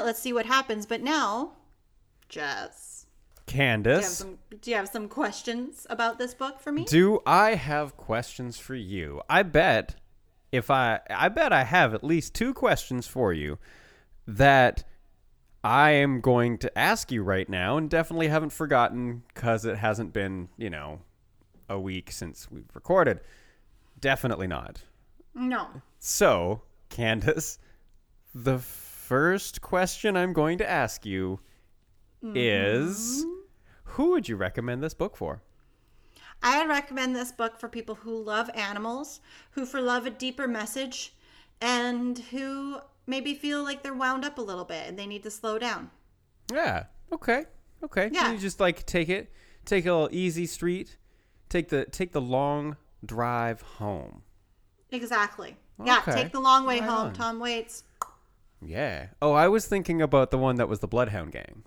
Let's 0.09 0.21
see 0.21 0.33
what 0.33 0.47
happens. 0.47 0.87
But 0.87 1.03
now, 1.03 1.51
Jess, 2.29 3.05
do 3.45 3.53
you 3.53 3.59
Candace, 3.59 4.17
some, 4.17 4.39
do 4.59 4.71
you 4.71 4.75
have 4.75 4.89
some 4.89 5.07
questions 5.07 5.85
about 5.87 6.17
this 6.17 6.33
book 6.33 6.59
for 6.59 6.71
me? 6.71 6.83
do 6.85 7.19
I 7.27 7.53
have 7.53 7.95
questions 7.95 8.57
for 8.57 8.73
you? 8.73 9.21
I 9.29 9.43
bet 9.43 9.97
if 10.51 10.71
I 10.71 11.01
I 11.11 11.29
bet 11.29 11.53
I 11.53 11.63
have 11.63 11.93
at 11.93 12.03
least 12.03 12.33
two 12.33 12.55
questions 12.55 13.05
for 13.05 13.33
you 13.33 13.59
that 14.25 14.83
I 15.63 15.91
am 15.91 16.21
going 16.21 16.57
to 16.57 16.75
ask 16.75 17.11
you 17.11 17.21
right 17.21 17.47
now 17.47 17.77
and 17.77 17.87
definitely 17.87 18.29
haven't 18.29 18.51
forgotten 18.51 19.21
cuz 19.35 19.63
it 19.63 19.77
hasn't 19.77 20.11
been, 20.11 20.49
you 20.57 20.71
know, 20.71 21.01
a 21.69 21.79
week 21.79 22.11
since 22.11 22.49
we've 22.49 22.65
recorded. 22.73 23.19
Definitely 23.99 24.47
not. 24.47 24.81
No. 25.35 25.83
So, 25.99 26.63
Candace, 26.89 27.59
the 28.33 28.57
first 29.09 29.59
question 29.61 30.15
I'm 30.15 30.33
going 30.33 30.59
to 30.59 30.69
ask 30.69 31.03
you 31.03 31.39
is 32.35 33.25
mm-hmm. 33.25 33.31
who 33.83 34.11
would 34.11 34.29
you 34.29 34.35
recommend 34.35 34.83
this 34.83 34.93
book 34.93 35.17
for? 35.17 35.41
I 36.43 36.59
would 36.59 36.69
recommend 36.69 37.15
this 37.15 37.31
book 37.31 37.59
for 37.59 37.67
people 37.67 37.95
who 37.95 38.21
love 38.21 38.51
animals, 38.53 39.19
who 39.51 39.65
for 39.65 39.81
love 39.81 40.05
a 40.05 40.11
deeper 40.11 40.47
message, 40.47 41.15
and 41.59 42.19
who 42.29 42.77
maybe 43.07 43.33
feel 43.33 43.63
like 43.63 43.81
they're 43.81 43.95
wound 43.95 44.25
up 44.25 44.37
a 44.37 44.43
little 44.43 44.63
bit 44.63 44.87
and 44.87 44.99
they 44.99 45.07
need 45.07 45.23
to 45.23 45.31
slow 45.31 45.57
down. 45.57 45.89
Yeah. 46.53 46.83
Okay. 47.11 47.45
Okay. 47.83 48.11
Yeah. 48.13 48.31
You 48.31 48.37
just 48.37 48.59
like 48.59 48.85
take 48.85 49.09
it, 49.09 49.31
take 49.65 49.87
a 49.87 49.91
little 49.91 50.09
easy 50.11 50.45
street, 50.45 50.97
take 51.49 51.69
the 51.69 51.85
take 51.85 52.11
the 52.11 52.21
long 52.21 52.77
drive 53.03 53.63
home. 53.63 54.21
Exactly. 54.91 55.57
Yeah, 55.83 56.01
take 56.05 56.31
the 56.31 56.41
long 56.41 56.67
way 56.67 56.79
Right 56.79 56.89
home. 56.89 57.07
on. 57.07 57.13
Tom 57.13 57.39
Waits. 57.39 57.85
Yeah. 58.61 59.07
Oh, 59.21 59.33
I 59.33 59.47
was 59.47 59.65
thinking 59.65 60.01
about 60.01 60.31
the 60.31 60.37
one 60.37 60.55
that 60.57 60.67
was 60.67 60.79
the 60.79 60.87
Bloodhound 60.87 61.31
Gang. 61.31 61.63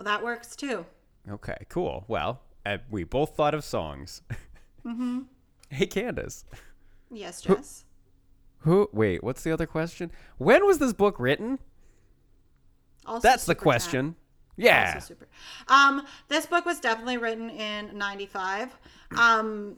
That 0.00 0.22
works 0.22 0.56
too. 0.56 0.84
Okay. 1.30 1.66
Cool. 1.68 2.04
Well, 2.08 2.40
uh, 2.66 2.78
we 2.90 3.04
both 3.04 3.36
thought 3.36 3.54
of 3.54 3.64
songs. 3.64 4.22
mm-hmm. 4.84 5.20
Hey, 5.70 5.86
Candace. 5.86 6.44
Yes, 7.10 7.42
Jess. 7.42 7.84
Who? 8.60 8.88
Wait. 8.92 9.22
What's 9.22 9.42
the 9.42 9.52
other 9.52 9.66
question? 9.66 10.10
When 10.38 10.66
was 10.66 10.78
this 10.78 10.92
book 10.92 11.18
written? 11.18 11.58
Also 13.06 13.20
That's 13.20 13.46
the 13.46 13.54
question. 13.54 14.16
Yeah. 14.56 14.92
Also 14.94 15.14
super. 15.14 15.28
Um, 15.68 16.06
this 16.28 16.46
book 16.46 16.64
was 16.64 16.78
definitely 16.78 17.16
written 17.16 17.50
in 17.50 17.96
'95, 17.96 18.76
um, 19.16 19.76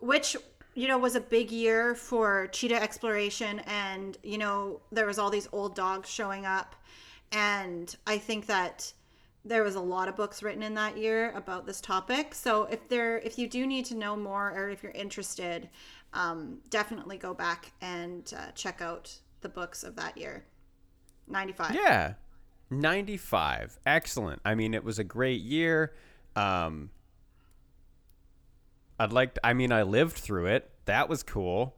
which 0.00 0.36
you 0.74 0.88
know 0.88 0.98
was 0.98 1.16
a 1.16 1.20
big 1.20 1.50
year 1.50 1.94
for 1.94 2.48
cheetah 2.48 2.80
exploration, 2.80 3.60
and 3.60 4.16
you 4.22 4.38
know 4.38 4.80
there 4.92 5.06
was 5.06 5.18
all 5.18 5.30
these 5.30 5.48
old 5.52 5.74
dogs 5.74 6.08
showing 6.08 6.46
up, 6.46 6.76
and 7.32 7.94
I 8.06 8.18
think 8.18 8.46
that 8.46 8.92
there 9.44 9.62
was 9.62 9.74
a 9.74 9.80
lot 9.80 10.08
of 10.08 10.16
books 10.16 10.42
written 10.42 10.62
in 10.62 10.74
that 10.74 10.98
year 10.98 11.32
about 11.34 11.66
this 11.66 11.80
topic. 11.80 12.34
So 12.34 12.64
if 12.64 12.88
there, 12.88 13.18
if 13.20 13.38
you 13.38 13.48
do 13.48 13.66
need 13.66 13.86
to 13.86 13.94
know 13.94 14.14
more, 14.14 14.50
or 14.50 14.68
if 14.68 14.82
you're 14.82 14.92
interested, 14.92 15.70
um, 16.12 16.58
definitely 16.68 17.16
go 17.16 17.32
back 17.32 17.72
and 17.80 18.30
uh, 18.36 18.50
check 18.54 18.82
out 18.82 19.14
the 19.40 19.48
books 19.48 19.82
of 19.82 19.96
that 19.96 20.18
year. 20.18 20.44
95. 21.26 21.74
Yeah. 21.74 22.14
95. 22.68 23.78
Excellent. 23.86 24.42
I 24.44 24.54
mean, 24.54 24.74
it 24.74 24.84
was 24.84 24.98
a 24.98 25.04
great 25.04 25.40
year. 25.40 25.94
Um 26.36 26.90
I'd 29.00 29.12
like 29.12 29.38
I 29.42 29.54
mean, 29.54 29.72
I 29.72 29.82
lived 29.82 30.16
through 30.16 30.46
it. 30.46 30.70
That 30.84 31.08
was 31.08 31.22
cool. 31.22 31.74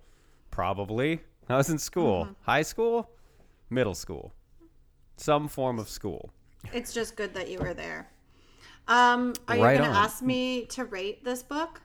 Probably. 0.50 1.20
I 1.48 1.56
was 1.56 1.70
in 1.70 1.78
school. 1.78 2.24
Mm-hmm. 2.24 2.32
High 2.42 2.62
school? 2.62 3.10
Middle 3.70 3.94
school. 3.94 4.34
Some 5.16 5.46
form 5.46 5.78
of 5.78 5.88
school. 5.88 6.30
It's 6.72 6.92
just 6.92 7.16
good 7.16 7.32
that 7.34 7.48
you 7.48 7.60
were 7.60 7.74
there. 7.74 8.10
Um, 8.88 9.34
are 9.46 9.56
you 9.56 9.62
Right 9.62 9.78
going 9.78 9.88
to 9.88 9.96
ask 9.96 10.20
me 10.20 10.66
to 10.66 10.84
rate 10.84 11.24
this 11.24 11.44
book? 11.44 11.80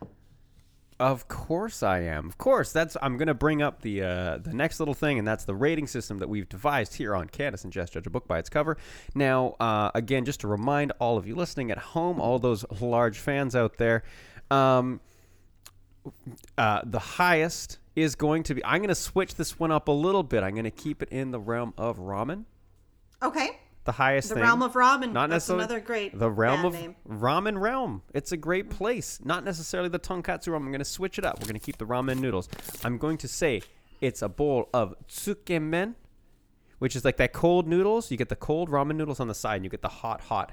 Of 1.00 1.28
course 1.28 1.84
I 1.84 2.00
am. 2.00 2.28
Of 2.28 2.40
course, 2.40 2.72
that's 2.72 2.98
I'm 3.04 3.18
gonna 3.18 3.36
bring 3.36 3.62
up 3.62 3.84
the 3.84 4.02
uh, 4.02 4.38
the 4.40 4.52
next 4.52 4.80
little 4.80 4.96
thing, 4.96 5.20
and 5.20 5.28
that's 5.28 5.44
the 5.44 5.54
rating 5.54 5.86
system 5.86 6.18
that 6.18 6.28
we've 6.28 6.50
devised 6.50 6.96
here 6.96 7.16
on 7.16 7.28
Candace 7.28 7.64
and 7.64 7.72
Jess 7.72 7.92
Judge 7.92 8.08
a 8.08 8.10
Book 8.10 8.28
by 8.28 8.40
its 8.40 8.50
cover. 8.50 8.78
Now, 9.14 9.56
uh, 9.60 9.92
again, 9.94 10.26
just 10.26 10.40
to 10.40 10.48
remind 10.48 10.94
all 10.98 11.16
of 11.16 11.28
you 11.28 11.36
listening 11.36 11.70
at 11.70 11.78
home, 11.78 12.20
all 12.20 12.40
those 12.40 12.66
large 12.82 13.20
fans 13.20 13.56
out 13.56 13.78
there, 13.78 14.02
um, 14.50 15.00
uh, 16.58 16.82
the 16.86 17.00
highest 17.00 17.80
is 17.96 18.16
going 18.16 18.44
to 18.44 18.56
be. 18.56 18.64
I'm 18.66 18.82
gonna 18.82 18.96
switch 18.96 19.36
this 19.36 19.60
one 19.60 19.72
up 19.72 19.88
a 19.88 19.92
little 19.92 20.24
bit. 20.24 20.44
I'm 20.44 20.56
gonna 20.56 20.72
keep 20.72 21.02
it 21.02 21.10
in 21.10 21.32
the 21.32 21.40
realm 21.40 21.74
of 21.78 21.98
ramen. 21.98 22.46
Okay. 23.22 23.60
The 23.86 23.94
highest 23.94 24.28
The 24.28 24.36
thing. 24.36 24.44
Realm 24.44 24.62
of 24.62 24.74
Ramen. 24.74 25.14
Not 25.14 25.30
That's 25.30 25.48
necessarily 25.48 25.64
another 25.64 25.80
great 25.80 26.20
The 26.20 26.30
realm 26.30 26.66
of 26.66 26.74
name. 26.74 26.96
ramen 27.08 27.58
realm. 27.58 28.02
It's 28.14 28.34
a 28.34 28.38
great 28.38 28.70
place. 28.70 29.20
Not 29.24 29.46
necessarily 29.46 29.88
the 29.88 29.98
tonkatsu 29.98 30.50
ramen. 30.50 30.58
I'm 30.58 30.72
going 30.72 30.80
to 30.80 30.84
switch 30.84 31.18
it 31.18 31.24
up. 31.24 31.40
We're 31.40 31.48
going 31.48 31.58
to 31.60 31.66
keep 31.66 31.78
the 31.78 31.86
ramen 31.86 32.20
noodles. 32.20 32.50
I'm 32.84 32.98
going 32.98 33.18
to 33.20 33.30
say 33.30 33.62
it's 34.02 34.22
a 34.22 34.28
bowl 34.28 34.68
of 34.74 34.94
tsukemen, 35.08 35.96
which 36.80 36.98
is 36.98 37.06
like 37.06 37.16
that 37.16 37.32
cold 37.32 37.66
noodles. 37.66 38.12
You 38.12 38.18
get 38.18 38.28
the 38.28 38.36
cold 38.36 38.70
ramen 38.70 38.98
noodles 38.98 39.22
on 39.22 39.30
the 39.30 39.34
side, 39.34 39.56
and 39.56 39.64
you 39.64 39.70
get 39.70 39.82
the 39.82 39.88
hot, 39.88 40.20
hot 40.20 40.52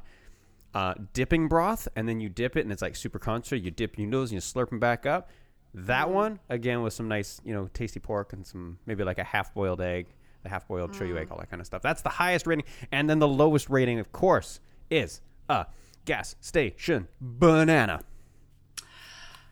uh, 0.73 0.95
dipping 1.13 1.49
broth, 1.49 1.89
and 1.97 2.09
then 2.09 2.21
you 2.21 2.29
dip 2.29 2.57
it, 2.57 2.61
and 2.61 2.71
it's 2.71 2.83
like 2.83 2.95
super 2.95 3.19
crunchy. 3.19 3.61
You 3.61 3.73
dip 3.73 3.99
your 3.99 4.07
noodles, 4.07 4.31
and 4.31 4.37
you 4.37 4.41
slurp 4.43 4.71
them 4.71 4.79
back 4.79 5.07
up. 5.07 5.29
That 5.75 6.09
one 6.11 6.39
again 6.49 6.83
with 6.83 6.93
some 6.93 7.09
nice, 7.09 7.41
you 7.45 7.53
know, 7.53 7.69
tasty 7.75 8.01
pork 8.01 8.33
and 8.33 8.47
some 8.47 8.79
maybe 8.87 9.03
like 9.03 9.19
a 9.19 9.25
half-boiled 9.25 9.81
egg, 9.81 10.07
the 10.45 10.49
half-boiled 10.49 10.93
shoyu 10.93 11.17
egg, 11.19 11.29
all 11.31 11.39
that 11.39 11.51
kind 11.51 11.61
of 11.61 11.67
stuff. 11.67 11.83
That's 11.83 12.03
the 12.03 12.11
highest 12.11 12.47
rating, 12.47 12.65
and 12.93 13.11
then 13.11 13.19
the 13.19 13.29
lowest 13.29 13.69
rating, 13.69 13.99
of 13.99 14.13
course, 14.13 14.61
is 14.91 15.21
a 15.49 15.67
gas 16.05 16.37
station 16.41 17.09
banana. 17.21 18.03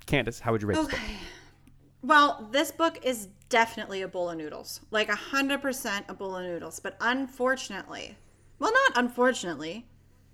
Candace, 0.06 0.40
how 0.40 0.52
would 0.52 0.62
you 0.62 0.68
rate 0.68 0.76
this 0.76 0.88
book? 0.88 1.00
Well, 2.02 2.48
this 2.50 2.72
book 2.72 2.98
is 3.04 3.28
definitely 3.48 4.02
a 4.02 4.08
bowl 4.08 4.30
of 4.30 4.36
noodles. 4.36 4.80
Like 4.90 5.08
a 5.08 5.16
100% 5.16 6.02
a 6.08 6.14
bowl 6.14 6.36
of 6.36 6.44
noodles. 6.44 6.80
But 6.80 6.96
unfortunately, 7.00 8.16
well, 8.58 8.72
not 8.72 9.04
unfortunately, 9.04 9.86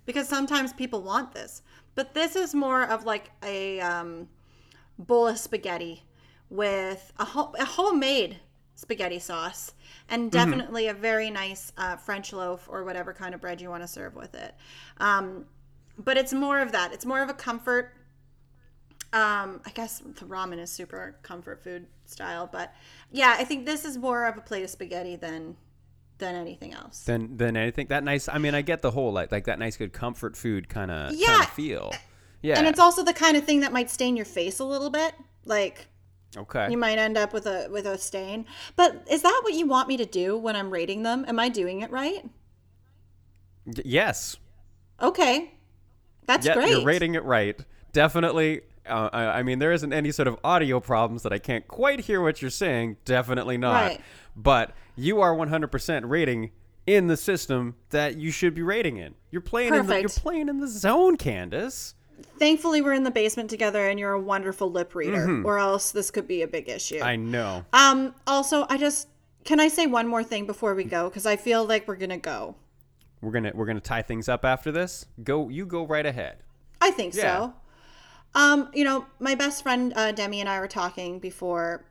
because 0.05 0.27
sometimes 0.27 0.73
people 0.73 1.01
want 1.03 1.33
this, 1.33 1.61
but 1.95 2.13
this 2.13 2.35
is 2.35 2.55
more 2.55 2.83
of 2.83 3.05
like 3.05 3.31
a 3.43 3.79
um, 3.81 4.27
bowl 4.99 5.27
of 5.27 5.39
spaghetti 5.39 6.03
with 6.49 7.11
a, 7.17 7.25
ho- 7.25 7.55
a 7.57 7.65
homemade 7.65 8.37
spaghetti 8.75 9.19
sauce 9.19 9.73
and 10.09 10.31
definitely 10.31 10.87
a 10.87 10.93
very 10.93 11.29
nice 11.31 11.71
uh, 11.77 11.95
French 11.95 12.31
loaf 12.33 12.67
or 12.69 12.83
whatever 12.83 13.13
kind 13.13 13.33
of 13.33 13.41
bread 13.41 13.59
you 13.61 13.69
want 13.69 13.81
to 13.83 13.87
serve 13.87 14.15
with 14.15 14.35
it. 14.35 14.53
Um, 14.99 15.45
but 15.97 16.17
it's 16.17 16.33
more 16.33 16.59
of 16.59 16.71
that. 16.71 16.93
It's 16.93 17.05
more 17.05 17.21
of 17.21 17.29
a 17.29 17.33
comfort 17.33 17.93
um, 19.11 19.61
I 19.65 19.71
guess 19.73 19.99
the 19.99 20.25
ramen 20.25 20.59
is 20.59 20.69
super 20.69 21.15
comfort 21.23 21.63
food 21.63 21.87
style, 22.05 22.47
but 22.51 22.75
yeah, 23.11 23.35
I 23.39 23.43
think 23.43 23.65
this 23.65 23.83
is 23.83 23.97
more 23.97 24.25
of 24.25 24.37
a 24.37 24.41
plate 24.41 24.63
of 24.63 24.69
spaghetti 24.69 25.15
than 25.15 25.55
than 26.19 26.35
anything 26.35 26.73
else. 26.73 27.05
Than 27.05 27.35
than 27.37 27.57
anything 27.57 27.87
that 27.87 28.03
nice. 28.03 28.29
I 28.29 28.37
mean, 28.37 28.53
I 28.53 28.61
get 28.61 28.83
the 28.83 28.91
whole 28.91 29.11
like 29.11 29.31
like 29.31 29.45
that 29.45 29.57
nice 29.57 29.77
good 29.77 29.93
comfort 29.93 30.37
food 30.37 30.69
kind 30.69 30.91
of 30.91 31.13
Yeah. 31.15 31.41
feel. 31.45 31.91
Yeah. 32.41 32.57
And 32.57 32.67
it's 32.67 32.79
also 32.79 33.03
the 33.03 33.13
kind 33.13 33.37
of 33.37 33.43
thing 33.43 33.61
that 33.61 33.73
might 33.73 33.89
stain 33.89 34.15
your 34.15 34.25
face 34.25 34.59
a 34.59 34.65
little 34.65 34.89
bit. 34.89 35.13
Like 35.45 35.87
okay. 36.37 36.69
you 36.69 36.77
might 36.77 36.97
end 36.97 37.17
up 37.17 37.33
with 37.33 37.45
a 37.45 37.67
with 37.71 37.85
a 37.85 37.97
stain. 37.97 38.45
But 38.75 39.05
is 39.09 39.21
that 39.21 39.41
what 39.43 39.53
you 39.53 39.67
want 39.67 39.87
me 39.87 39.97
to 39.97 40.05
do 40.05 40.37
when 40.37 40.55
I'm 40.55 40.69
rating 40.69 41.03
them? 41.03 41.25
Am 41.27 41.39
I 41.39 41.49
doing 41.49 41.81
it 41.81 41.91
right? 41.91 42.23
Y- 43.65 43.73
yes. 43.85 44.37
Okay. 45.01 45.53
That's 46.25 46.45
yeah, 46.45 46.53
great. 46.53 46.69
you're 46.69 46.83
rating 46.83 47.15
it 47.15 47.23
right. 47.23 47.59
Definitely. 47.91 48.61
Uh, 48.85 49.09
I, 49.11 49.39
I 49.39 49.43
mean, 49.43 49.59
there 49.59 49.71
isn't 49.71 49.93
any 49.93 50.11
sort 50.11 50.27
of 50.27 50.37
audio 50.43 50.79
problems 50.79 51.23
that 51.23 51.33
I 51.33 51.39
can't 51.39 51.67
quite 51.67 52.01
hear 52.01 52.21
what 52.21 52.41
you're 52.41 52.51
saying. 52.51 52.97
Definitely 53.05 53.57
not. 53.57 53.81
Right. 53.81 54.01
But 54.35 54.73
you 54.95 55.21
are 55.21 55.35
100% 55.35 56.09
rating 56.09 56.51
in 56.85 57.07
the 57.07 57.17
system 57.17 57.75
that 57.89 58.17
you 58.17 58.31
should 58.31 58.55
be 58.55 58.61
rating 58.61 58.97
in. 58.97 59.15
You're 59.31 59.41
playing 59.41 59.73
in 59.75 59.85
the, 59.85 59.99
you're 59.99 60.09
playing 60.09 60.49
in 60.49 60.59
the 60.59 60.67
zone, 60.67 61.17
Candace. 61.17 61.93
Thankfully 62.37 62.81
we're 62.81 62.93
in 62.93 63.03
the 63.03 63.11
basement 63.11 63.49
together 63.49 63.87
and 63.87 63.99
you're 63.99 64.13
a 64.13 64.19
wonderful 64.21 64.71
lip 64.71 64.95
reader 64.95 65.41
or 65.43 65.59
else 65.59 65.91
this 65.91 66.11
could 66.11 66.27
be 66.27 66.41
a 66.41 66.47
big 66.47 66.69
issue. 66.69 66.95
Mm-hmm. 66.95 67.03
I 67.07 67.15
know. 67.15 67.65
Um. 67.73 68.15
Also, 68.27 68.65
I 68.69 68.77
just 68.77 69.07
can 69.45 69.59
I 69.59 69.67
say 69.67 69.87
one 69.87 70.07
more 70.07 70.23
thing 70.23 70.45
before 70.45 70.75
we 70.75 70.83
go 70.83 71.09
because 71.09 71.25
I 71.25 71.35
feel 71.35 71.65
like 71.65 71.87
we're 71.87 71.95
gonna 71.95 72.17
go. 72.17 72.55
We're 73.21 73.31
gonna 73.31 73.51
we're 73.53 73.65
gonna 73.65 73.79
tie 73.79 74.01
things 74.01 74.29
up 74.29 74.45
after 74.45 74.71
this. 74.71 75.05
Go, 75.23 75.49
you 75.49 75.65
go 75.65 75.85
right 75.85 76.05
ahead. 76.05 76.37
I 76.81 76.91
think 76.91 77.15
Yeah. 77.15 77.21
so. 77.21 77.53
Um. 78.35 78.69
You 78.73 78.83
know, 78.83 79.05
my 79.19 79.35
best 79.35 79.63
friend 79.63 79.93
uh, 79.95 80.11
Demi 80.11 80.39
and 80.39 80.47
I 80.49 80.59
were 80.59 80.67
talking 80.67 81.19
before 81.19 81.85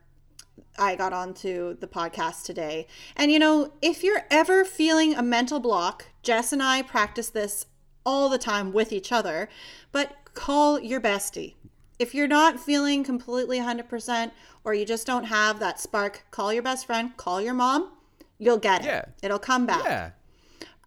I 0.77 0.95
got 0.95 1.11
onto 1.13 1.75
the 1.77 1.87
podcast 1.87 2.43
today, 2.43 2.87
and 3.15 3.31
you 3.31 3.39
know, 3.39 3.73
if 3.81 4.03
you're 4.03 4.25
ever 4.31 4.63
feeling 4.63 5.13
a 5.15 5.21
mental 5.21 5.59
block, 5.59 6.05
Jess 6.23 6.53
and 6.53 6.63
I 6.63 6.81
practice 6.81 7.29
this 7.29 7.65
all 8.05 8.29
the 8.29 8.37
time 8.37 8.71
with 8.71 8.91
each 8.93 9.11
other, 9.11 9.49
but 9.91 10.15
call 10.33 10.79
your 10.79 11.01
bestie. 11.01 11.55
If 11.97 12.15
you're 12.15 12.27
not 12.27 12.59
feeling 12.59 13.03
completely 13.03 13.59
100% 13.59 14.31
or 14.63 14.73
you 14.73 14.85
just 14.85 15.05
don't 15.05 15.25
have 15.25 15.59
that 15.59 15.79
spark, 15.79 16.25
call 16.31 16.53
your 16.53 16.63
best 16.63 16.85
friend, 16.85 17.15
call 17.17 17.41
your 17.41 17.53
mom, 17.53 17.91
you'll 18.37 18.57
get 18.57 18.81
it. 18.81 18.87
Yeah. 18.87 19.05
It'll 19.21 19.39
come 19.39 19.65
back. 19.65 19.83
Yeah. 19.83 20.11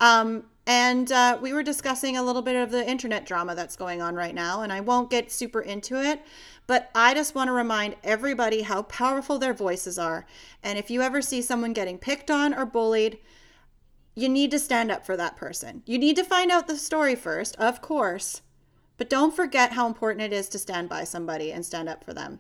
Um, 0.01 0.45
and 0.67 1.11
uh, 1.11 1.39
we 1.41 1.53
were 1.53 1.63
discussing 1.63 2.17
a 2.17 2.23
little 2.23 2.43
bit 2.43 2.57
of 2.57 2.71
the 2.71 2.89
internet 2.89 3.27
drama 3.27 3.55
that's 3.55 3.77
going 3.77 4.01
on 4.01 4.15
right 4.15 4.35
now, 4.35 4.63
and 4.63 4.73
I 4.73 4.81
won't 4.81 5.11
get 5.11 5.33
super 5.33 5.61
into 5.61 6.01
it, 6.01 6.23
but 6.69 6.91
I 6.95 7.15
just 7.15 7.35
want 7.35 7.49
to 7.49 7.53
remind 7.53 7.97
everybody 8.05 8.63
how 8.63 8.83
powerful 8.83 9.39
their 9.39 9.55
voices 9.55 9.99
are. 9.99 10.25
And 10.63 10.79
if 10.79 10.89
you 10.91 11.03
ever 11.03 11.21
see 11.21 11.43
someone 11.43 11.73
getting 11.73 11.99
picked 11.99 12.31
on 12.31 12.55
or 12.55 12.65
bullied, 12.65 13.19
you 14.15 14.29
need 14.29 14.53
to 14.53 14.59
stand 14.59 14.93
up 14.93 15.05
for 15.05 15.17
that 15.17 15.37
person. 15.37 15.83
You 15.85 15.99
need 15.99 16.17
to 16.17 16.25
find 16.25 16.51
out 16.51 16.69
the 16.69 16.77
story 16.77 17.17
first, 17.17 17.57
of 17.57 17.81
course, 17.81 18.43
but 18.99 19.11
don't 19.11 19.35
forget 19.35 19.73
how 19.73 19.87
important 19.87 20.23
it 20.23 20.33
is 20.33 20.49
to 20.51 20.59
stand 20.59 20.89
by 20.89 21.05
somebody 21.05 21.53
and 21.53 21.65
stand 21.65 21.89
up 21.89 22.05
for 22.05 22.13
them. 22.15 22.39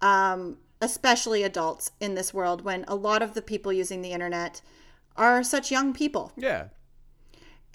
Um, 0.00 0.58
especially 0.80 1.42
adults 1.42 1.90
in 2.00 2.14
this 2.14 2.32
world 2.32 2.62
when 2.62 2.84
a 2.86 2.94
lot 2.94 3.20
of 3.22 3.34
the 3.34 3.42
people 3.42 3.72
using 3.72 4.00
the 4.00 4.12
internet 4.12 4.60
are 5.16 5.42
such 5.42 5.70
young 5.70 5.92
people. 5.92 6.32
Yeah. 6.36 6.68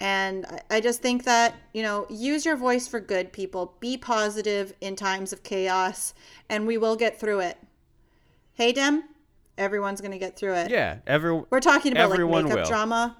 And 0.00 0.46
I- 0.70 0.80
just 0.80 1.02
think 1.02 1.24
that, 1.24 1.54
you 1.72 1.82
know, 1.82 2.06
use 2.08 2.44
your 2.44 2.56
voice 2.56 2.88
for 2.88 3.00
good, 3.00 3.32
people. 3.32 3.76
Be 3.78 3.96
positive 3.96 4.72
in 4.80 4.96
times 4.96 5.32
of 5.32 5.42
chaos, 5.42 6.14
and 6.48 6.66
we 6.66 6.76
will 6.78 6.96
get 6.96 7.20
through 7.20 7.40
it. 7.40 7.58
Hey, 8.54 8.72
Dem, 8.72 9.04
everyone's 9.56 10.00
going 10.00 10.12
to 10.12 10.18
get 10.18 10.36
through 10.36 10.54
it. 10.54 10.70
Yeah. 10.70 10.96
Every 11.06 11.32
We're 11.50 11.60
talking 11.60 11.92
about 11.92 12.10
like 12.10 12.18
makeup 12.20 12.58
will. 12.58 12.64
drama. 12.64 13.16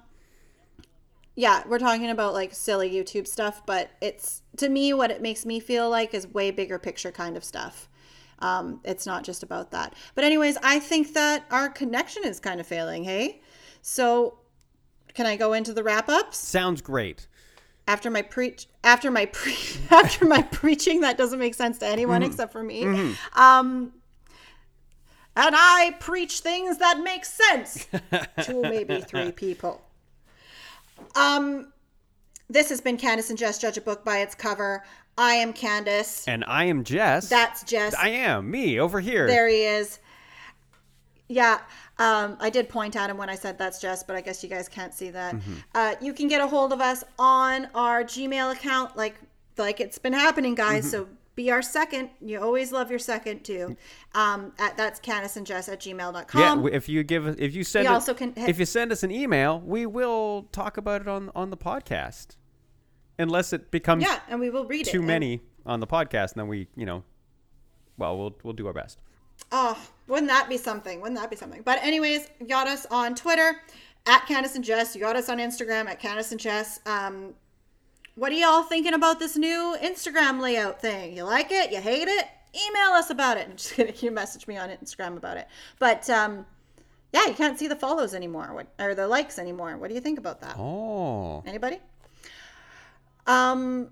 Yeah, 1.35 1.63
we're 1.67 1.79
talking 1.79 2.09
about 2.09 2.33
like 2.33 2.53
silly 2.53 2.89
YouTube 2.89 3.27
stuff, 3.27 3.65
but 3.65 3.91
it's 4.01 4.41
to 4.57 4.69
me 4.69 4.93
what 4.93 5.11
it 5.11 5.21
makes 5.21 5.45
me 5.45 5.59
feel 5.59 5.89
like 5.89 6.13
is 6.13 6.27
way 6.27 6.51
bigger 6.51 6.79
picture 6.79 7.11
kind 7.11 7.35
of 7.35 7.43
stuff. 7.43 7.89
Um, 8.39 8.79
it's 8.83 9.05
not 9.05 9.23
just 9.23 9.43
about 9.43 9.71
that. 9.71 9.93
But 10.13 10.23
anyways, 10.23 10.57
I 10.63 10.79
think 10.79 11.13
that 11.13 11.45
our 11.51 11.69
connection 11.69 12.23
is 12.25 12.39
kind 12.39 12.59
of 12.59 12.67
failing. 12.67 13.03
Hey, 13.03 13.41
so 13.81 14.39
can 15.13 15.25
I 15.25 15.35
go 15.37 15.53
into 15.53 15.73
the 15.73 15.83
wrap 15.83 16.09
ups? 16.09 16.37
sounds 16.37 16.81
great. 16.81 17.27
after 17.87 18.09
my 18.09 18.21
preach 18.21 18.67
after 18.83 19.11
my 19.11 19.25
pre- 19.27 19.55
after 19.91 20.25
my 20.25 20.41
preaching 20.41 21.01
that 21.01 21.17
doesn't 21.17 21.39
make 21.39 21.53
sense 21.53 21.77
to 21.79 21.85
anyone 21.87 22.23
except 22.23 22.51
for 22.51 22.63
me 22.63 22.83
um 23.33 23.93
and 25.37 25.55
i 25.55 25.95
preach 25.99 26.39
things 26.39 26.79
that 26.79 26.99
make 26.99 27.23
sense 27.25 27.85
to 28.41 28.61
maybe 28.63 29.01
three 29.01 29.31
people 29.45 29.84
um 31.15 31.71
this 32.49 32.69
has 32.69 32.81
been 32.81 32.97
candace 32.97 33.29
and 33.29 33.39
jess 33.39 33.57
judge 33.57 33.77
a 33.77 33.81
book 33.81 34.03
by 34.05 34.19
its 34.19 34.35
cover. 34.35 34.83
I 35.17 35.35
am 35.35 35.53
candace. 35.53 36.27
And 36.27 36.43
I 36.45 36.65
am 36.65 36.83
Jess. 36.83 37.29
that's 37.29 37.63
jess. 37.63 37.95
I 37.95 38.09
am 38.09 38.51
me 38.51 38.79
over 38.79 38.99
here. 38.99 39.27
there 39.27 39.47
he 39.47 39.63
is. 39.63 39.99
Yeah 41.27 41.59
um, 41.97 42.37
i 42.39 42.49
did 42.49 42.67
point 42.69 42.95
at 42.95 43.09
him 43.09 43.17
when 43.17 43.29
i 43.29 43.35
said 43.35 43.57
that's 43.57 43.79
jess 43.79 44.03
but 44.03 44.15
i 44.15 44.21
guess 44.21 44.43
you 44.43 44.49
guys 44.49 44.67
can't 44.67 44.93
see 44.93 45.09
that. 45.11 45.35
Uh, 45.73 45.95
you 46.01 46.13
can 46.13 46.27
get 46.27 46.41
a 46.41 46.47
hold 46.47 46.73
of 46.73 46.81
us 46.81 47.03
on 47.17 47.67
our 47.73 48.03
gmail 48.03 48.51
account 48.51 48.95
like 48.97 49.15
like 49.57 49.79
it's 49.79 49.97
been 49.97 50.13
happening 50.13 50.55
guys 50.55 50.89
so 50.89 51.07
be 51.35 51.51
our 51.51 51.61
second 51.61 52.09
you 52.21 52.39
always 52.41 52.71
love 52.71 52.89
your 52.89 52.99
second 52.99 53.43
too 53.43 53.75
um, 54.13 54.53
at 54.57 54.75
that's 54.77 54.99
candace 54.99 55.35
and 55.35 55.45
jess 55.45 55.67
at 55.69 55.79
gmail.com 55.81 56.63
yeah, 56.65 56.69
if 56.73 56.87
you 56.87 57.03
give 57.03 57.27
if 57.39 57.53
you 57.55 57.63
send 57.63 57.83
we 57.87 57.91
it- 57.91 57.93
also 57.93 58.13
can- 58.13 58.33
if 58.37 58.57
you 58.57 58.65
send 58.65 58.91
us 58.91 59.03
an 59.03 59.11
email, 59.11 59.59
we 59.59 59.85
will 59.85 60.47
talk 60.51 60.77
about 60.77 61.01
it 61.01 61.07
on 61.07 61.29
on 61.35 61.49
the 61.49 61.57
podcast. 61.57 62.37
Unless 63.17 63.53
it 63.53 63.71
becomes 63.71 64.03
yeah 64.03 64.19
and 64.27 64.39
we 64.39 64.49
will 64.49 64.65
read 64.65 64.87
it 64.87 64.91
too 64.91 64.99
And- 64.99 65.07
many 65.07 65.41
on 65.65 65.79
the 65.79 65.87
podcast, 65.87 66.33
and 66.33 66.41
then 66.41 66.47
we, 66.47 66.67
you 66.75 66.85
know, 66.85 67.03
well, 67.97 68.17
we'll 68.17 68.35
we'll 68.43 68.53
do 68.53 68.67
our 68.67 68.73
best. 68.73 68.99
Oh, 69.51 69.77
wouldn't 70.07 70.27
that 70.29 70.47
be 70.49 70.57
something? 70.57 71.01
Wouldn't 71.01 71.19
that 71.19 71.29
be 71.29 71.35
something? 71.35 71.61
But 71.63 71.79
anyways, 71.83 72.27
got 72.47 72.67
us 72.67 72.85
on 72.91 73.15
Twitter 73.15 73.53
at 74.05 74.25
Candace 74.27 74.55
and 74.55 74.63
Jess. 74.63 74.95
You 74.95 75.01
got 75.01 75.15
us 75.15 75.27
on 75.29 75.39
Instagram 75.39 75.87
at 75.87 75.99
Candace 75.99 76.31
and 76.31 76.39
Jess. 76.39 76.79
Um, 76.85 77.33
what 78.15 78.31
are 78.31 78.35
y'all 78.35 78.63
thinking 78.63 78.93
about 78.93 79.19
this 79.19 79.35
new 79.37 79.75
Instagram 79.81 80.39
layout 80.41 80.81
thing? 80.81 81.15
You 81.15 81.23
like 81.23 81.51
it? 81.51 81.71
You 81.71 81.79
hate 81.81 82.07
it? 82.07 82.25
Email 82.55 82.91
us 82.93 83.09
about 83.09 83.37
it. 83.37 83.47
I'm 83.49 83.55
just 83.57 83.73
kidding. 83.73 83.95
You 83.99 84.11
message 84.11 84.47
me 84.47 84.57
on 84.57 84.69
Instagram 84.69 85.17
about 85.17 85.37
it. 85.37 85.47
But 85.79 86.09
um, 86.09 86.45
yeah, 87.13 87.27
you 87.27 87.33
can't 87.33 87.57
see 87.59 87.67
the 87.67 87.75
follows 87.75 88.13
anymore, 88.13 88.53
what, 88.53 88.67
or 88.79 88.95
the 88.95 89.07
likes 89.07 89.37
anymore. 89.39 89.77
What 89.77 89.89
do 89.89 89.95
you 89.95 90.01
think 90.01 90.17
about 90.19 90.41
that? 90.41 90.55
Oh, 90.57 91.43
Anybody? 91.45 91.79
Um, 93.27 93.89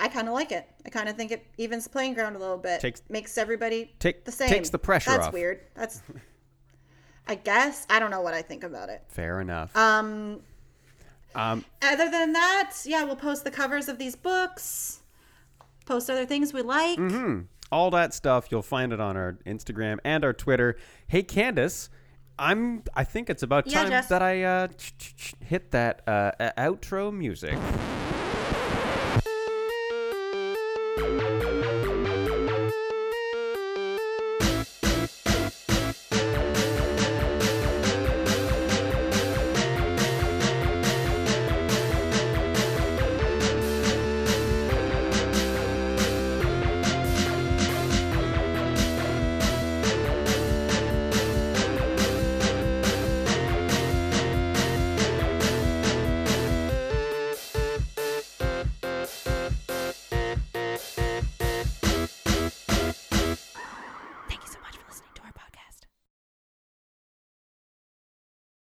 I 0.00 0.08
kind 0.08 0.28
of 0.28 0.34
like 0.34 0.52
it. 0.52 0.68
I 0.84 0.90
kind 0.90 1.08
of 1.08 1.16
think 1.16 1.30
it 1.32 1.46
evens 1.56 1.84
the 1.84 1.90
playing 1.90 2.14
ground 2.14 2.36
a 2.36 2.38
little 2.38 2.58
bit. 2.58 2.80
Takes- 2.80 3.02
makes 3.08 3.38
everybody 3.38 3.94
Take- 3.98 4.24
the 4.24 4.32
same. 4.32 4.48
takes 4.48 4.70
the 4.70 4.78
pressure 4.78 5.10
off. 5.10 5.16
That's 5.16 5.26
off. 5.28 5.32
weird. 5.32 5.60
That's. 5.74 6.02
I 7.28 7.34
guess 7.34 7.86
I 7.90 7.98
don't 7.98 8.10
know 8.10 8.20
what 8.20 8.34
I 8.34 8.42
think 8.42 8.62
about 8.62 8.88
it. 8.88 9.02
fair 9.08 9.40
enough. 9.40 9.74
Um, 9.76 10.40
Um, 11.36 11.64
other 11.82 12.10
than 12.10 12.32
that, 12.32 12.72
yeah, 12.84 13.04
we'll 13.04 13.14
post 13.16 13.44
the 13.44 13.50
covers 13.50 13.88
of 13.88 13.98
these 13.98 14.16
books. 14.16 15.00
Post 15.84 16.10
other 16.10 16.26
things 16.26 16.52
we 16.52 16.62
like. 16.62 16.98
Mm-hmm. 16.98 17.42
all 17.70 17.90
that 17.90 18.14
stuff 18.14 18.48
you'll 18.50 18.62
find 18.62 18.92
it 18.92 19.00
on 19.00 19.16
our 19.16 19.38
Instagram 19.46 19.98
and 20.04 20.24
our 20.24 20.32
Twitter. 20.32 20.76
Hey, 21.06 21.22
Candace, 21.22 21.90
I'm. 22.38 22.82
I 22.94 23.04
think 23.04 23.30
it's 23.30 23.42
about 23.42 23.66
Yeah, 23.66 23.82
time 23.82 23.90
Jess. 23.90 24.08
that 24.08 24.22
I 24.22 24.42
uh, 24.42 24.66
ch- 24.68 24.98
ch- 24.98 25.16
ch- 25.16 25.34
hit 25.40 25.70
that 25.72 26.02
uh, 26.08 26.32
uh, 26.40 26.50
outro 26.58 27.12
music. 27.12 27.56